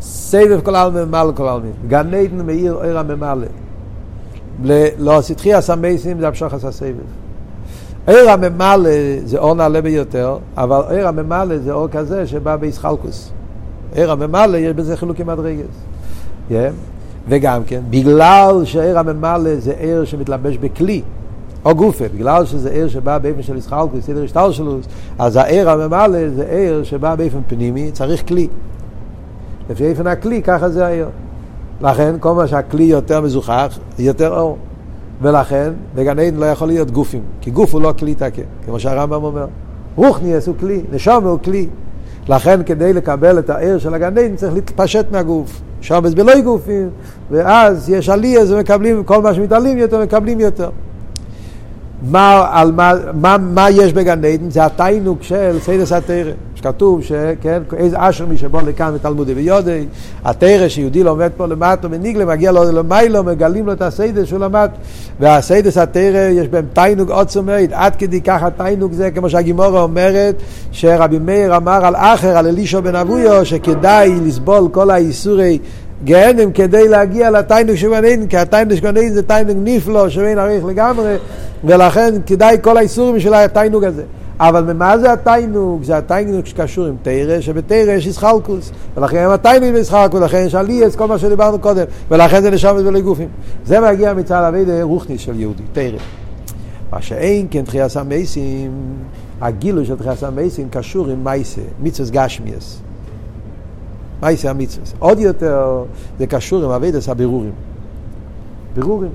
סבב 0.01 0.61
כל 0.61 0.75
עלמין 0.75 1.03
ומעל 1.03 1.31
כל 1.33 1.47
עלמין, 1.47 1.71
גן 1.87 2.13
עדן 2.13 2.45
מאיר 2.45 2.79
עיר 2.81 2.99
הממלא, 2.99 3.47
לא 4.97 5.21
סתחי 5.21 5.53
הסמייסים 5.53 6.19
זה 6.19 6.27
המשוך 6.27 6.53
עשה 6.53 6.71
סבב. 6.71 7.20
עיר 8.07 8.29
הממלא 8.29 8.89
זה 9.25 9.37
אור 9.37 9.53
נעלה 9.53 9.81
ביותר, 9.81 10.37
אבל 10.57 10.81
עיר 10.89 11.07
הממלא 11.07 11.57
זה 11.57 11.71
אור 11.71 11.87
כזה 11.87 12.27
שבא 12.27 12.55
בישחלקוס. 12.55 13.31
עיר 13.93 14.11
הממלא 14.11 14.57
יש 14.57 14.73
בזה 14.73 14.97
חילוקים 14.97 15.27
מדרגס. 15.27 15.65
Yeah. 16.49 16.53
וגם 17.29 17.63
כן, 17.63 17.81
בגלל 17.89 18.61
שעיר 18.63 18.99
הממלא 18.99 19.55
זה 19.55 19.73
עיר 19.79 20.05
שמתלבש 20.05 20.57
בכלי, 20.57 21.01
או 21.65 21.75
גופה, 21.75 22.05
בגלל 22.15 22.45
שזה 22.45 22.69
עיר 22.69 22.87
שבא 22.87 23.17
באופן 23.17 23.41
של 23.41 23.57
ישחלקוס, 23.57 24.05
סדר 24.05 24.23
השטר 24.23 24.51
שלו, 24.51 24.77
אז 25.19 25.35
העיר 25.35 25.69
הממלא 25.69 26.29
זה 26.29 26.45
עיר 26.49 26.83
שבא 26.83 27.15
באופן 27.15 27.39
פנימי, 27.47 27.91
צריך 27.91 28.27
כלי. 28.27 28.47
לפי 29.69 29.85
איפן 29.85 30.07
הכלי, 30.07 30.41
ככה 30.41 30.69
זה 30.69 30.85
העיר. 30.85 31.07
לכן, 31.81 32.15
כל 32.19 32.33
מה 32.33 32.47
שהכלי 32.47 32.83
יותר 32.83 33.21
מזוכח, 33.21 33.79
יותר 33.99 34.39
אור. 34.39 34.57
ולכן, 35.21 35.71
בגן 35.95 36.19
עדן 36.19 36.35
לא 36.35 36.45
יכול 36.45 36.67
להיות 36.67 36.91
גופים, 36.91 37.21
כי 37.41 37.51
גוף 37.51 37.73
הוא 37.73 37.81
לא 37.81 37.93
כלי 37.99 38.15
תקה, 38.15 38.41
כמו 38.65 38.79
שהרמב"ם 38.79 39.23
אומר. 39.23 39.47
רוחניאס 39.95 40.47
הוא 40.47 40.55
כלי, 40.59 40.81
נשום 40.91 41.23
הוא 41.23 41.39
כלי. 41.43 41.67
לכן, 42.29 42.63
כדי 42.63 42.93
לקבל 42.93 43.39
את 43.39 43.49
העיר 43.49 43.77
של 43.77 43.93
הגן 43.93 44.17
עדן, 44.17 44.35
צריך 44.35 44.53
להתפשט 44.53 45.05
מהגוף. 45.11 45.61
שבס 45.81 46.13
בלוי 46.13 46.41
גופים, 46.41 46.89
ואז 47.31 47.89
יש 47.89 48.09
עלייה, 48.09 48.41
ומקבלים, 48.49 49.03
כל 49.03 49.21
מה 49.21 49.33
שמתעלים 49.33 49.77
יותר, 49.77 50.03
מקבלים 50.03 50.39
יותר. 50.39 50.69
מה, 52.01 52.47
על 52.51 52.71
מה, 52.71 52.93
מה, 53.13 53.37
מה 53.37 53.69
יש 53.69 53.93
בגן 53.93 54.25
עדן? 54.25 54.49
זה 54.49 54.65
התיינוק 54.65 55.23
של 55.23 55.57
סיידס 55.59 55.91
התרא. 55.91 56.31
שכתוב 56.55 57.03
שכן, 57.03 57.61
איזה 57.77 57.97
אשר 57.99 58.25
מי 58.25 58.37
שבוא 58.37 58.61
לכאן 58.61 58.93
בתלמודי 58.93 59.33
ויודעי, 59.33 59.85
התרא 60.25 60.67
שיהודי 60.67 61.03
לומד 61.03 61.31
פה 61.37 61.45
למטה 61.45 61.87
מניגלה, 61.87 62.25
מגיע 62.25 62.51
לו 62.51 62.71
למיילו, 62.71 63.23
מגלים 63.23 63.65
לו 63.65 63.73
את 63.73 63.81
הסיידס 63.81 64.27
שהוא 64.27 64.39
למד, 64.39 64.69
והסיידס 65.19 65.77
התרא 65.77 66.29
יש 66.29 66.47
בהם 66.47 66.65
תיינוק 66.73 67.09
עוצם 67.09 67.45
מאוד, 67.45 67.69
עד 67.71 67.95
כדי 67.95 68.21
ככה 68.21 68.49
תיינוק 68.49 68.93
זה, 68.93 69.11
כמו 69.11 69.29
שהגימורה 69.29 69.81
אומרת, 69.81 70.35
שרבי 70.71 71.19
מאיר 71.19 71.57
אמר 71.57 71.85
על 71.85 71.95
אחר, 71.95 72.37
על 72.37 72.47
אלישו 72.47 72.81
בן 72.81 72.95
אבויו, 72.95 73.45
שכדאי 73.45 74.11
לסבול 74.25 74.67
כל 74.71 74.89
האיסורי 74.89 75.59
גהנם 76.03 76.51
כדי 76.51 76.87
להגיע 76.87 77.31
לתיינוק 77.31 77.75
של 77.75 78.01
גן 78.01 78.27
כי 78.27 78.37
התיינוק 78.37 78.77
של 78.77 78.91
גן 78.91 79.09
זה 79.09 79.23
תיינוק 79.23 79.57
נפלא 79.63 80.09
שאין 80.09 80.37
עריך 80.37 80.65
לגמרי, 80.65 81.15
ולכן 81.63 82.13
כדאי 82.25 82.57
כל 82.61 82.77
האיסורים 82.77 83.19
של 83.19 83.33
התיינוק 83.33 83.83
הזה. 83.83 84.03
אבל 84.39 84.73
ממה 84.73 84.97
זה 84.97 85.13
התיינוק? 85.13 85.83
זה 85.83 85.97
התיינוק 85.97 86.45
שקשור 86.45 86.85
עם 86.85 86.95
תרא, 87.01 87.41
שבתרא 87.41 87.91
יש 87.91 88.05
ישחלקוס, 88.05 88.71
ולכן 88.97 89.27
התיינוק 89.29 89.69
בישחלקוס, 89.73 90.19
ולכן 90.19 90.43
יש 90.45 90.55
עליאס, 90.55 90.95
כל 90.95 91.07
מה 91.07 91.17
שדיברנו 91.17 91.59
קודם, 91.59 91.83
ולכן 92.11 92.41
זה 92.41 92.51
נשאר 92.51 92.75
ולא 92.75 92.99
גופים. 92.99 93.29
זה 93.65 93.79
מגיע 93.79 94.13
מצד 94.13 94.43
אבי 94.43 94.81
רוחניס 94.81 95.21
של 95.21 95.39
יהודי, 95.39 95.63
תרא. 95.73 95.97
מה 96.91 97.01
שאין 97.01 97.47
כן 97.51 97.65
תחיית 97.65 97.95
המייסים, 97.95 98.71
הגילוי 99.41 99.85
של 99.85 99.95
תחיית 99.95 100.23
המייסים 100.23 100.67
קשור 100.69 101.07
עם 101.07 101.23
מייסה, 101.23 101.61
מצווה 101.79 102.09
גשמיאס. 102.11 102.81
מייסה 104.21 104.49
המצווה. 104.49 104.85
עוד 104.99 105.19
יותר 105.19 105.83
זה 106.19 106.27
קשור 106.27 106.63
עם 106.63 106.71
אבידס 106.71 107.09
הבירורים. 107.09 107.51
בירורים. 108.75 109.11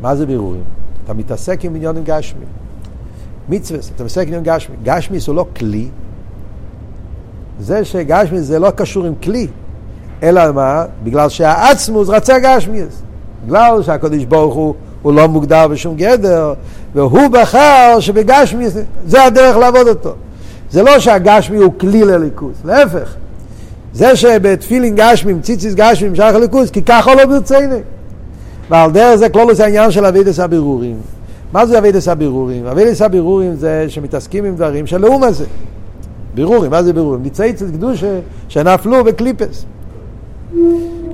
מה 0.00 0.16
זה 0.16 0.26
בירורים? 0.26 0.62
אתה 1.04 1.14
מתעסק 1.14 1.64
עם 1.64 1.74
עניונים 1.74 2.02
גשמיים. 2.04 2.48
מצווה, 3.48 3.80
אתה 3.94 4.04
מתעסק 4.04 4.26
עם 4.28 4.42
גשמי. 4.42 4.76
גשמי 4.82 5.20
זה 5.20 5.32
לא 5.32 5.46
כלי. 5.56 5.88
זה 7.60 7.84
שגשמי 7.84 8.40
זה 8.40 8.58
לא 8.58 8.70
קשור 8.70 9.04
עם 9.04 9.14
כלי, 9.22 9.46
אלא 10.22 10.52
מה? 10.52 10.84
בגלל 11.02 11.28
שהעצמוס 11.28 12.08
רצה 12.08 12.38
גשמי. 12.38 12.82
בגלל 13.46 13.82
שהקדוש 13.82 14.24
ברוך 14.24 14.54
הוא, 14.54 14.74
הוא 15.02 15.12
לא 15.12 15.28
מוגדר 15.28 15.68
בשום 15.68 15.96
גדר, 15.96 16.54
והוא 16.94 17.28
בחר 17.28 17.96
שבגשמי 18.00 18.66
זה 19.06 19.24
הדרך 19.24 19.56
לעבוד 19.56 19.88
אותו. 19.88 20.14
זה 20.70 20.82
לא 20.82 20.98
שהגשמי 20.98 21.56
הוא 21.56 21.72
כלי 21.78 22.04
לליכוז, 22.04 22.54
להפך. 22.64 23.14
זה 23.94 24.16
שבתפילין 24.16 24.94
גשמים, 24.96 25.40
ציציס 25.40 25.74
גשמים, 25.74 26.14
שייך 26.14 26.36
לליכוז, 26.36 26.70
כי 26.70 26.82
ככה 26.82 27.14
לא 27.14 27.24
ברציני. 27.24 27.80
ועל 28.70 28.90
דרך 28.90 29.16
זה 29.16 29.28
כלולוס 29.28 29.60
העניין 29.60 29.90
של 29.90 30.06
אבידס 30.06 30.40
הבירורים. 30.40 30.96
מה 31.52 31.66
זה 31.66 31.78
אבידס 31.78 32.08
הבירורים? 32.08 32.66
אבידס 32.66 33.02
הבירורים 33.02 33.54
זה 33.54 33.84
שמתעסקים 33.88 34.44
עם 34.44 34.54
דברים 34.54 34.86
של 34.86 35.00
לאום 35.00 35.22
הזה. 35.22 35.44
בירורים, 36.34 36.70
מה 36.70 36.82
זה 36.82 36.92
בירורים? 36.92 37.22
ניצייצת 37.22 37.66
קדושה 37.66 38.18
שנפלו 38.48 39.04
בקליפס. 39.04 39.64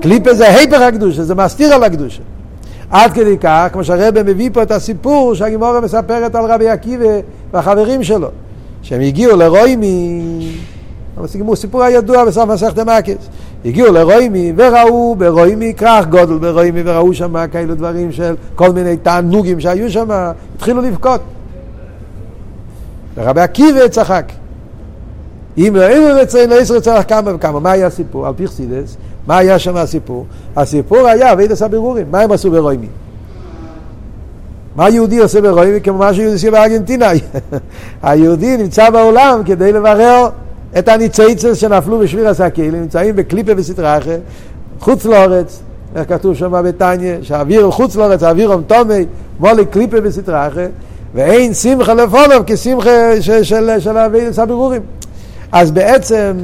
קליפס 0.01 0.37
זה 0.37 0.49
היפר 0.49 0.83
הקדושה, 0.83 1.25
זה 1.25 1.35
מסתיר 1.35 1.75
על 1.75 1.85
הקדושה. 1.85 2.23
עד 2.91 3.13
כדי 3.13 3.39
כך, 3.39 3.69
כמו 3.73 3.85
שהרבא 3.85 4.23
מביא 4.23 4.51
פה 4.53 4.63
את 4.63 4.71
הסיפור 4.71 5.35
שהגימורה 5.35 5.81
מספרת 5.81 6.35
על 6.35 6.45
רבי 6.45 6.69
עקיבא 6.69 7.21
והחברים 7.53 8.03
שלו, 8.03 8.29
שהם 8.83 9.01
הגיעו 9.01 9.37
לרוימי, 9.37 10.23
סיפור 11.55 11.83
הידוע 11.83 12.25
בסוף 12.25 12.49
מסכת 12.49 12.79
המקס. 12.79 13.29
הגיעו 13.65 13.93
לרוימי 13.93 14.53
וראו 14.57 15.15
ברוימי 15.19 15.75
כרך 15.77 16.07
גודל 16.07 16.39
ברוימי 16.39 16.83
וראו 16.85 17.15
שם 17.15 17.47
כאלו 17.53 17.75
דברים 17.75 18.13
של 18.13 18.35
כל 18.55 18.73
מיני 18.73 18.97
תענוגים 18.97 19.61
שהיו 19.61 19.91
שם, 19.91 20.09
התחילו 20.57 20.83
לבכות. 20.83 21.21
ורבי 23.17 23.41
עקיבא 23.41 23.89
צחק. 23.89 24.33
אם 25.59 25.73
לא 25.77 25.83
היינו 25.83 26.07
רצינו, 26.21 26.55
לא 26.55 26.77
רצה 26.77 26.99
לך 26.99 27.09
כמה 27.09 27.35
וכמה. 27.35 27.61
מה 27.61 27.71
היה 27.71 27.87
הסיפור? 27.87 28.27
על 28.27 28.33
פי 28.37 28.47
חסידס, 28.47 28.97
מה 29.27 29.39
היה 29.39 29.59
שם 29.59 29.77
הסיפור? 29.77 30.27
הסיפור 30.57 31.09
היה 31.09 31.33
אבידס 31.33 31.63
הבירורים. 31.63 32.07
מה 32.11 32.21
הם 32.21 32.33
עשו 32.33 32.51
ברוימי? 32.51 32.87
מה 34.77 34.89
יהודי 34.89 35.19
עושה 35.19 35.41
ברוימי 35.41 35.81
כמו 35.81 35.99
מה 35.99 36.15
שיהודי 36.15 36.35
עושה 36.35 36.51
בארגנטינה? 36.51 37.11
היהודי 38.03 38.57
נמצא 38.57 38.91
בעולם 38.91 39.43
כדי 39.45 39.73
לברר 39.73 40.29
את 40.79 40.89
הניצייצס 40.89 41.57
שנפלו 41.57 41.99
בשביר 41.99 42.29
הסקלים, 42.29 42.75
נמצאים 42.75 43.17
בקליפה 43.17 43.53
וסטרחה, 43.57 44.11
חוץ 44.81 45.05
לאורץ, 45.05 45.63
איך 45.97 46.09
כתוב 46.09 46.35
שם 46.35 46.63
בתניא, 46.65 47.15
שהאוויר 47.23 47.71
חוץ 47.71 47.97
לאורץ, 47.97 48.23
האוויר 48.23 48.53
אומטומי, 48.53 49.07
מולי 49.41 49.67
קליפה 49.67 49.97
וסטרחה, 50.03 50.67
ואין 51.15 51.55
שמחה 51.55 51.95
לפונוב 51.95 52.43
כשמחה 52.47 53.21
של, 53.21 53.43
של, 53.43 53.81
של 53.81 53.99
אבירס 53.99 54.39
הבירורים. 54.39 54.83
אז 55.53 55.71
בעצם 55.71 56.37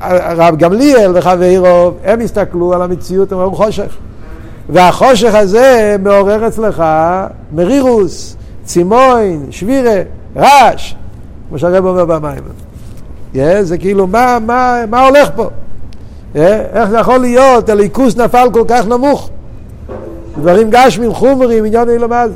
הרב 0.00 0.56
גמליאל 0.56 1.12
וחברו, 1.14 1.92
הם 2.04 2.20
הסתכלו 2.20 2.74
על 2.74 2.82
המציאות, 2.82 3.32
הם 3.32 3.38
אמרו 3.38 3.56
חושך. 3.56 3.96
והחושך 4.68 5.34
הזה 5.34 5.96
מעורר 6.02 6.48
אצלך 6.48 6.84
מרירוס, 7.52 8.36
צימוין, 8.64 9.46
שבירה, 9.50 10.02
רעש, 10.36 10.94
כמו 11.48 11.58
שהרב 11.58 11.86
אומר 11.86 12.04
במים. 12.04 12.42
Yeah, 13.34 13.38
זה 13.60 13.78
כאילו, 13.78 14.06
מה, 14.06 14.38
מה, 14.46 14.84
מה 14.90 15.06
הולך 15.06 15.28
פה? 15.36 15.48
Yeah, 16.34 16.38
איך 16.72 16.90
זה 16.90 16.98
יכול 16.98 17.18
להיות, 17.18 17.68
הליכוס 17.68 18.16
נפל 18.16 18.48
כל 18.52 18.64
כך 18.68 18.86
נמוך? 18.86 19.30
דברים 20.38 20.70
גשמים, 20.70 21.14
חומרים, 21.14 21.64
עניין 21.64 21.88
אלו 21.88 22.08
מה 22.08 22.28
זה. 22.28 22.34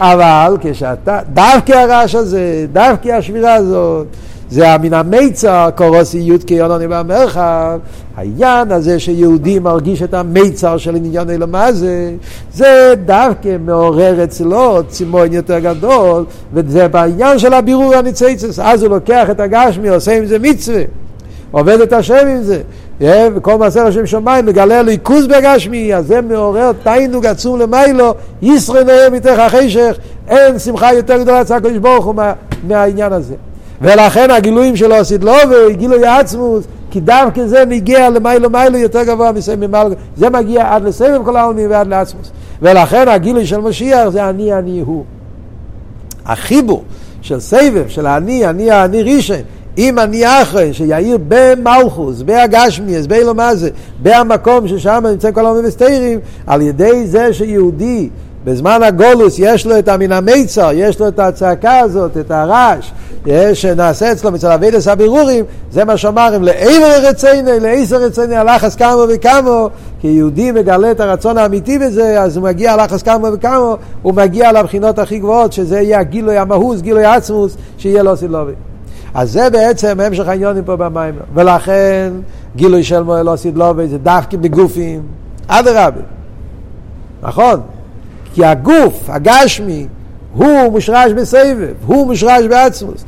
אבל 0.00 0.56
כשאתה, 0.60 1.20
דווקא 1.32 1.72
הרעש 1.72 2.14
הזה, 2.14 2.66
דווקא 2.72 3.08
השבירה 3.08 3.54
הזאת, 3.54 4.06
זה 4.52 4.78
מן 4.82 4.94
המיצר, 4.94 5.68
קורוסי 5.76 6.18
יודקי 6.18 6.54
יונוני 6.54 6.88
במרחב, 6.88 7.78
העניין 8.16 8.72
הזה 8.72 8.98
שיהודי 8.98 9.58
מרגיש 9.58 10.02
את 10.02 10.14
המיצר 10.14 10.76
של 10.76 10.96
עניין 10.96 11.30
אלו 11.30 11.46
מה 11.46 11.72
זה, 11.72 12.12
זה 12.54 12.94
דווקא 13.04 13.56
מעורר 13.64 14.24
אצלו 14.24 14.82
צימון 14.88 15.32
יותר 15.32 15.58
גדול, 15.58 16.24
וזה 16.54 16.88
בעניין 16.88 17.38
של 17.38 17.52
הבירור 17.52 17.94
הניציצס, 17.94 18.58
אז 18.58 18.82
הוא 18.82 18.90
לוקח 18.90 19.30
את 19.30 19.40
הגשמי, 19.40 19.88
עושה 19.88 20.16
עם 20.16 20.26
זה 20.26 20.38
מצווה, 20.38 20.82
עובד 21.50 21.80
את 21.80 21.92
השם 21.92 22.26
עם 22.26 22.42
זה, 22.42 22.62
וכל 23.34 23.58
מעשר 23.58 23.86
השם 23.86 24.06
שמיים 24.06 24.46
מגלה 24.46 24.82
ליכוז 24.82 25.26
בגשמי, 25.26 25.94
אז 25.94 26.06
זה 26.06 26.20
מעורר 26.20 26.72
תיינוג 26.82 27.26
עצום 27.26 27.60
למיילו, 27.60 28.14
ישרי 28.42 28.84
נראה 28.84 29.10
מתך 29.10 29.38
החשך, 29.38 29.96
אין 30.28 30.58
שמחה 30.58 30.92
יותר 30.94 31.22
גדולה 31.22 31.40
אצל 31.40 31.54
הקדוש 31.54 31.76
ברוך 31.76 32.04
הוא 32.04 32.14
מהעניין 32.68 33.12
הזה. 33.12 33.34
ולכן 33.82 34.30
הגילויים 34.30 34.76
שלו 34.76 34.94
עשית 34.94 35.24
לו 35.24 35.32
וגילוי 35.50 36.06
עצמוס, 36.06 36.64
כי 36.90 37.00
דווקא 37.00 37.46
זה 37.46 37.64
מגיע 37.66 38.10
למיילו 38.10 38.50
מיילו 38.50 38.78
יותר 38.78 39.02
גבוה 39.04 39.32
מסבב 39.32 39.76
זה 40.16 40.30
מגיע 40.30 40.74
עד 40.74 40.84
לסבב 40.84 41.24
כל 41.24 41.36
העולמים 41.36 41.70
ועד 41.70 41.86
לעצמוס. 41.86 42.30
ולכן 42.62 43.08
הגילוי 43.08 43.46
של 43.46 43.60
משיח 43.60 44.08
זה 44.08 44.28
אני 44.28 44.52
אני 44.52 44.80
הוא. 44.80 45.04
החיבור 46.26 46.82
של 47.22 47.40
סבב, 47.40 47.88
של 47.88 48.06
אני, 48.06 48.46
אני 48.46 48.84
אני 48.84 49.02
רישן, 49.02 49.40
אם 49.78 49.98
אני 49.98 50.42
אחרי, 50.42 50.74
שיאיר 50.74 51.18
במלכוס, 51.28 52.22
בהגשמיאס, 52.22 53.06
באילו 53.06 53.34
מה 53.34 53.54
זה, 53.54 53.70
במקום 54.02 54.68
ששם 54.68 55.04
נמצאים 55.10 55.34
כל 55.34 55.46
המסתירים, 55.46 56.18
על 56.46 56.62
ידי 56.62 57.06
זה 57.06 57.32
שיהודי 57.32 58.08
בזמן 58.44 58.82
הגולוס 58.82 59.38
יש 59.38 59.66
לו 59.66 59.78
את 59.78 59.88
המין 59.88 60.12
המיצר, 60.12 60.70
יש 60.74 61.00
לו 61.00 61.08
את 61.08 61.18
הצעקה 61.18 61.78
הזאת, 61.78 62.16
את 62.16 62.30
הרעש, 62.30 62.92
שנעשה 63.54 64.12
אצלו 64.12 64.32
מצד 64.32 64.50
אבידס 64.50 64.88
הבירורים, 64.88 65.44
זה 65.72 65.84
מה 65.84 65.96
שאמרם, 65.96 66.42
לעבר 66.42 66.98
רציני, 67.02 67.60
לעשר 67.60 67.96
רציני, 67.96 68.36
הלחץ 68.36 68.74
כמה 68.76 69.04
וכמה, 69.08 69.66
כי 70.00 70.08
יהודי 70.08 70.52
מגלה 70.52 70.90
את 70.90 71.00
הרצון 71.00 71.38
האמיתי 71.38 71.78
בזה, 71.78 72.22
אז 72.22 72.36
הוא 72.36 72.44
מגיע 72.44 72.72
הלחץ 72.72 73.02
כמה 73.02 73.28
וכמה, 73.34 73.74
הוא 74.02 74.14
מגיע 74.14 74.52
לבחינות 74.52 74.98
הכי 74.98 75.18
גבוהות, 75.18 75.52
שזה 75.52 75.80
יהיה 75.80 76.00
הגילוי 76.00 76.38
המהוס, 76.38 76.80
גילוי 76.80 77.04
עצמוס, 77.04 77.56
שיהיה 77.78 78.02
לו 78.02 78.16
סילובי. 78.16 78.52
אז 79.14 79.32
זה 79.32 79.50
בעצם 79.50 80.00
המשך 80.00 80.28
העניונים 80.28 80.64
פה 80.64 80.76
במים. 80.76 81.14
ולכן 81.34 82.12
גילוי 82.56 82.84
של 82.84 83.02
מועל 83.02 83.26
לא 83.26 83.36
סילובי 83.36 83.88
זה 83.88 83.98
דווקא 83.98 84.36
בגופים, 84.36 85.02
אדרבה. 85.46 86.00
נכון? 87.22 87.60
כי 88.34 88.44
הגוף, 88.44 89.10
הגשמי, 89.10 89.86
הוא 90.34 90.72
מושרש 90.72 91.12
בסבב, 91.12 91.68
הוא 91.86 92.06
מושרש 92.06 92.44
בעצמוס. 92.44 93.04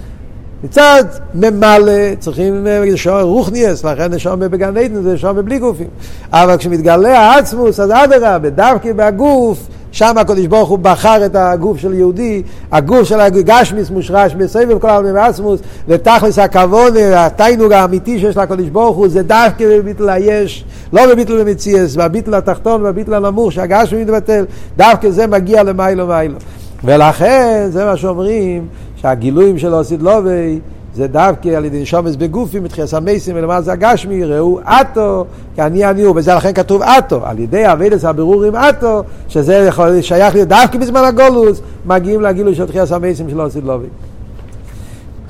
מצד 0.64 1.04
ממלא 1.34 2.14
צריכים 2.18 2.66
לשאול 2.66 3.20
רוחניאס, 3.20 3.84
לכן 3.84 4.14
נשאר 4.14 4.36
בגן 4.36 4.76
עדן 4.76 5.02
זה 5.02 5.14
נשאר 5.14 5.32
בלי 5.32 5.58
גופים. 5.58 5.86
אבל 6.32 6.56
כשמתגלה 6.56 7.18
העצמוס, 7.18 7.80
אז 7.80 7.90
אדרבה, 7.90 8.50
דווקא 8.50 8.92
בגוף, 8.92 9.66
שם 9.94 10.18
הקדוש 10.18 10.46
ברוך 10.46 10.68
הוא 10.68 10.78
בחר 10.78 11.26
את 11.26 11.36
הגוף 11.36 11.78
של 11.78 11.94
יהודי, 11.94 12.42
הגוף 12.72 13.02
של 13.02 13.20
הגשמיס 13.20 13.90
מושרש 13.90 14.34
בסבב 14.34 14.78
כל 14.78 14.88
העלמי 14.88 15.12
ועצמוס, 15.12 15.60
ותכלס 15.88 16.38
הכבוד, 16.38 16.96
התיינוג 16.96 17.72
האמיתי 17.72 18.18
שיש 18.18 18.36
לקדוש 18.36 18.68
ברוך 18.68 18.96
הוא, 18.96 19.08
זה 19.08 19.22
דווקא 19.22 19.64
בביטל 19.68 20.08
היש, 20.08 20.64
לא 20.92 21.06
בביטל 21.06 21.44
במציאס, 21.44 21.96
בביטל 21.96 22.34
התחתון 22.34 22.80
ובביטל 22.80 23.14
הנמוך, 23.14 23.52
שהגשמי 23.52 24.02
מתבטל, 24.02 24.44
דווקא 24.76 25.10
זה 25.10 25.26
מגיע 25.26 25.62
למיילו 25.62 26.06
מיילו. 26.06 26.36
ולכן, 26.84 27.66
זה 27.70 27.84
מה 27.84 27.96
שאומרים, 27.96 28.66
שהגילויים 28.96 29.58
של 29.58 29.74
אוסיד 29.74 30.02
לובי, 30.02 30.60
זה 30.94 31.06
דווקא 31.06 31.48
על 31.48 31.64
ידי 31.64 31.82
נשומס 31.82 32.16
בגופים, 32.16 32.64
מתחיל 32.64 32.84
המייסים 32.92 33.36
ולמה 33.36 33.60
זה 33.60 33.72
הגשמי, 33.72 34.24
ראו 34.24 34.60
אטו, 34.62 35.24
כי 35.54 35.62
אני 35.62 35.90
אני 35.90 36.02
הוא, 36.02 36.14
וזה 36.16 36.34
לכן 36.34 36.52
כתוב 36.52 36.82
אטו, 36.82 37.26
על 37.26 37.38
ידי 37.38 37.72
אבידס 37.72 38.04
הבירורים 38.04 38.56
אטו, 38.56 39.02
שזה 39.28 39.54
יכול, 39.54 40.02
שייך 40.02 40.34
להיות 40.34 40.48
דווקא 40.48 40.78
בזמן 40.78 41.04
הגולוס, 41.04 41.60
מגיעים 41.86 42.20
לגילוי 42.20 42.54
של 42.54 42.66
תחייה 42.66 42.84
המייסים 42.90 43.30
של 43.30 43.40
אוסיד 43.40 43.64
לובי. 43.64 43.86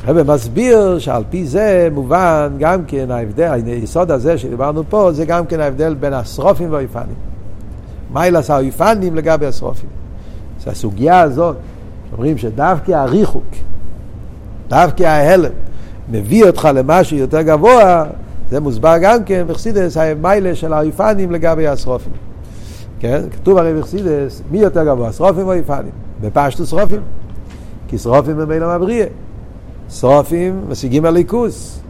הרב 0.06 0.32
מסביר 0.32 0.98
שעל 0.98 1.22
פי 1.30 1.46
זה 1.46 1.88
מובן 1.92 2.52
גם 2.58 2.84
כן 2.84 3.10
ההבדל, 3.10 3.60
היסוד 3.66 4.10
הזה 4.10 4.38
שדיברנו 4.38 4.82
פה, 4.88 5.12
זה 5.12 5.24
גם 5.24 5.46
כן 5.46 5.60
ההבדל 5.60 5.94
בין 5.94 6.12
השרופים 6.12 6.72
והאיפנים. 6.72 7.16
אלה 8.16 8.40
האיפנים 8.48 9.14
לגבי 9.14 9.46
השרופים? 9.46 9.88
זה 10.64 10.70
הסוגיה 10.70 11.20
הזאת, 11.20 11.56
אומרים 12.12 12.38
שדווקא 12.38 12.92
הריחוק, 12.92 13.44
דווקא 14.68 15.02
ההלם, 15.02 15.50
מביא 16.10 16.44
אותך 16.44 16.68
למשהו 16.74 17.16
יותר 17.16 17.42
גבוה, 17.42 18.04
זה 18.50 18.60
מוסבר 18.60 18.94
גם 19.02 19.24
כן 19.24 19.44
בחסידס, 19.46 19.96
המיילה 19.96 20.54
של 20.54 20.72
האיפנים 20.72 21.30
לגבי 21.30 21.66
השרופים. 21.66 22.12
כן? 23.00 23.22
כתוב 23.30 23.58
הרי 23.58 23.74
בחסידס, 23.74 24.42
מי 24.50 24.58
יותר 24.58 24.84
גבוה, 24.84 25.12
שרופים 25.12 25.46
או 25.46 25.52
איפנים? 25.52 25.90
בפשטו 26.20 26.66
שרופים. 26.66 27.00
כי 27.88 27.98
שרופים 27.98 28.40
הם 28.40 28.52
אילם 28.52 28.68
הבריאה. 28.68 29.06
שרופים 29.90 30.60
משיגים 30.68 31.04
הליכוס. 31.04 31.80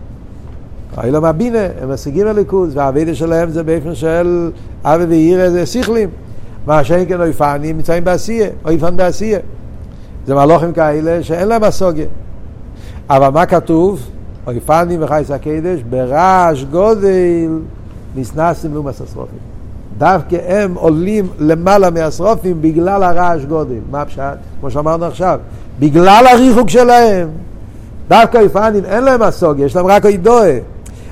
אילם 1.04 1.24
הבינה, 1.24 1.66
הם 1.82 1.92
משיגים 1.92 2.26
הליכוס, 2.26 2.70
והאבידה 2.74 3.14
שלהם 3.14 3.50
זה 3.50 3.62
באופן 3.62 3.94
של 3.94 4.50
אבי 4.84 5.04
ועיר 5.04 5.50
זה 5.50 5.66
שכלים. 5.66 6.08
מה 6.66 6.84
שאין 6.84 7.08
כן 7.08 7.20
אויפנים 7.20 7.76
נמצאים 7.76 8.04
בעשייה, 8.04 8.48
אויפן 8.64 8.96
בעשייה. 8.96 9.38
זה 10.26 10.34
מלוכים 10.34 10.72
כאלה 10.72 11.22
שאין 11.22 11.48
להם 11.48 11.64
הסוגיה. 11.64 12.06
אבל 13.10 13.28
מה 13.28 13.46
כתוב? 13.46 14.00
אויפנים 14.46 15.02
וחייס 15.02 15.30
הקדש, 15.30 15.82
ברעש 15.90 16.64
גודל 16.64 17.58
נסנסים 18.16 18.74
לעומת 18.74 18.94
השרופים. 19.00 19.38
דווקא 19.98 20.36
הם 20.46 20.74
עולים 20.74 21.28
למעלה 21.38 21.90
מהשרופים 21.90 22.62
בגלל 22.62 23.02
הרעש 23.02 23.44
גודל. 23.44 23.78
מה 23.90 24.02
הפשט? 24.02 24.38
כמו 24.60 24.70
שאמרנו 24.70 25.04
עכשיו. 25.04 25.40
בגלל 25.78 26.24
הריחוק 26.32 26.70
שלהם. 26.70 27.28
דווקא 28.08 28.38
אויפנים 28.38 28.84
אין 28.84 29.04
להם 29.04 29.22
הסוגיה, 29.22 29.66
יש 29.66 29.76
להם 29.76 29.86
רק 29.86 30.06
אידואה. 30.06 30.58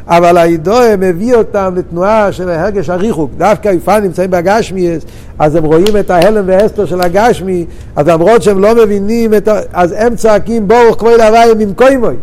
אבל 0.07 0.37
האידואה 0.37 0.97
מביא 0.97 1.35
אותם 1.35 1.75
לתנועה 1.77 2.33
של 2.33 2.51
הרגש 2.51 2.91
הריחוק. 2.91 3.31
דווקא 3.37 3.69
היפן 3.69 4.03
נמצאים 4.03 4.31
בגשמי, 4.31 4.91
אז 5.39 5.57
הם 5.57 5.65
רואים 5.65 5.97
את 6.01 6.11
ההלם 6.11 6.45
והאסתר 6.47 6.87
של 6.87 7.01
הגשמי, 7.01 7.67
אז 7.97 8.09
למרות 8.09 8.43
שהם 8.43 8.61
לא 8.61 8.75
מבינים, 8.75 9.33
ה... 9.33 9.37
אז 9.73 9.95
הם 9.99 10.17
צועקים 10.17 10.69
ברוך 10.69 10.99
כבוד 10.99 11.21
הוויה 11.21 11.55
ממקוימוי. 11.55 12.15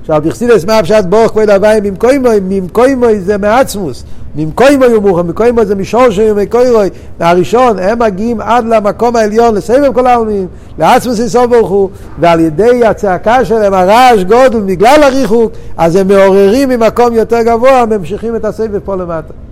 עכשיו 0.00 0.22
תכסידס 0.24 0.64
מה 0.64 0.82
פשט 0.82 1.04
ברוך 1.04 1.30
כבוד 1.30 1.50
הוויה 1.50 1.80
ממקוימוי, 1.80 2.38
ממקוימוי 2.42 3.20
זה 3.20 3.38
מעצמוס. 3.38 4.04
ממקוימוי 4.36 4.92
הוא 4.92 5.02
מוכן, 5.02 5.26
ממקוימוי 5.26 5.66
זה 5.66 5.74
משורשי 5.74 6.30
ומקוירוי. 6.30 6.88
מהראשון 7.20 7.78
הם 7.78 7.98
מגיעים 7.98 8.40
עד 8.40 8.64
למקום 8.64 9.16
העליון, 9.16 9.54
לסבב 9.54 9.92
כל 9.92 10.06
העלמין, 10.06 10.46
לעצמוס 10.78 11.20
איסוף 11.20 11.46
ברוך 11.46 11.68
הוא, 11.68 11.90
ועל 12.20 12.40
ידי 12.40 12.86
הצעקה 12.86 13.44
שלהם, 13.44 13.74
הרעש 13.74 14.22
גודל, 14.22 14.60
בגלל 14.60 15.02
הריחוק, 15.02 15.52
אז 15.76 15.96
הם 15.96 16.08
מעוררים 16.08 16.68
ממקום 16.68 17.14
יותר 17.14 17.42
גבוה, 17.42 17.86
ממשיכים 17.86 18.36
את 18.36 18.44
הסבב 18.44 18.78
פה 18.78 18.96
למטה. 18.96 19.45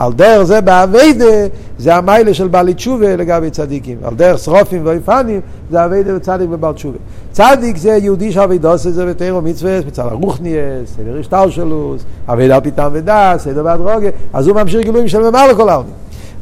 על 0.00 0.12
דרך 0.12 0.42
זה 0.42 0.60
באביידה 0.60 1.24
זה 1.78 1.94
המיילה 1.94 2.34
של 2.34 2.48
בעלי 2.48 2.74
תשובה 2.74 3.16
לגבי 3.16 3.50
צדיקים. 3.50 3.98
על 4.02 4.14
דרך 4.14 4.38
שרופים 4.38 4.86
ואיפנים 4.86 5.40
זה 5.70 5.84
אביידה 5.84 6.16
וצדיק 6.16 6.48
ובעל 6.50 6.72
תשובה. 6.72 6.98
צדיק 7.32 7.76
זה 7.76 7.90
יהודי 7.90 8.32
שאבידוס 8.32 8.82
זה 8.82 9.06
בתירו 9.06 9.42
מצווה, 9.42 9.78
מצד 9.86 10.02
הרוחניאס, 10.02 10.96
סדר 10.96 11.18
השטלשלוס, 11.20 12.02
אביידה 12.28 12.54
על 12.54 12.60
פיתם 12.60 12.90
ודס, 12.92 13.44
סדר 13.44 13.62
בהדרוגה, 13.62 14.08
אז 14.32 14.48
הוא 14.48 14.56
ממשיך 14.56 14.80
גילויים 14.84 15.08
של 15.08 15.20
ממלא 15.20 15.54
כל 15.54 15.68
העולמים. 15.68 15.94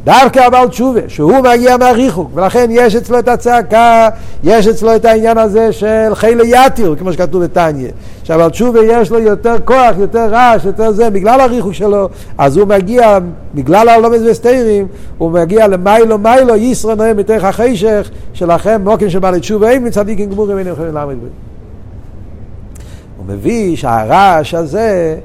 דווקא 0.04 0.38
הבעל 0.38 0.68
תשובה, 0.68 1.00
שהוא 1.08 1.40
מגיע 1.40 1.76
מהריחוק, 1.76 2.30
ולכן 2.34 2.66
יש 2.70 2.96
אצלו 2.96 3.18
את 3.18 3.28
הצעקה, 3.28 4.08
יש 4.44 4.66
אצלו 4.66 4.96
את 4.96 5.04
העניין 5.04 5.38
הזה 5.38 5.72
של 5.72 6.11
חילה 6.14 6.44
יתיר, 6.46 6.94
כמו 6.98 7.12
שכתוב 7.12 7.44
בתניא. 7.44 7.90
שהבעל 8.24 8.50
תשובה 8.50 8.80
יש 8.84 9.11
לו 9.11 9.18
יותר 9.18 9.54
כוח, 9.64 9.98
יותר 9.98 10.26
רעש, 10.30 10.64
יותר 10.64 10.92
זה, 10.92 11.11
בגלל 11.11 11.40
הריחוק 11.40 11.72
שלו, 11.72 12.08
אז 12.38 12.56
הוא 12.56 12.66
מגיע, 12.66 13.18
בגלל 13.54 13.88
הלומד 13.88 14.18
וסתירים, 14.26 14.87
הוא 15.18 15.30
מגיע 15.30 15.68
למיילו 15.68 16.18
מיילו, 16.18 16.56
ישרו 16.56 16.94
נוהם 16.94 17.16
מתוך 17.16 17.44
החשך, 17.44 18.11
שלכם 18.32 18.80
מוקים 18.84 19.11
של 19.11 19.18
בעלי 19.18 19.40
תשובה, 19.40 19.70
אין 19.70 19.87
מצדיקים 19.87 20.30
גמורים, 20.30 20.58
אין 20.58 20.66
יכולים 20.66 20.94
לעמוד 20.94 21.14
בו. 21.20 21.26
הוא 23.16 23.26
מביא 23.26 23.76
שהרעש 23.76 24.54
הזה, 24.54 25.18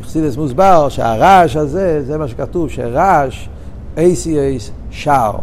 בחסידס 0.00 0.36
מוסבר 0.36 0.88
שהרעש 0.88 1.56
הזה, 1.56 2.02
זה 2.06 2.18
מה 2.18 2.28
שכתוב, 2.28 2.70
שרעש 2.70 3.48
ACA's 3.96 4.70
שער. 4.90 5.38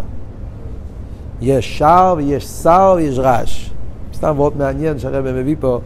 יש 1.41 1.77
שער 1.77 2.15
ויש 2.17 2.45
שר 2.45 2.93
ויש 2.97 3.19
רעש. 3.19 3.69
סתם 4.13 4.35
מאוד 4.35 4.57
מעניין 4.57 4.99
שהרבא 4.99 5.41
מביא 5.41 5.55
פה, 5.59 5.79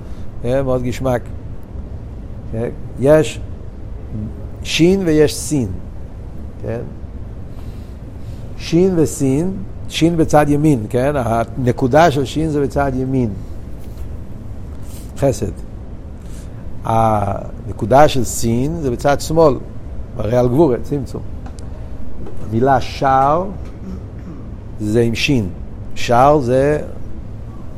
אה, 0.45 0.63
מאוד 0.63 0.83
גשמק. 0.83 1.21
אה, 2.53 2.69
יש 2.99 3.39
שין 4.63 5.01
ויש 5.05 5.35
סין. 5.35 5.67
כן? 6.61 6.79
שין 8.57 8.93
וסין, 8.97 9.53
שין 9.89 10.17
בצד 10.17 10.45
ימין, 10.49 10.85
כן? 10.89 11.13
הנקודה 11.15 12.11
של 12.11 12.25
שין 12.25 12.49
זה 12.49 12.61
בצד 12.61 12.91
ימין. 12.95 13.29
חסד. 15.17 15.51
הנקודה 16.83 18.07
של 18.07 18.23
סין 18.23 18.75
זה 18.81 18.91
בצד 18.91 19.21
שמאל, 19.21 19.53
מראה 20.17 20.39
על 20.39 20.47
גבורת, 20.47 20.79
צמצום. 20.83 21.21
המילה 22.51 22.81
שער 22.81 23.45
זה 24.79 25.01
עם 25.01 25.15
שין. 25.15 25.49
שער 25.95 26.39
זה 26.39 26.81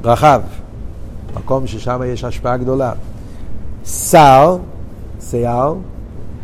רחב, 0.03 0.41
מקום 1.35 1.67
ששם 1.67 2.01
יש 2.05 2.23
השפעה 2.23 2.57
גדולה. 2.57 2.93
שר, 3.85 4.57
שיער, 5.21 5.75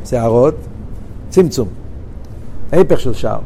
שערות, 0.06 0.56
צמצום. 1.30 1.68
ההפך 2.72 3.00
של 3.00 3.14
שער. 3.14 3.40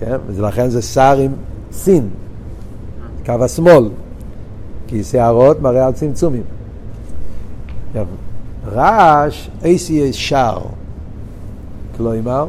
כן? 0.00 0.16
ולכן 0.26 0.68
זה 0.68 0.82
שר 0.82 1.18
עם 1.18 1.32
סין, 1.72 2.08
קו 3.26 3.44
השמאל, 3.44 3.88
כי 4.86 5.04
שערות 5.04 5.60
מראה 5.60 5.86
על 5.86 5.92
צמצומים. 5.92 6.42
רעש, 8.66 9.48
ACA 9.62 10.12
שער. 10.12 10.62
כלומר, 11.96 12.46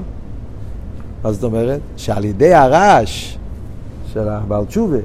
מה 1.28 1.34
זאת 1.34 1.44
אומרת? 1.44 1.80
שעל 1.98 2.26
ידי 2.26 2.54
הרעש 2.54 3.38
של 4.14 4.30
הבעל 4.30 4.66
תשובה, 4.66 4.98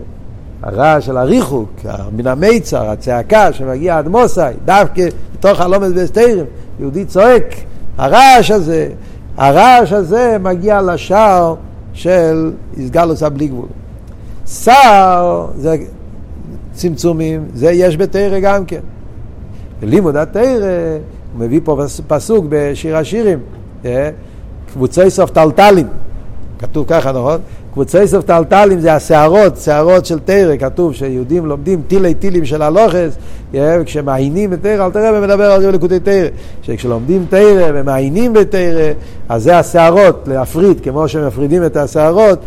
הרעש 0.62 1.06
של 1.06 1.16
הריחוק, 1.16 1.70
מן 2.16 2.26
המיצר, 2.26 2.90
הצעקה 2.90 3.52
שמגיע 3.52 3.98
עד 3.98 4.08
מוסאי, 4.08 4.54
דווקא 4.64 5.08
בתוך 5.35 5.61
הלומד 5.61 5.98
בסתירים, 5.98 6.44
יהודי 6.80 7.04
צועק, 7.04 7.54
הרעש 7.98 8.50
הזה, 8.50 8.88
הרעש 9.37 9.92
הזה 9.92 10.37
מגיע 10.40 10.82
לשער 10.82 11.54
של 11.92 12.52
איסגלוס 12.76 13.22
הבלי 13.22 13.48
גבול. 13.48 13.68
שר 14.46 15.46
זה 15.56 15.76
צמצומים, 16.72 17.44
זה 17.54 17.70
יש 17.70 17.96
בתרא 17.96 18.40
גם 18.40 18.64
כן. 18.64 18.80
לימוד 19.82 20.16
התרא, 20.16 20.98
הוא 21.32 21.40
מביא 21.40 21.61
פה 21.64 21.82
פסוק 22.06 22.44
בשיר 22.48 22.96
השירים, 22.96 23.38
קבוצי 24.72 25.11
סוף 25.11 25.30
טלטלים, 25.30 25.87
כתוב 26.62 26.85
ככה 26.88 27.12
נכון? 27.12 27.38
קבוצי 27.72 28.07
סוף 28.07 28.25
טלטלים 28.25 28.81
זה 28.81 28.94
השערות, 28.94 29.57
שערות 29.57 30.07
של 30.07 30.18
תרא, 30.18 30.57
כתוב 30.57 30.94
שיהודים 30.94 31.46
לומדים 31.46 31.83
טילי 31.88 32.14
טילים 32.14 32.44
של 32.44 32.62
הלוכס, 32.62 33.16
כשמעיינים 33.85 34.51
בתרא, 34.51 34.87
אל 34.87 34.90
תראה 34.90 35.18
ומדבר 35.18 35.53
על 35.53 35.61
זה 35.61 35.72
לקוטי 35.72 36.01
תרא, 36.01 36.29
שכשלומדים 36.62 37.27
תרא 37.31 37.70
ומעיינים 37.75 38.33
בתרא, 38.33 38.92
אז 39.29 39.42
זה 39.42 39.59
השערות, 39.59 40.29
להפריד, 40.29 40.81
כמו 40.81 41.09
שמפרידים 41.09 41.64
את 41.64 41.77
השערות, 41.77 42.38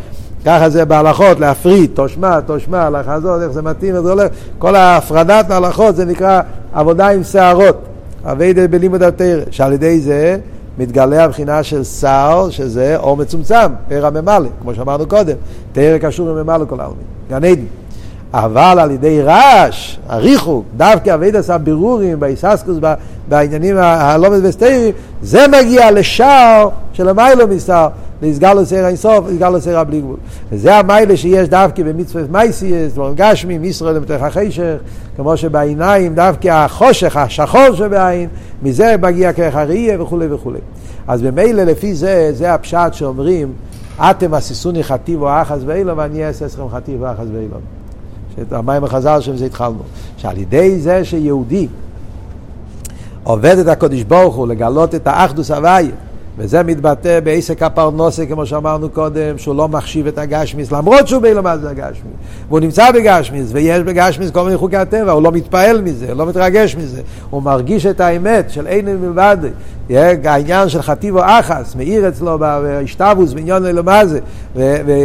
ככה 0.45 0.69
זה 0.69 0.85
בהלכות, 0.85 1.39
להפריד, 1.39 1.89
תושמע, 1.93 2.39
תושמע, 2.39 2.89
לחזות, 2.89 3.41
איך 3.41 3.51
זה 3.51 3.61
מתאים, 3.61 3.95
איך 3.95 4.03
זה 4.03 4.11
הולך, 4.11 4.27
כל 4.57 4.75
ההפרדת 4.75 5.51
ההלכות 5.51 5.95
זה 5.95 6.05
נקרא 6.05 6.41
עבודה 6.73 7.07
עם 7.07 7.23
שערות, 7.23 7.81
אביידה 8.25 8.67
בלימוד 8.67 9.03
התרא, 9.03 9.43
שעל 9.51 9.73
ידי 9.73 9.99
זה 9.99 10.37
מתגלה 10.77 11.23
הבחינה 11.23 11.63
של 11.63 11.83
שר, 11.83 12.47
שזה 12.49 12.97
אור 12.97 13.17
מצומצם, 13.17 13.71
ער 13.89 14.05
הממלא, 14.05 14.49
כמו 14.61 14.75
שאמרנו 14.75 15.07
קודם, 15.07 15.35
תרא 15.71 15.97
קשור 15.97 16.29
לממלא 16.29 16.65
כל 16.65 16.79
העלמין, 16.79 17.05
גן 17.29 17.43
עדן. 17.43 17.65
אבל 18.33 18.79
על 18.79 18.91
ידי 18.91 19.21
רעש, 19.21 19.97
הריחוק, 20.07 20.65
דווקא 20.77 21.13
אבייד 21.13 21.35
עשה 21.35 21.57
בירורים 21.57 22.19
באיססקוס, 22.19 22.77
בעניינים 23.29 23.77
הלומד 23.77 24.39
וסתירי, 24.43 24.91
זה 25.21 25.45
מגיע 25.47 25.91
לשער 25.91 26.69
של 26.93 27.09
המיילו 27.09 27.47
מסתר, 27.47 27.87
להסגלו 28.21 28.65
סער 28.65 28.87
אינסוף, 28.87 29.27
להסגלו 29.27 29.61
סער 29.61 29.83
בלי 29.83 30.01
גבול. 30.01 30.17
וזה 30.51 30.75
המיילה 30.75 31.17
שיש 31.17 31.49
דווקא 31.49 31.83
במצוות 31.83 32.29
מייסיאס, 32.31 32.93
דברים 32.93 33.13
גשמים, 33.15 33.63
ישראל 33.63 33.95
למתך 33.95 34.21
החשך, 34.21 34.75
כמו 35.15 35.37
שבעיניים 35.37 36.15
דווקא 36.15 36.47
החושך, 36.47 37.17
השחור 37.17 37.73
שבעין, 37.73 38.29
מזה 38.63 38.95
מגיע 39.01 39.33
כרך 39.33 39.55
הראייה 39.55 40.01
וכולי 40.01 40.33
וכולי. 40.33 40.59
אז 41.07 41.21
במילא 41.21 41.63
לפי 41.63 41.95
זה, 41.95 42.29
זה 42.33 42.53
הפשט 42.53 42.93
שאומרים, 42.93 43.53
אתם 43.99 44.33
עשיסוני 44.33 44.83
חטיב 44.83 45.21
או 45.21 45.41
אחז 45.41 45.63
ואילום, 45.65 45.97
ואני 45.97 46.27
אעשה 46.27 46.45
אסכם 46.45 46.69
חטיב 46.69 47.01
ואחז 47.01 47.27
ואילום. 47.33 47.61
המים 48.51 48.83
החז"ל 48.83 49.21
שמזה 49.21 49.45
התחלנו. 49.45 49.83
שעל 50.17 50.37
ידי 50.37 50.79
זה 50.79 51.05
שיהודי 51.05 51.67
עובד 53.23 53.57
את 53.57 53.67
הקודש 53.67 54.03
ברוך 54.03 54.35
הוא 54.35 54.47
לגלות 54.47 54.95
את 54.95 55.07
האחדוס 55.07 55.51
הוויה 55.51 55.91
וזה 56.37 56.63
מתבטא 56.63 57.19
בעסק 57.19 57.63
הפרנוסה, 57.63 58.25
כמו 58.25 58.45
שאמרנו 58.45 58.89
קודם, 58.89 59.37
שהוא 59.37 59.55
לא 59.55 59.67
מחשיב 59.67 60.07
את 60.07 60.17
הגשמיס, 60.17 60.71
למרות 60.71 61.07
שהוא 61.07 61.21
באילו 61.21 61.43
מה 61.43 61.57
זה 61.57 61.69
הגשמיס. 61.69 62.14
והוא 62.47 62.59
נמצא 62.59 62.91
בגשמיס, 62.91 63.49
ויש 63.51 63.81
בגשמיס 63.81 64.31
כל 64.31 64.43
מיני 64.43 64.57
חוקי 64.57 64.77
הטבע, 64.77 65.11
הוא 65.11 65.23
לא 65.23 65.31
מתפעל 65.31 65.81
מזה, 65.81 66.05
הוא 66.09 66.17
לא 66.17 66.25
מתרגש 66.25 66.75
מזה. 66.75 67.01
הוא 67.29 67.43
מרגיש 67.43 67.85
את 67.85 67.99
האמת 67.99 68.49
של 68.49 68.67
אין 68.67 68.85
מלבד. 68.85 69.37
העניין 70.23 70.69
של 70.69 70.81
חטיבו 70.81 71.19
אחס, 71.23 71.75
מאיר 71.75 72.07
אצלו 72.07 72.39
בהשתבוס, 72.39 73.33
בעניון 73.33 73.65
אלו 73.65 73.83
מה 73.83 74.05
זה, 74.05 74.19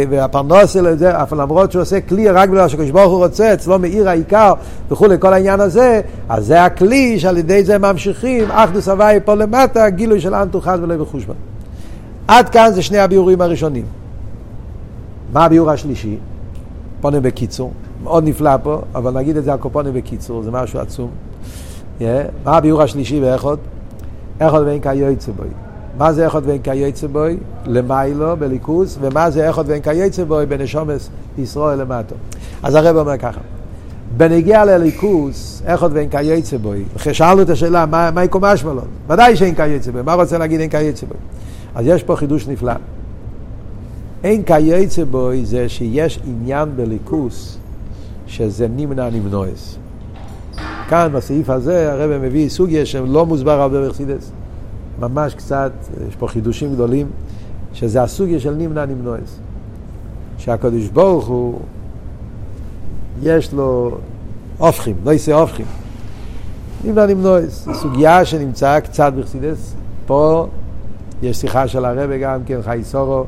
והפרנוסה 0.09 0.81
לזה, 0.81 1.21
אף 1.23 1.33
למרות 1.33 1.71
שהוא 1.71 1.81
עושה 1.81 2.01
כלי 2.01 2.29
רק 2.29 2.49
בגלל 2.49 2.67
שקדוש 2.67 2.89
ברוך 2.89 3.11
הוא 3.11 3.25
רוצה, 3.25 3.53
אצלו 3.53 3.79
מאיר 3.79 4.09
העיקר 4.09 4.53
וכולי, 4.91 5.15
כל 5.19 5.33
העניין 5.33 5.59
הזה, 5.59 6.01
אז 6.29 6.45
זה 6.45 6.63
הכלי 6.63 7.19
שעל 7.19 7.37
ידי 7.37 7.63
זה 7.63 7.77
ממשיכים, 7.77 8.51
אחדוס 8.51 8.87
הוואי 8.87 9.19
פה 9.25 9.35
למטה, 9.35 9.89
גילוי 9.89 10.21
של 10.21 10.35
אנטו 10.35 10.61
חד 10.61 10.79
ולא 10.81 10.97
בחושבן. 10.97 11.33
עד 12.27 12.49
כאן 12.49 12.71
זה 12.73 12.81
שני 12.81 12.99
הביאורים 12.99 13.41
הראשונים. 13.41 13.85
מה 15.33 15.45
הביאור 15.45 15.71
השלישי? 15.71 16.17
פונים 17.01 17.21
בקיצור, 17.21 17.71
מאוד 18.03 18.23
נפלא 18.27 18.57
פה, 18.63 18.81
אבל 18.95 19.13
נגיד 19.13 19.37
את 19.37 19.43
זה 19.43 19.51
על 19.51 19.57
קופונים 19.57 19.93
בקיצור, 19.93 20.43
זה 20.43 20.51
משהו 20.51 20.79
עצום. 20.79 21.09
Yeah. 21.99 22.03
מה 22.45 22.57
הביאור 22.57 22.81
השלישי 22.81 23.21
עוד? 23.41 23.59
אחד 24.39 24.61
ואין 24.65 24.81
כיוצא 24.81 25.31
בוי. 25.31 25.47
מה 25.97 26.13
זה 26.13 26.27
אחד 26.27 26.41
ואין 26.45 26.61
כיוצא 26.61 27.07
בוי? 27.07 27.37
למיילו, 27.65 28.37
בליכוס, 28.39 28.97
ומה 29.01 29.31
זה 29.31 29.49
אחד 29.49 29.63
ואין 29.67 29.81
כיוצא 29.81 30.23
בוי 30.23 30.45
בנשומס 30.45 31.09
ישראל 31.37 31.81
למטו. 31.81 32.15
אז 32.63 32.75
הרב 32.75 32.95
אומר 32.95 33.17
ככה, 33.17 33.39
בנגיע 34.17 34.65
לליכוס, 34.65 35.61
אחד 35.65 35.89
ואין 35.93 36.09
כיוצא 36.09 36.57
בוי, 36.57 36.83
שאלנו 37.11 37.41
את 37.41 37.49
השאלה, 37.49 37.85
מה, 37.85 38.11
מה 38.11 38.23
יקום 38.23 38.45
אשמלון? 38.45 38.87
ודאי 39.07 39.35
שאין 39.35 39.55
כיוצא 39.55 39.91
בוי, 39.91 40.01
מה 40.01 40.13
רוצה 40.13 40.37
להגיד 40.37 40.59
אין 40.59 40.69
כיוצא 40.69 41.05
בוי? 41.05 41.17
אז 41.75 41.85
יש 41.87 42.03
פה 42.03 42.15
חידוש 42.15 42.47
נפלא. 42.47 42.73
אין 44.23 44.43
כיוצא 44.43 45.03
בוי 45.03 45.45
זה 45.45 45.69
שיש 45.69 46.19
עניין 46.25 46.69
בליכוס 46.75 47.57
שזה 48.27 48.67
נמנע 48.67 49.09
נמנועס. 49.09 49.77
כאן 50.89 51.11
בסעיף 51.13 51.49
הזה 51.49 51.93
הרב 51.93 52.21
מביא 52.21 52.49
סוגיה 52.49 52.85
שלא 52.85 53.25
מוסבר 53.25 53.61
הרבה 53.61 53.87
בחסידס. 53.87 54.31
ממש 54.99 55.33
קצת, 55.33 55.71
יש 56.09 56.15
פה 56.15 56.27
חידושים 56.27 56.73
גדולים, 56.73 57.07
שזה 57.73 58.03
הסוגיה 58.03 58.39
של 58.39 58.53
נמנע 58.53 58.85
נמנועס. 58.85 59.39
שהקדוש 60.37 60.87
ברוך 60.87 61.27
הוא, 61.27 61.59
יש 63.23 63.53
לו 63.53 63.97
הופכים, 64.57 64.95
לא 65.03 65.11
יעשה 65.11 65.35
הופכים. 65.35 65.65
נמנע 66.83 67.05
נמנועס, 67.05 67.67
סוגיה 67.73 68.25
שנמצאה 68.25 68.81
קצת 68.81 69.13
בחסידס. 69.13 69.73
פה 70.05 70.47
יש 71.21 71.37
שיחה 71.37 71.67
של 71.67 71.85
הרב 71.85 72.09
גם 72.21 72.39
כן, 72.45 72.61
חי 72.61 72.79
סורו, 72.83 73.25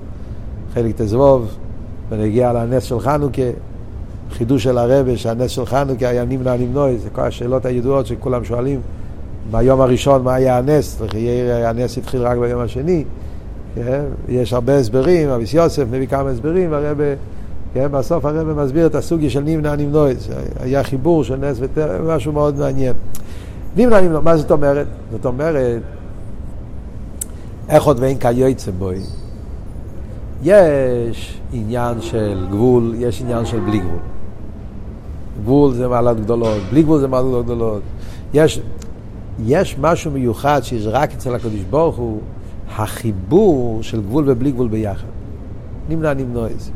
חלק 0.73 0.93
תזבוב, 0.95 1.47
ונגיע 2.09 2.53
לנס 2.53 2.83
של 2.83 2.99
חנוכה. 2.99 3.41
חידוש 4.31 4.63
של 4.63 4.77
הרבה 4.77 5.17
שהנס 5.17 5.51
של 5.51 5.65
חנוכה 5.65 6.07
היה 6.07 6.25
נמנע 6.25 6.57
נמנוע, 6.57 6.89
זה 7.03 7.09
כל 7.09 7.21
השאלות 7.21 7.65
הידועות 7.65 8.05
שכולם 8.05 8.43
שואלים 8.43 8.79
ביום 9.51 9.81
הראשון 9.81 10.23
מה 10.23 10.33
היה 10.33 10.57
הנס, 10.57 11.01
הנס 11.65 11.97
התחיל 11.97 12.21
רק 12.21 12.37
ביום 12.37 12.61
השני, 12.61 13.03
כן? 13.75 14.01
יש 14.29 14.53
הרבה 14.53 14.77
הסברים, 14.77 15.29
אביס 15.29 15.53
יוסף 15.53 15.83
מביא 15.91 16.07
כמה 16.07 16.29
הסברים, 16.29 16.71
והרבה, 16.71 17.03
כן? 17.73 17.87
בסוף 17.91 18.25
הרבה 18.25 18.63
מסביר 18.63 18.85
את 18.85 18.95
הסוגיה 18.95 19.29
של 19.29 19.41
נמנע 19.41 19.75
נמנוע, 19.75 20.09
היה 20.59 20.83
חיבור 20.83 21.23
של 21.23 21.35
נס 21.35 21.57
וטרם, 21.59 22.07
משהו 22.07 22.31
מאוד 22.31 22.59
מעניין. 22.59 22.93
נמנע 23.75 24.01
נמנוע, 24.01 24.21
מה 24.21 24.37
זאת 24.37 24.51
אומרת? 24.51 24.87
זאת 25.11 25.25
אומרת, 25.25 25.81
איך 27.69 27.83
עוד 27.83 27.99
ואין 27.99 28.17
כיוצא 28.17 28.71
בוי. 28.71 28.99
יש 30.43 31.41
עניין 31.53 32.01
של 32.01 32.47
גבול, 32.51 32.93
יש 32.97 33.21
עניין 33.21 33.45
של 33.45 33.59
בלי 33.59 33.79
גבול. 33.79 33.99
גבול 35.43 35.73
זה 35.73 35.87
מעלות 35.87 36.19
גדולות, 36.19 36.61
בלי 36.69 36.83
גבול 36.83 36.99
זה 36.99 37.07
מעלות 37.07 37.45
גדולות. 37.45 37.81
יש, 38.33 38.61
יש 39.45 39.77
משהו 39.79 40.11
מיוחד 40.11 40.59
שיש 40.63 40.87
רק 40.87 41.13
אצל 41.13 41.35
הקדוש 41.35 41.61
ברוך 41.69 41.95
הוא, 41.95 42.19
החיבור 42.75 43.83
של 43.83 44.01
גבול 44.01 44.23
ובלי 44.27 44.51
גבול 44.51 44.67
ביחד. 44.67 45.07
נמנע 45.89 46.13
נמנוע 46.13 46.47
את 46.47 46.59
זה. 46.59 46.71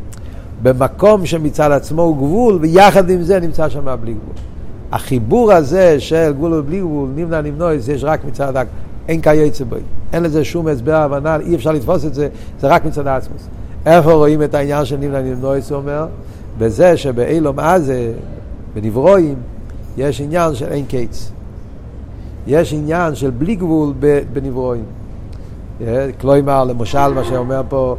במקום 0.64 1.26
שמצד 1.26 1.72
עצמו 1.72 2.02
הוא 2.02 2.18
גבול, 2.18 2.58
ויחד 2.62 3.10
עם 3.10 3.22
זה 3.22 3.40
נמצא 3.40 3.70
שם 3.70 3.96
בלי 4.02 4.14
גבול. 4.14 4.36
החיבור 4.92 5.52
הזה 5.52 6.00
של 6.00 6.34
גבול 6.34 6.54
ובלי 6.54 6.80
גבול, 6.80 7.10
נמנע 7.16 7.42
נמנוע 7.42 7.78
זה, 7.78 7.94
יש 7.94 8.04
רק 8.04 8.26
מצד, 8.26 8.66
אין 9.08 9.22
כיוצא 9.22 9.64
בוי. 9.64 9.80
אין 10.14 10.24
לזה 10.24 10.44
שום 10.44 10.68
הסבר, 10.68 10.96
הבנה, 10.96 11.36
אי 11.36 11.56
אפשר 11.56 11.72
לתפוס 11.72 12.06
את 12.06 12.14
זה, 12.14 12.28
זה 12.60 12.68
רק 12.68 12.86
מצד 12.86 13.08
עצמוס. 13.08 13.48
איפה 13.86 14.14
רואים 14.14 14.44
את 14.44 14.54
העניין 14.56 14.86
של 14.86 14.98
נמנע 14.98 15.22
נמנוע 15.22 15.58
את 15.58 15.64
זה 15.64 15.76
אומר? 15.76 16.08
בזה 16.58 16.98
שבאילום 16.98 17.60
עזה, 17.60 18.12
בנברואים 18.74 19.36
יש 19.98 20.22
עניין 20.22 20.56
של 20.56 20.66
אין 20.66 20.86
קץ. 20.86 21.32
יש 22.48 22.74
עניין 22.74 23.16
של 23.16 23.30
בלי 23.30 23.56
גבול 23.56 23.94
בנברואים. 24.34 24.84
כלומר, 26.22 26.64
למשל, 26.64 27.14
מה 27.14 27.24
שאומר 27.24 27.62
פה, 27.70 27.96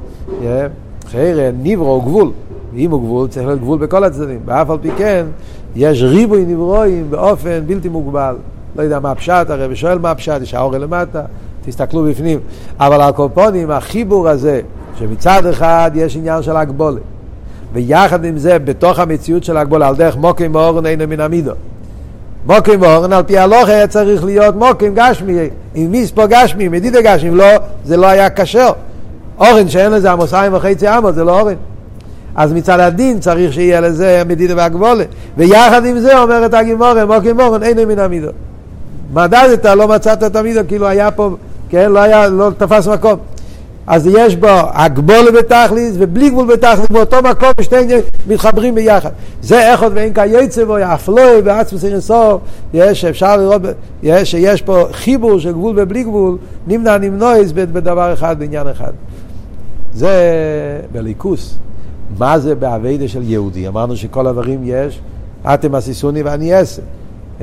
חיירה, 1.06 1.50
נברו 1.62 1.94
הוא 1.94 2.02
גבול. 2.02 2.30
אם 2.76 2.90
הוא 2.90 3.02
גבול, 3.02 3.28
צריך 3.28 3.46
להיות 3.46 3.60
גבול 3.60 3.78
בכל 3.78 4.04
הצדדים. 4.04 4.40
ואף 4.44 4.70
על 4.70 4.78
פי 4.78 4.90
כן, 4.98 5.26
יש 5.76 6.02
ריבוי 6.02 6.44
נברואים 6.46 7.10
באופן 7.10 7.60
בלתי 7.66 7.88
מוגבל. 7.88 8.36
לא 8.76 8.82
יודע 8.82 8.98
מה 8.98 9.10
הפשט, 9.10 9.50
הרב 9.50 9.74
שואל 9.74 9.98
מה 9.98 10.10
הפשט, 10.10 10.42
יש 10.42 10.54
האור 10.54 10.72
למטה, 10.72 11.22
תסתכלו 11.64 12.04
בפנים. 12.04 12.40
אבל 12.80 13.00
הקופונים, 13.00 13.70
החיבור 13.70 14.28
הזה, 14.28 14.60
שמצד 14.98 15.46
אחד 15.46 15.90
יש 15.94 16.16
עניין 16.16 16.42
של 16.42 16.56
הגבולת. 16.56 17.02
ויחד 17.72 18.24
עם 18.24 18.38
זה, 18.38 18.58
בתוך 18.58 18.98
המציאות 18.98 19.44
של 19.44 19.56
הגבול, 19.56 19.82
על 19.82 19.96
דרך 19.96 20.16
מוקים 20.16 20.54
ואורן 20.54 20.86
אינו 20.86 21.08
מן 21.08 21.20
המידו. 21.20 21.52
מוקים 22.46 22.82
ואורן, 22.82 23.12
על 23.12 23.22
פי 23.22 23.38
הלוך 23.38 23.68
היה 23.68 23.86
צריך 23.86 24.24
להיות 24.24 24.56
מוקים 24.56 24.94
גשמי, 24.94 25.38
עם 25.74 25.90
מיספו 25.90 26.22
גשמי, 26.28 26.68
מדידה 26.68 27.02
גשמי, 27.02 27.30
לא, 27.30 27.46
זה 27.84 27.96
לא 27.96 28.06
היה 28.06 28.30
כשר. 28.30 28.72
אורן 29.38 29.68
שאין 29.68 29.92
לזה 29.92 30.12
עמוסיים 30.12 30.54
וחצי 30.54 30.88
עמוס, 30.88 31.14
זה 31.14 31.24
לא 31.24 31.40
אורן. 31.40 31.54
אז 32.36 32.52
מצד 32.52 32.80
הדין 32.80 33.20
צריך 33.20 33.52
שיהיה 33.52 33.80
לזה 33.80 34.22
מדידה 34.26 34.56
והגבולה. 34.56 35.04
ויחד 35.36 35.84
עם 35.84 35.98
זה 35.98 36.18
אומרת 36.18 36.54
הגימורה, 36.54 37.06
מוקים 37.06 37.38
ואורן 37.38 37.62
אינו 37.62 37.86
מן 37.86 37.98
המידו. 37.98 38.28
מדדת, 39.12 39.64
לא 39.64 39.88
מצאת 39.88 40.22
את 40.22 40.36
המידו, 40.36 40.60
כאילו 40.68 40.86
היה 40.86 41.10
פה, 41.10 41.30
כן, 41.68 41.92
לא 41.92 41.98
היה, 41.98 42.28
לא 42.28 42.50
תפס 42.58 42.88
מקום. 42.88 43.18
אז 43.86 44.06
יש 44.06 44.36
בו 44.36 44.48
הגבול 44.72 45.30
בתכליס 45.38 45.94
ובלי 45.98 46.30
גבול 46.30 46.46
בתכליס, 46.46 46.86
באותו 46.90 47.16
מקום 47.22 47.50
שתי 47.60 47.76
מתחברים 48.28 48.74
ביחד. 48.74 49.10
זה 49.42 49.70
איכות 49.70 49.92
ואין 49.94 50.14
כיוצא 50.14 50.64
בו, 50.64 50.76
אפלוי 50.78 51.42
בעצמוס 51.42 51.84
אינסוף, 51.84 52.40
יש, 52.74 53.04
אפשר 53.04 53.36
לראות, 53.36 53.62
יש, 54.02 54.30
שיש 54.30 54.62
פה 54.62 54.84
חיבור 54.92 55.38
של 55.38 55.52
גבול 55.52 55.74
ובלי 55.78 56.02
גבול, 56.02 56.36
נמנע 56.66 56.98
נמנועס 56.98 57.52
בדבר 57.52 58.12
אחד, 58.12 58.38
בעניין 58.38 58.68
אחד. 58.68 58.92
זה 59.94 60.10
בליכוס. 60.92 61.58
מה 62.18 62.38
זה 62.38 62.54
באביידה 62.54 63.08
של 63.08 63.22
יהודי? 63.22 63.68
אמרנו 63.68 63.96
שכל 63.96 64.26
הדברים 64.26 64.60
יש, 64.64 65.00
אתם 65.44 65.74
עשיסוני 65.74 66.22
ואני 66.22 66.54
אעשה. 66.54 66.82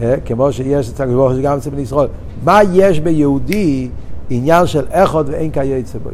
אה, 0.01 0.15
כמו 0.25 0.51
שיש 0.51 0.89
אצל 0.89 1.03
הקדוש 1.03 1.15
ברוך 1.15 1.31
הוא 1.31 1.41
גם 1.41 1.57
אצל 1.57 1.69
בני 1.69 1.81
ישראל. 1.81 2.07
מה 2.43 2.59
יש 2.73 2.99
ביהודי 2.99 3.89
עניין 4.29 4.67
של 4.67 4.85
איכות 4.91 5.29
ואין 5.29 5.51
כיוצא 5.51 5.99
בו? 5.99 6.09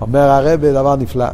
אומר 0.00 0.30
הרב 0.30 0.66
דבר 0.66 0.96
נפלא. 0.96 1.26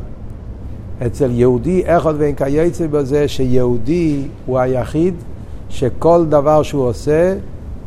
אצל 1.06 1.30
יהודי 1.30 1.82
איכות 1.84 2.16
ואין 2.18 2.34
כיוצא 2.34 2.86
בו 2.86 3.04
זה 3.04 3.28
שיהודי 3.28 4.22
הוא 4.46 4.58
היחיד 4.58 5.14
שכל 5.68 6.24
דבר 6.28 6.62
שהוא 6.62 6.82
עושה 6.82 7.34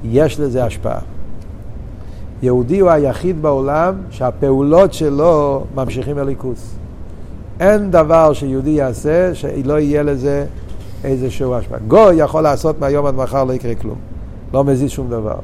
יש 0.04 0.40
לזה 0.40 0.66
השפעה. 0.66 1.00
יהודי 2.42 2.80
הוא 2.80 2.90
היחיד 2.90 3.42
בעולם 3.42 3.96
שהפעולות 4.10 4.94
שלו 4.94 5.64
ממשיכים 5.76 6.18
לליכוס. 6.18 6.76
אין 7.60 7.92
דבר 7.92 8.34
שיהודי 8.34 8.70
יעשה 8.70 9.36
שלא 9.36 9.80
יהיה 9.80 10.04
לזה 10.04 10.46
איזשהו 11.04 11.56
השפעה. 11.56 11.80
גוי 11.88 12.16
יכול 12.16 12.42
לעשות 12.42 12.80
מהיום 12.80 13.06
עד 13.06 13.16
מחר 13.16 13.44
לא 13.44 13.54
יקרה 13.54 13.76
כלום. 13.76 13.98
לא 14.54 14.64
מזיז 14.64 14.92
שום 14.92 15.10
דבר. 15.10 15.36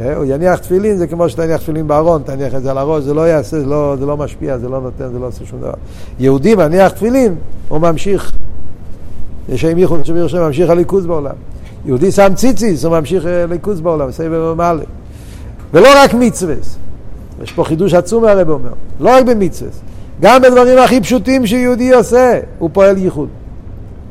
אה, 0.00 0.16
הוא 0.16 0.24
יניח 0.24 0.58
תפילין, 0.58 0.96
זה 0.96 1.06
כמו 1.06 1.28
שתניח 1.28 1.60
תפילין 1.60 1.88
בארון, 1.88 2.22
תניח 2.22 2.54
את 2.54 2.62
זה 2.62 2.70
על 2.70 2.78
הראש, 2.78 3.04
זה 3.04 3.14
לא 3.14 3.28
יעשה, 3.28 3.60
זה 3.60 3.66
לא, 3.66 3.96
זה 3.98 4.06
לא 4.06 4.16
משפיע, 4.16 4.58
זה 4.58 4.68
לא 4.68 4.80
נותן, 4.80 5.12
זה 5.12 5.18
לא 5.18 5.26
עושה 5.26 5.44
שום 5.44 5.60
דבר. 5.60 5.72
יהודי 6.18 6.54
מניח 6.54 6.92
תפילין, 6.92 7.34
הוא 7.68 7.78
ממשיך. 7.78 8.32
יש 9.48 9.64
עם 9.64 9.78
ייחוד 9.78 10.04
שביר 10.04 10.28
שם 10.28 10.38
ממשיך 10.38 10.70
הליכוז 10.70 11.06
בעולם. 11.06 11.34
יהודי 11.86 12.12
שם 12.12 12.34
ציציס, 12.34 12.84
הוא 12.84 12.98
ממשיך 12.98 13.26
אה, 13.26 13.46
ליכוז 13.46 13.80
בעולם, 13.80 14.10
סבב 14.10 14.52
ומעלה. 14.52 14.82
ולא 15.72 15.88
רק 15.96 16.14
מצווה. 16.14 16.54
יש 17.42 17.52
פה 17.52 17.64
חידוש 17.64 17.94
עצום 17.94 18.24
הרב 18.24 18.50
אומר, 18.50 18.72
לא 19.00 19.10
רק 19.10 19.24
במצווה. 19.24 19.70
גם 20.20 20.42
בדברים 20.42 20.78
הכי 20.78 21.00
פשוטים 21.00 21.46
שיהודי 21.46 21.92
עושה, 21.92 22.40
הוא 22.58 22.70
פועל 22.72 22.98
ייחוד. 22.98 23.28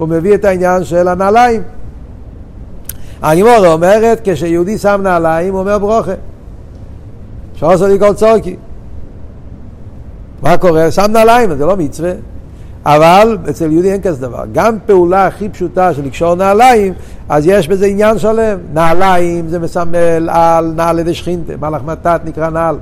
הוא 0.04 0.10
מביא 0.10 0.34
את 0.34 0.46
העניין 0.46 0.84
של 0.84 1.08
הנעליים. 1.08 1.62
הגימורה 3.22 3.74
אומרת, 3.74 4.22
כשיהודי 4.24 4.78
שם 4.78 5.00
נעליים, 5.04 5.54
הוא 5.54 5.60
אומר 5.60 5.80
ברוכה. 5.80 6.12
שעושה 7.56 7.88
לי 7.88 8.00
כל 8.00 8.14
צורקי. 8.14 8.56
מה 10.42 10.58
קורה? 10.58 10.92
שם 10.92 11.06
נעליים, 11.12 11.56
זה 11.56 11.66
לא 11.66 11.78
מצווה. 11.78 12.12
אבל 12.86 13.38
אצל 13.50 13.72
יהודי 13.72 13.92
אין 13.92 14.02
כזה 14.02 14.22
דבר. 14.22 14.44
גם 14.52 14.78
פעולה 14.86 15.28
הכי 15.28 15.50
פשוטה 15.50 15.94
של 15.94 16.06
לקשור 16.06 16.36
נעליים, 16.36 16.94
אז 17.30 17.48
יש 17.48 17.68
בזה 17.68 17.86
עניין 17.86 18.20
שלם. 18.20 18.58
נעליים 18.74 19.48
זה 19.48 19.60
מסמל 19.60 20.30
על 20.32 20.74
נעל 20.76 21.02
דשכינתה, 21.02 21.54
מלאך 21.62 21.82
מתת 21.86 22.22
נקרא 22.26 22.50
נעל. 22.50 22.76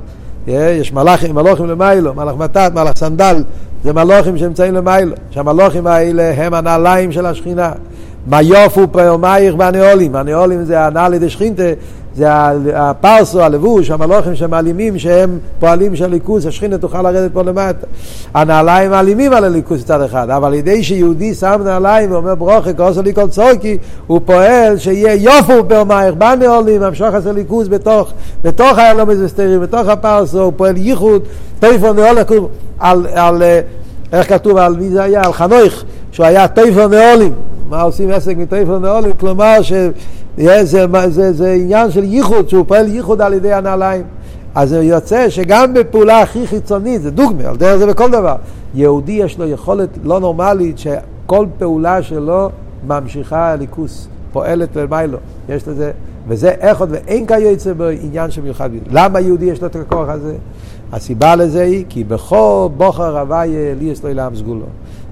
יש 0.48 0.94
מלאכים, 0.94 1.36
מלאכים 1.36 1.68
למיילו, 1.68 2.14
מלאך 2.14 2.36
מתת, 2.36 2.72
מלאך 2.76 2.98
סנדל, 2.98 3.44
זה 3.84 3.94
מלאכים 3.94 4.38
שנמצאים 4.38 4.74
למיילו. 4.74 5.16
שהמלאכים 5.32 5.88
האלה 5.88 6.34
הם 6.36 6.54
הנעליים 6.54 7.12
של 7.12 7.26
השכינה. 7.26 7.72
מה 8.28 8.42
יופו 8.42 8.88
פרמייך 8.92 9.56
והנאולים, 9.58 10.16
הנאולים 10.16 10.64
זה 10.64 10.86
הנעל 10.86 11.14
ידי 11.14 11.30
שכינתה, 11.30 11.64
זה 12.16 12.28
הפרסו, 12.76 13.42
הלבוש, 13.42 13.92
המלוכים 13.92 14.36
שמעלימים 14.36 15.00
שהם 15.00 15.38
פועלים 15.60 15.96
של 15.96 16.08
ליכוס, 16.08 16.46
השכינה 16.46 16.78
תוכל 16.78 17.02
לרדת 17.02 17.32
פה 17.34 17.42
למטה. 17.42 17.88
הנעליים 18.34 18.92
מעלימים 18.92 19.34
על 19.34 19.44
הליכוס 19.44 19.82
מצד 19.82 20.02
אחד, 20.02 20.30
אבל 20.30 20.48
על 20.48 20.54
ידי 20.54 20.84
שיהודי 20.84 21.34
שם 21.34 21.62
נעליים 21.66 22.12
ואומר 22.12 22.36
ברוכה 22.36 22.74
כעושה 22.74 23.02
לי 23.02 23.14
כל 23.14 23.28
צורקי, 23.28 23.78
הוא 24.08 24.22
פועל 24.26 24.78
שיהיה 24.78 25.14
יופו 25.14 25.68
פרמייך 25.68 26.16
בנאולים, 26.16 26.84
המשוך 26.84 27.16
עשה 27.16 27.32
ליכוס 27.32 27.68
בתוך, 27.68 28.12
בתוך 28.44 28.78
הילומס 28.78 29.18
וסתרים, 29.20 29.62
בתוך 29.62 29.88
הפרסו, 29.88 30.42
הוא 30.42 30.54
פועל 30.56 30.78
ייחוד, 30.78 31.22
טייפון 31.60 31.96
נאולים, 31.96 32.46
על, 32.80 33.08
על, 33.14 33.44
איך 34.14 34.30
כתוב, 34.30 34.58
על 34.58 34.76
מי 34.76 34.90
זה 34.90 35.04
היה? 35.04 35.22
על 35.26 35.34
חנוך, 35.34 35.84
שהוא 36.12 36.26
היה 36.26 36.48
טייפון 36.48 36.94
נאולים. 36.94 37.34
מה 37.72 37.82
עושים 37.82 38.12
עסק 38.12 38.38
מטייפל 38.38 38.78
נעולים? 38.78 39.14
כלומר 39.14 39.62
שזה 39.62 40.66
זה, 40.66 40.86
זה, 41.08 41.34
זה 41.34 41.52
עניין 41.52 41.92
של 41.92 42.04
ייחוד, 42.04 42.50
שהוא 42.50 42.66
פועל 42.68 42.88
ייחוד 42.88 43.22
על 43.22 43.34
ידי 43.34 43.54
הנעליים. 43.54 44.04
אז 44.56 44.70
זה 44.70 44.84
יוצא 44.84 45.30
שגם 45.30 45.74
בפעולה 45.74 46.22
הכי 46.22 46.48
חיצונית, 46.48 47.02
זה 47.02 47.12
דוגמא, 47.12 47.44
על 47.44 47.58
דרך 47.58 47.78
זה 47.78 47.86
בכל 47.86 48.12
דבר. 48.12 48.36
יהודי 48.74 49.12
יש 49.12 49.38
לו 49.38 49.48
יכולת 49.48 49.90
לא 50.04 50.20
נורמלית 50.20 50.78
שכל 50.78 51.46
פעולה 51.60 52.04
שלו 52.04 52.50
ממשיכה 52.88 53.52
הליכוס, 53.52 54.08
פועלת 54.32 54.76
למיילו. 54.76 55.18
יש 55.50 55.68
לזה, 55.68 55.92
וזה 56.28 56.50
איכות 56.50 56.90
ואין 56.92 57.26
כיוצא 57.26 57.74
בו 57.74 57.84
עניין 58.02 58.32
שמיוחד. 58.32 58.70
למה 58.92 59.20
יהודי 59.20 59.46
יש 59.46 59.62
לו 59.62 59.68
את 59.68 59.76
הכוח 59.76 60.10
הזה? 60.10 60.36
הסיבה 60.92 61.36
לזה 61.36 61.64
היא 61.64 61.86
כי 61.90 62.04
בכל 62.04 62.68
בוחר 62.78 63.20
הוויה 63.20 63.74
לי 63.80 63.86
יש 63.86 64.04
לו 64.04 64.10
אילם 64.10 64.36
סגולו. 64.36 64.66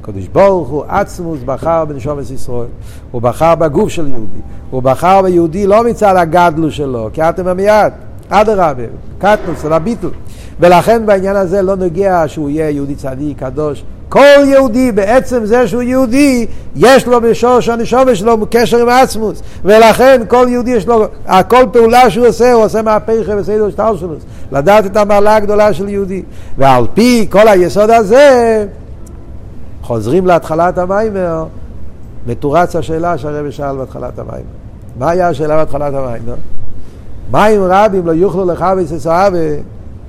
הקדוש 0.10 0.28
ברוך 0.28 0.70
הוא 0.70 0.84
עצמוס 0.88 1.40
בחר 1.46 1.86
בנשומת 1.86 2.32
ישראל, 2.32 2.68
הוא 3.12 3.22
בחר 3.22 3.56
בגוף 3.56 3.90
של 3.90 4.08
יהודי, 4.08 4.40
הוא 4.72 4.84
בחר 4.84 5.22
ביהודי 5.22 5.68
לא 5.68 5.84
מצד 5.84 6.16
הגדלו 6.18 6.72
שלו, 6.72 7.10
כי 7.14 7.22
אתם 7.22 7.48
המיד, 7.48 7.94
אדרבה, 8.30 8.84
קטנוס, 9.18 9.66
אלא 9.66 9.78
ביטל. 9.78 10.08
ולכן 10.60 11.06
בעניין 11.06 11.36
הזה 11.36 11.62
לא 11.62 11.76
נוגע 11.76 12.24
שהוא 12.28 12.50
יהיה 12.50 12.70
יהודי 12.70 12.96
צדיק, 12.96 13.40
קדוש. 13.40 13.84
כל 14.10 14.44
יהודי 14.46 14.92
בעצם 14.92 15.46
זה 15.46 15.68
שהוא 15.68 15.82
יהודי, 15.82 16.48
יש 16.76 17.08
לו 17.08 17.22
בשורש 17.22 17.70
הנשומת 17.70 18.16
שלו 18.16 18.38
קשר 18.52 18.82
עם 18.82 18.90
עצמוס. 18.90 19.42
ולכן 19.64 20.22
כל 20.28 20.46
יהודי 20.50 20.72
יש 20.72 20.88
לו, 20.88 21.06
כל 21.48 21.64
פעולה 21.72 22.10
שהוא 22.10 22.28
עושה, 22.28 22.54
הוא 22.54 22.64
עושה 22.64 22.82
מהפכה 22.82 23.36
בסדר 23.36 23.70
שטר 23.70 23.98
שלו. 23.98 24.16
לדעת 24.52 24.86
את 24.86 24.98
המעלה 24.98 25.36
הגדולה 25.36 25.74
של 25.74 25.90
יהודי. 25.90 26.24
ועל 26.58 26.86
פי 26.94 27.28
כל 27.30 27.48
היסוד 27.48 27.90
הזה, 27.90 28.66
חוזרים 29.82 30.26
להתחלת 30.26 30.78
המיימר, 30.78 31.46
מתורץ 32.28 32.76
השאלה 32.76 33.18
שהרבי 33.18 33.52
שאל 33.52 33.78
בהתחלת 33.78 34.20
המיימר. 34.20 34.50
מה 35.00 35.10
היה 35.10 35.28
השאלה 35.30 35.56
בהתחלת 35.56 35.94
המיימר? 35.94 36.36
מים 37.32 37.62
רבים 37.64 38.08
לא 38.08 38.12
יוכלו 38.12 38.46
לך 38.46 38.66
וססוהבה, 38.78 39.38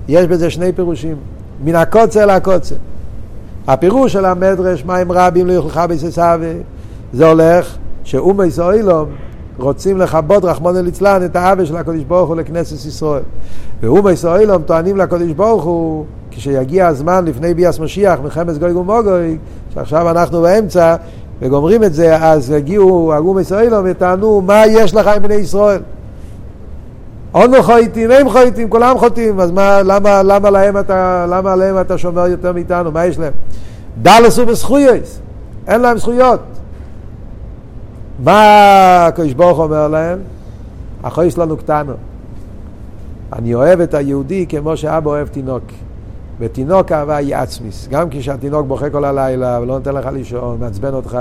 יש 0.09 0.27
בזה 0.27 0.51
שני 0.51 0.73
פירושים, 0.73 1.17
מן 1.65 1.75
הקוצר 1.75 2.27
לקוצר. 2.27 2.75
הפירוש 3.69 4.13
של 4.13 4.25
המדרש, 4.25 4.85
מים 4.85 5.13
רבים 5.13 5.47
לא 5.47 5.53
יוכלו 5.53 5.71
לך 5.71 5.81
וססוהבה, 5.89 6.53
זה 7.13 7.29
הולך 7.29 7.77
שאומי 8.05 8.51
סוילום 8.51 9.09
רוצים 9.59 9.99
לכבות 9.99 10.45
רחמון 10.45 10.77
ליצלן 10.77 11.25
את 11.25 11.37
העוול 11.37 11.65
של 11.65 11.77
הקדוש 11.77 12.05
ברוך 12.05 12.29
הוא 12.29 12.37
לכנסת 12.37 12.87
ישראל. 12.87 13.23
ואומי 13.81 14.17
סוילום 14.17 14.63
טוענים 14.63 14.97
לקדוש 14.97 15.33
ברוך 15.33 15.65
הוא 15.65 16.05
כשיגיע 16.31 16.87
הזמן 16.87 17.25
לפני 17.25 17.55
ביאס 17.55 17.79
משיח, 17.79 18.21
מלחמת 18.23 18.59
גוי 18.59 18.73
ומוגוי, 18.73 19.39
שעכשיו 19.75 20.11
אנחנו 20.11 20.43
באמצע, 20.43 20.97
וגומרים 21.41 21.85
את 21.85 21.95
זה, 21.95 22.17
אז 22.17 22.51
הגיעו 22.51 23.15
הגום 23.15 23.39
ישראלו 23.39 23.77
וטענו, 23.85 24.41
מה 24.41 24.67
יש 24.67 24.95
לך 24.95 25.07
עם 25.07 25.23
בני 25.23 25.35
ישראל? 25.35 25.81
אונו 27.35 27.63
חויטים, 27.63 28.11
הם 28.11 28.31
חויטים, 28.31 28.71
כולם 28.71 28.99
חוטאים, 28.99 29.41
אז 29.41 29.51
מה, 29.51 29.83
למה, 29.83 30.23
למה, 30.23 30.51
להם 30.51 30.79
אתה, 30.79 31.27
למה 31.29 31.53
עליהם 31.53 31.81
אתה 31.81 31.99
שומר 31.99 32.27
יותר 32.27 32.53
מאיתנו? 32.53 32.93
מה 32.93 33.07
יש 33.07 33.19
להם? 33.19 33.33
דלס 34.03 34.39
ובזכויות, 34.39 35.03
אין 35.67 35.81
להם 35.81 35.99
זכויות. 35.99 36.41
מה 38.25 39.07
הקדוש 39.07 39.33
ברוך 39.33 39.59
אומר 39.59 39.89
להם? 39.89 40.19
החויס 41.05 41.39
לנו 41.39 41.57
קטנו. 41.57 41.93
אני 43.33 43.55
אוהב 43.55 43.81
את 43.81 43.95
היהודי 43.95 44.47
כמו 44.49 44.77
שאבא 44.77 45.11
אוהב 45.11 45.29
תינוק. 45.29 45.63
ותינוק 46.41 46.93
אהבה 46.93 47.17
היא 47.17 47.37
עצמיס. 47.37 47.89
גם 47.91 48.09
כשהתינוק 48.11 48.67
בוכה 48.67 48.91
כל 48.91 49.05
הלילה 49.05 49.59
ולא 49.63 49.75
נותן 49.75 49.95
לך 49.95 50.07
לישון, 50.07 50.59
מעצבן 50.61 50.95
אותך, 50.95 51.19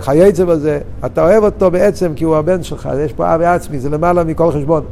חייצה 0.00 0.44
בזה, 0.44 0.80
אתה 1.06 1.22
אוהב 1.22 1.44
אותו 1.44 1.70
בעצם 1.70 2.12
כי 2.16 2.24
הוא 2.24 2.36
הבן 2.36 2.62
שלך, 2.62 2.88
יש 3.00 3.12
פה 3.12 3.26
אהבה 3.26 3.54
עצמי, 3.54 3.78
זה 3.78 3.90
למעלה 3.90 4.24
מכל 4.24 4.52
חשבון. 4.52 4.82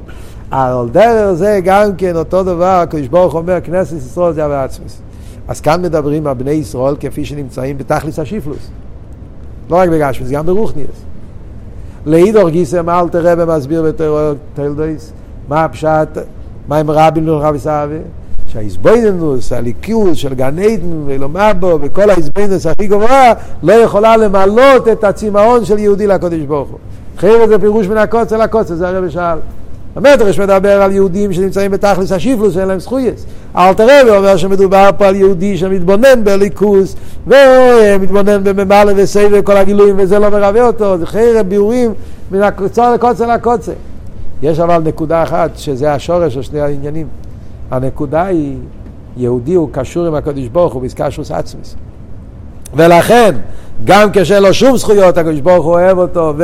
על 0.50 0.88
דרך 0.92 1.32
זה 1.32 1.60
גם 1.64 1.96
כן 1.98 2.16
אותו 2.16 2.42
דבר, 2.42 2.64
הקדוש 2.64 3.08
ברוך 3.08 3.34
אומר, 3.34 3.58
כנסת 3.64 3.96
ישראל 3.96 4.32
זה 4.32 4.42
אהבה 4.42 4.64
עצמיס. 4.64 5.00
אז 5.48 5.60
כאן 5.60 5.82
מדברים 5.82 6.26
על 6.26 6.34
בני 6.34 6.50
ישראל 6.50 6.96
כפי 7.00 7.24
שנמצאים 7.24 7.78
בתכלס 7.78 8.18
השיפלוס. 8.18 8.70
לא 9.70 9.76
רק 9.76 9.88
בגשמיס, 9.88 10.30
גם 10.30 10.46
ברוכניאס. 10.46 11.04
לאידור 12.06 12.48
גיסם 12.48 12.90
אל 12.90 13.08
תראה 13.08 13.36
במסביר 13.36 13.82
בתיאור 13.82 14.32
תלדויס, 14.54 15.12
מה 15.48 15.64
הפשט, 15.64 16.18
מה 16.68 16.76
עם 16.76 16.90
רבין 16.90 17.26
לרבי 17.26 17.58
סבי? 17.58 17.98
שהאיזבנינוס, 18.52 19.52
הליכוז 19.52 20.16
של 20.16 20.34
גן 20.34 20.58
עדן 20.58 21.02
ולומר 21.06 21.50
בו 21.60 21.78
וכל 21.82 22.10
האיזבנינוס 22.10 22.66
הכי 22.66 22.86
גבוהה 22.86 23.32
לא 23.62 23.72
יכולה 23.72 24.16
למלות 24.16 24.88
את 24.88 25.04
הצמאון 25.04 25.64
של 25.64 25.78
יהודי 25.78 26.06
לקודש 26.06 26.40
ברוך 26.40 26.68
הוא. 26.68 26.78
חייב 27.18 27.48
זה 27.48 27.58
פירוש 27.58 27.86
מן 27.86 27.96
הקוצר 27.96 28.36
לקוצר, 28.36 28.74
זה 28.74 28.88
הרב 28.88 29.08
שאל. 29.08 29.38
המדרש 29.96 30.40
מדבר 30.40 30.82
על 30.82 30.92
יהודים 30.92 31.32
שנמצאים 31.32 31.70
בתכלס 31.70 32.12
השיפלוס 32.12 32.56
ואין 32.56 32.68
להם 32.68 32.78
זכויס. 32.78 33.26
אלתר 33.56 34.00
רבי 34.00 34.10
אומר 34.10 34.36
שמדובר 34.36 34.90
פה 34.98 35.06
על 35.06 35.16
יהודי 35.16 35.56
שמתבונן 35.56 36.24
בליכוס 36.24 36.96
ומתבונן 37.26 38.44
בממלא 38.44 38.92
וסבב 38.96 39.28
וכל 39.32 39.56
הגילויים 39.56 39.94
וזה 39.98 40.18
לא 40.18 40.28
מרווה 40.28 40.66
אותו, 40.66 40.98
זה 40.98 41.06
חרב 41.06 41.48
ביאורים 41.48 41.92
מן 42.30 42.42
הקוצר 42.42 42.94
לקוצר 42.94 43.26
לקוצר. 43.26 43.72
יש 44.42 44.58
אבל 44.58 44.82
נקודה 44.84 45.22
אחת 45.22 45.50
שזה 45.56 45.92
השורש 45.92 46.34
של 46.34 46.42
שני 46.42 46.60
העניינים. 46.60 47.06
הנקודה 47.70 48.26
היא, 48.26 48.56
יהודי 49.16 49.54
הוא 49.54 49.68
קשור 49.72 50.06
עם 50.06 50.14
הקדוש 50.14 50.48
ברוך 50.48 50.72
הוא 50.72 50.80
באיסקשוס 50.80 51.30
עצמיס. 51.30 51.76
ולכן, 52.74 53.36
גם 53.84 54.08
כשאין 54.12 54.42
לו 54.42 54.54
שום 54.54 54.76
זכויות, 54.76 55.18
הקדוש 55.18 55.40
ברוך 55.40 55.64
הוא 55.64 55.72
אוהב 55.72 55.98
אותו 55.98 56.34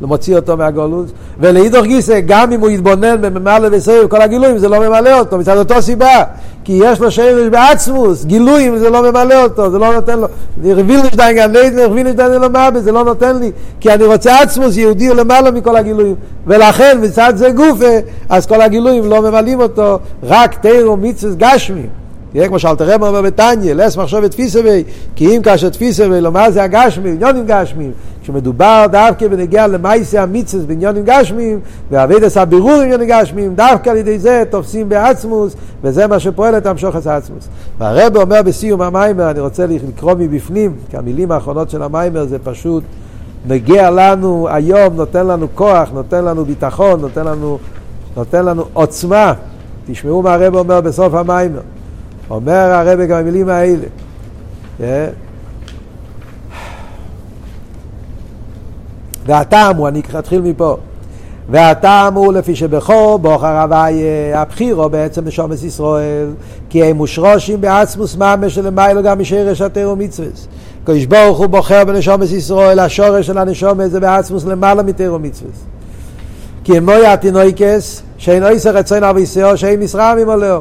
ומוציא 0.00 0.36
אותו 0.36 0.56
מהגולות. 0.56 1.06
ולאידוך 1.40 1.84
גיסא, 1.84 2.20
גם 2.26 2.52
אם 2.52 2.60
הוא 2.60 2.70
יתבונן 2.70 3.16
בממלא 3.20 3.68
וסביב 3.72 4.06
כל 4.08 4.22
הגילויים, 4.22 4.58
זה 4.58 4.68
לא 4.68 4.88
ממלא 4.88 5.18
אותו, 5.18 5.38
מצד 5.38 5.56
אותו 5.56 5.82
סיבה. 5.82 6.24
כי 6.64 6.80
יש 6.84 7.00
לו 7.00 7.10
שרש 7.10 7.48
בעצמוס, 7.48 8.24
גילויים, 8.24 8.78
זה 8.78 8.90
לא 8.90 9.10
ממלא 9.10 9.42
אותו, 9.42 9.70
זה 9.70 9.78
לא 9.78 9.94
נותן 9.94 10.18
לו. 10.18 10.26
וילנשטיין 10.58 11.36
גם 11.36 11.50
נדנר, 11.50 11.90
וילנשטיין 11.92 12.32
לא 12.32 12.48
מבה, 12.48 12.80
זה 12.80 12.92
לא 12.92 13.04
נותן 13.04 13.36
לי. 13.36 13.52
כי 13.80 13.92
אני 13.92 14.04
רוצה 14.04 14.40
עצמוס, 14.40 14.76
יהודי 14.76 15.14
למעלה 15.14 15.50
מכל 15.50 15.76
הגילויים. 15.76 16.14
ולכן, 16.46 16.98
מצד 17.02 17.32
זה 17.36 17.50
גופה, 17.50 17.98
אז 18.28 18.46
כל 18.46 18.60
הגילויים 18.60 19.10
לא 19.10 19.22
ממלאים 19.22 19.60
אותו, 19.60 19.98
רק 20.22 20.54
תירו 20.54 20.96
מצווה 20.96 21.34
גשמים. 21.36 22.03
תראה 22.34 22.48
כמו 22.48 22.58
שאלתר 22.58 22.94
רב 22.94 23.02
אומר 23.02 23.22
בתניא, 23.22 23.74
לס 23.74 23.96
מחשוב 23.96 24.26
תפיסה 24.26 24.62
בי, 24.62 24.84
כי 25.16 25.36
אם 25.36 25.42
כאשר 25.42 25.68
תפיסה 25.68 26.08
בי, 26.08 26.20
לומר 26.20 26.50
זה 26.50 26.62
הגשמי, 26.62 27.10
עניונים 27.10 27.44
גשמיים. 27.46 27.92
כשמדובר 28.22 28.86
דווקא 28.90 29.28
בנגיע 29.28 29.66
למייסי 29.66 30.18
המיצס 30.18 30.64
בעניונים 30.66 31.02
גשמיים, 31.04 31.60
ועבידת 31.90 32.36
הבירור 32.36 32.76
בעניונים 32.78 33.08
גשמיים, 33.08 33.54
דווקא 33.54 33.90
על 33.90 33.96
ידי 33.96 34.18
זה 34.18 34.42
תופסים 34.50 34.88
בעצמוס, 34.88 35.56
וזה 35.82 36.06
מה 36.06 36.18
שפועל 36.18 36.56
את 36.56 36.66
המשוך 36.66 36.96
את 36.96 37.06
העצמוס. 37.06 37.48
והרב 37.78 38.16
אומר 38.16 38.42
בסיום 38.42 38.82
המיימר, 38.82 39.30
אני 39.30 39.40
רוצה 39.40 39.66
לקרוא 39.66 40.14
מבפנים, 40.18 40.76
כי 40.90 40.96
המילים 40.96 41.32
האחרונות 41.32 41.70
של 41.70 41.82
המיימר 41.82 42.24
זה 42.24 42.38
פשוט 42.38 42.82
נגיע 43.48 43.90
לנו 43.90 44.48
היום, 44.50 44.94
נותן 44.96 45.26
לנו 45.26 45.46
כוח, 45.54 45.90
נותן 45.94 46.24
לנו 46.24 46.44
ביטחון, 46.44 47.00
נותן 47.00 47.24
לנו, 47.24 47.58
נותן 48.16 48.44
לנו 48.44 48.64
עוצמה. 48.72 49.32
תשמעו 49.86 50.22
מה 50.22 50.34
הרב 50.34 50.54
אומר 50.54 50.80
בסוף 50.80 51.14
המיימר. 51.14 51.60
אומר 52.30 52.52
הרב 52.72 53.00
גם 53.00 53.18
המילים 53.18 53.48
האלה. 53.48 53.86
אה? 54.80 55.06
והטעם 59.26 59.76
הוא, 59.76 59.88
אני 59.88 60.02
אתחיל 60.18 60.40
מפה, 60.40 60.76
והטעם 61.50 62.14
הוא 62.14 62.32
לפי 62.32 62.56
שבכו 62.56 63.18
בוחר 63.18 63.58
הוויה 63.58 64.40
הבחירו 64.40 64.88
בעצם 64.88 65.24
נשומת 65.24 65.62
ישראל 65.62 66.26
כי 66.70 66.84
הם 66.84 66.96
מושרושים 66.96 67.60
בעצמוס 67.60 68.16
ממש 68.16 68.54
שלמיילו 68.54 69.02
גם 69.02 69.18
משרש 69.18 69.60
התר 69.60 69.90
ומצווס 69.92 70.48
קדוש 70.84 71.04
ברוך 71.04 71.38
הוא 71.38 71.46
בוחר 71.46 71.84
בנשומת 71.84 72.30
ישראל 72.30 72.78
השורש 72.78 73.26
של 73.26 73.38
הנשומת 73.38 73.90
זה 73.90 74.00
בעצמוס 74.00 74.44
למעלה 74.44 74.82
מתר 74.82 75.12
ומצווס 75.14 75.64
כי 76.64 76.76
הם 76.76 76.84
מוי 76.84 77.06
התינויקס 77.06 78.02
שאין 78.18 78.44
אויסר 78.44 78.70
רצון 78.70 79.04
אביסאו 79.04 79.56
שאין 79.56 79.80
משרה 79.80 80.14
ממולאו 80.14 80.60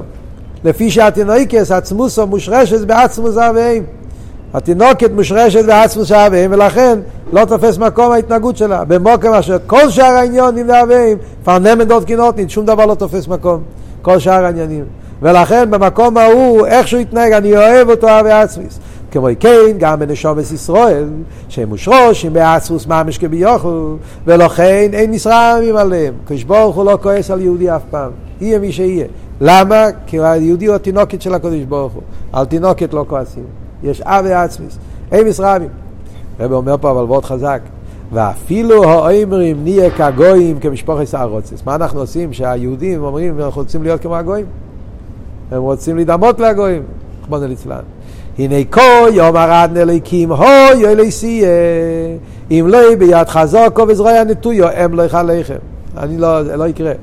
לפי 0.64 0.92
שהתינוקס 0.92 1.72
עצמוסו 1.72 2.28
מושרשת 2.28 2.80
בעצמוס 2.80 3.38
אביהם. 3.38 3.84
התינוקת 4.54 5.12
מושרשת 5.12 5.66
בעצמוס 5.66 6.12
אביהם 6.12 6.52
ולכן 6.54 7.00
לא 7.34 7.46
תופס 7.46 7.78
מקום 7.78 8.12
ההתנהגות 8.12 8.58
שלה. 8.58 8.84
במוקם 8.84 9.34
אשר 9.34 9.58
כל 9.68 9.90
שאר 9.90 10.06
העניונים 10.06 10.68
לאביהם, 10.68 11.18
פרנמן 11.44 11.84
דוד 11.84 12.06
קינותנית, 12.06 12.50
שום 12.50 12.66
דבר 12.66 12.86
לא 12.86 12.96
תופס 12.96 13.28
מקום. 13.28 13.62
כל 14.02 14.20
שאר 14.20 14.46
העניינים. 14.46 14.86
ולכן 15.22 15.72
במקום 15.72 16.18
ההוא, 16.18 16.66
איך 16.66 16.88
שהוא 16.88 17.02
יתנהג, 17.02 17.32
אני 17.32 17.58
אוהב 17.58 17.90
אותו 17.90 18.20
אבי 18.20 18.32
עצמיס. 18.32 18.80
כמו 19.12 19.28
כן, 19.40 19.78
גם 19.78 20.00
בנשומת 20.00 20.52
ישראל, 20.52 21.06
שהם 21.50 21.70
מושרושים 21.70 22.34
בעצמוס 22.34 22.88
ממש 22.88 23.18
כביכול, 23.18 23.98
ולכן 24.26 24.90
אין 24.94 25.12
מסרמים 25.12 25.76
עליהם. 25.76 26.14
כשברוך 26.28 26.76
הוא 26.76 26.86
לא 26.86 26.98
כועס 27.02 27.32
על 27.32 27.42
יהודי 27.42 27.72
אף 27.72 27.82
פעם. 27.90 28.12
יהיה 28.42 28.60
מי 28.60 28.72
שיהיה. 28.72 29.06
למה? 29.46 29.86
כי 30.06 30.20
היהודי 30.20 30.66
הוא 30.66 30.76
התינוקת 30.76 31.22
של 31.22 31.34
הקדוש 31.34 31.64
ברוך 31.70 31.94
הוא. 31.94 32.02
על 32.34 32.46
תינוקת 32.46 32.94
לא 32.94 33.06
כועסים. 33.08 33.44
יש 33.84 34.02
אב 34.02 34.26
ועצמיס. 34.30 34.78
אין 35.12 35.28
מסרבים. 35.28 35.70
רבי 36.40 36.54
אומר 36.54 36.76
פה 36.82 36.92
אבל 36.92 37.06
מאוד 37.06 37.26
חזק. 37.26 37.60
ואפילו 38.14 38.84
האומרים 38.84 39.64
נהיה 39.64 39.90
כגויים 39.90 40.60
כמשפחת 40.60 41.14
הארוצס. 41.14 41.64
מה 41.66 41.76
אנחנו 41.76 42.00
עושים? 42.00 42.34
שהיהודים 42.34 43.04
אומרים, 43.04 43.40
אנחנו 43.40 43.62
רוצים 43.62 43.84
להיות 43.84 44.02
כמו 44.02 44.16
הגויים. 44.16 44.46
הם 45.52 45.62
רוצים 45.62 45.96
להידמות 45.96 46.40
לגויים, 46.40 46.84
כמו 47.26 47.38
ליצלן. 47.38 47.84
הנה 48.40 48.56
כה 48.72 48.82
יום 49.14 49.38
ארד 49.38 49.70
נליקים 49.74 50.32
הוי 50.32 50.88
אלי 50.88 51.12
סיה 51.12 51.48
אם 52.52 52.66
לא 52.68 52.78
יהיה 52.78 52.96
ביד 52.96 53.28
חזוקו 53.28 53.88
וזרוע 53.88 54.24
נטויו 54.24 54.68
הם 54.68 54.94
לא 54.94 55.04
יאכל 55.04 55.24
לחם. 55.24 55.54
אני 55.98 56.18
לא, 56.18 56.42
לא 56.42 56.68
יקרה. 56.68 56.94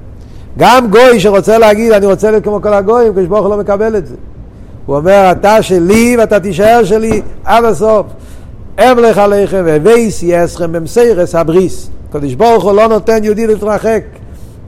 גם 0.59 0.91
גוי 0.91 1.21
שרוצה 1.21 1.59
להגיד 1.59 1.93
אני 1.93 2.07
רוצה 2.07 2.31
להיות 2.31 2.45
כמו 2.45 2.63
כל 2.63 2.75
הגויים, 2.75 3.13
כשברוך 3.15 3.41
הוא 3.41 3.51
לא 3.51 3.59
מקבל 3.59 3.97
את 3.97 4.07
זה. 4.07 4.15
הוא 4.87 4.97
אומר 4.97 5.29
אתה 5.33 5.63
שלי 5.63 6.17
ואתה 6.19 6.41
תישאר 6.41 6.85
שלי 6.85 7.23
עד 7.45 7.65
הסוף. 7.65 8.07
אמלוך 8.79 9.23
עליכם 9.29 9.65
והבאתי 9.83 10.23
אתכם 10.23 10.73
במסורת 10.73 11.35
הברית. 11.35 11.91
קדוש 12.13 12.35
ברוך 12.35 12.65
הוא 12.65 12.73
לא 12.73 12.89
נותן 12.89 13.25
יהודי 13.25 13.47
להתרחק. 13.47 14.03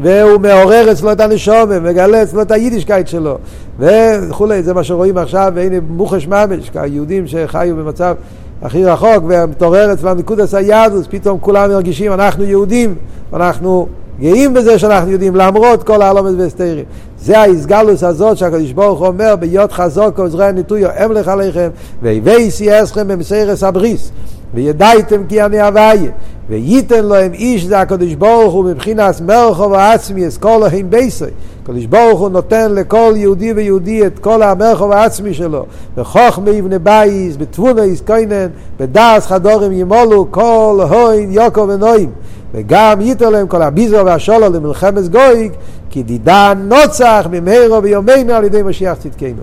והוא 0.00 0.40
מעורר 0.40 0.92
אצלו 0.92 1.12
את 1.12 1.20
הנשמה, 1.20 1.84
מגלה 1.84 2.22
אצלו 2.22 2.42
את 2.42 2.50
היידישקייט 2.50 3.08
שלו 3.08 3.38
וכולי, 3.78 4.62
זה 4.62 4.74
מה 4.74 4.84
שרואים 4.84 5.18
עכשיו, 5.18 5.52
והנה 5.54 5.76
מוחש 5.88 6.26
ממש, 6.26 6.70
היהודים 6.74 7.26
שחיו 7.26 7.76
במצב 7.76 8.14
הכי 8.62 8.84
רחוק, 8.84 9.24
ומתעורר 9.28 9.92
אצלם 9.92 10.18
נקודת 10.18 10.54
היהדות, 10.54 11.06
פתאום 11.10 11.38
כולם 11.40 11.70
מרגישים, 11.70 12.12
אנחנו 12.12 12.44
יהודים, 12.44 12.94
אנחנו 13.32 13.86
גאים 14.20 14.54
בזה 14.54 14.78
שאנחנו 14.78 15.10
יודעים 15.10 15.36
למרות 15.36 15.82
כל 15.82 16.02
העלומות 16.02 16.34
והסתרים. 16.38 16.84
זה 17.20 17.38
ההסגלוס 17.38 18.04
הזאת 18.04 18.36
שהקדוש 18.36 18.72
ברוך 18.72 18.98
הוא 18.98 19.06
אומר 19.06 19.36
ביות 19.36 19.72
חזוק 19.72 20.18
עוזרי 20.18 20.52
נטויו 20.52 20.90
אם 21.04 21.12
לך 21.12 21.28
עליכם 21.28 21.68
והווי 22.02 22.50
סייסכם 22.50 23.08
במסיירס 23.08 23.62
הבריס 23.62 24.12
וידעתם 24.54 25.26
כי 25.28 25.42
אני 25.42 25.60
הוויה 25.60 26.10
וייתן 26.48 27.04
להם 27.04 27.32
איש 27.32 27.64
זה 27.64 27.80
הקדוש 27.80 28.14
ברוך 28.14 28.54
הוא 28.54 28.64
מבחינת 28.64 29.20
מרחו 29.20 29.70
ועצמי 29.70 30.26
את 30.26 30.36
כל 30.36 30.60
להם 30.62 30.90
בייסי 30.90 31.24
הקדוש 31.62 31.86
ברוך 31.86 32.20
הוא 32.20 32.28
נותן 32.28 32.74
לכל 32.74 33.12
יהודי 33.16 33.52
ויהודי 33.52 34.06
את 34.06 34.18
כל 34.18 34.42
המרחו 34.42 34.88
ועצמי 34.88 35.34
שלו 35.34 35.66
בחוכמה 35.96 36.50
יבנה 36.50 36.78
בייס, 36.78 37.36
בתבונה 37.36 37.84
יסקוינן, 37.84 38.48
בדס 38.80 39.26
חדורים 39.26 39.72
ימולו 39.72 40.26
כל 40.30 40.80
הוין 40.90 41.32
יוקו 41.32 41.68
ונועים 41.68 42.10
וגם 42.54 43.00
ייתן 43.00 43.32
להם 43.32 43.46
כל 43.46 43.62
הביזו 43.62 44.06
והשולו 44.06 44.50
למלחמת 44.50 45.08
גויג 45.08 45.52
כי 45.90 46.02
דידה 46.02 46.52
נוצח 46.56 47.26
במהרו 47.30 47.82
ביומנו 47.82 48.32
על 48.32 48.44
ידי 48.44 48.62
משיח 48.62 48.98
צדקנו. 48.98 49.42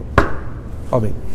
אמן. 0.93 1.28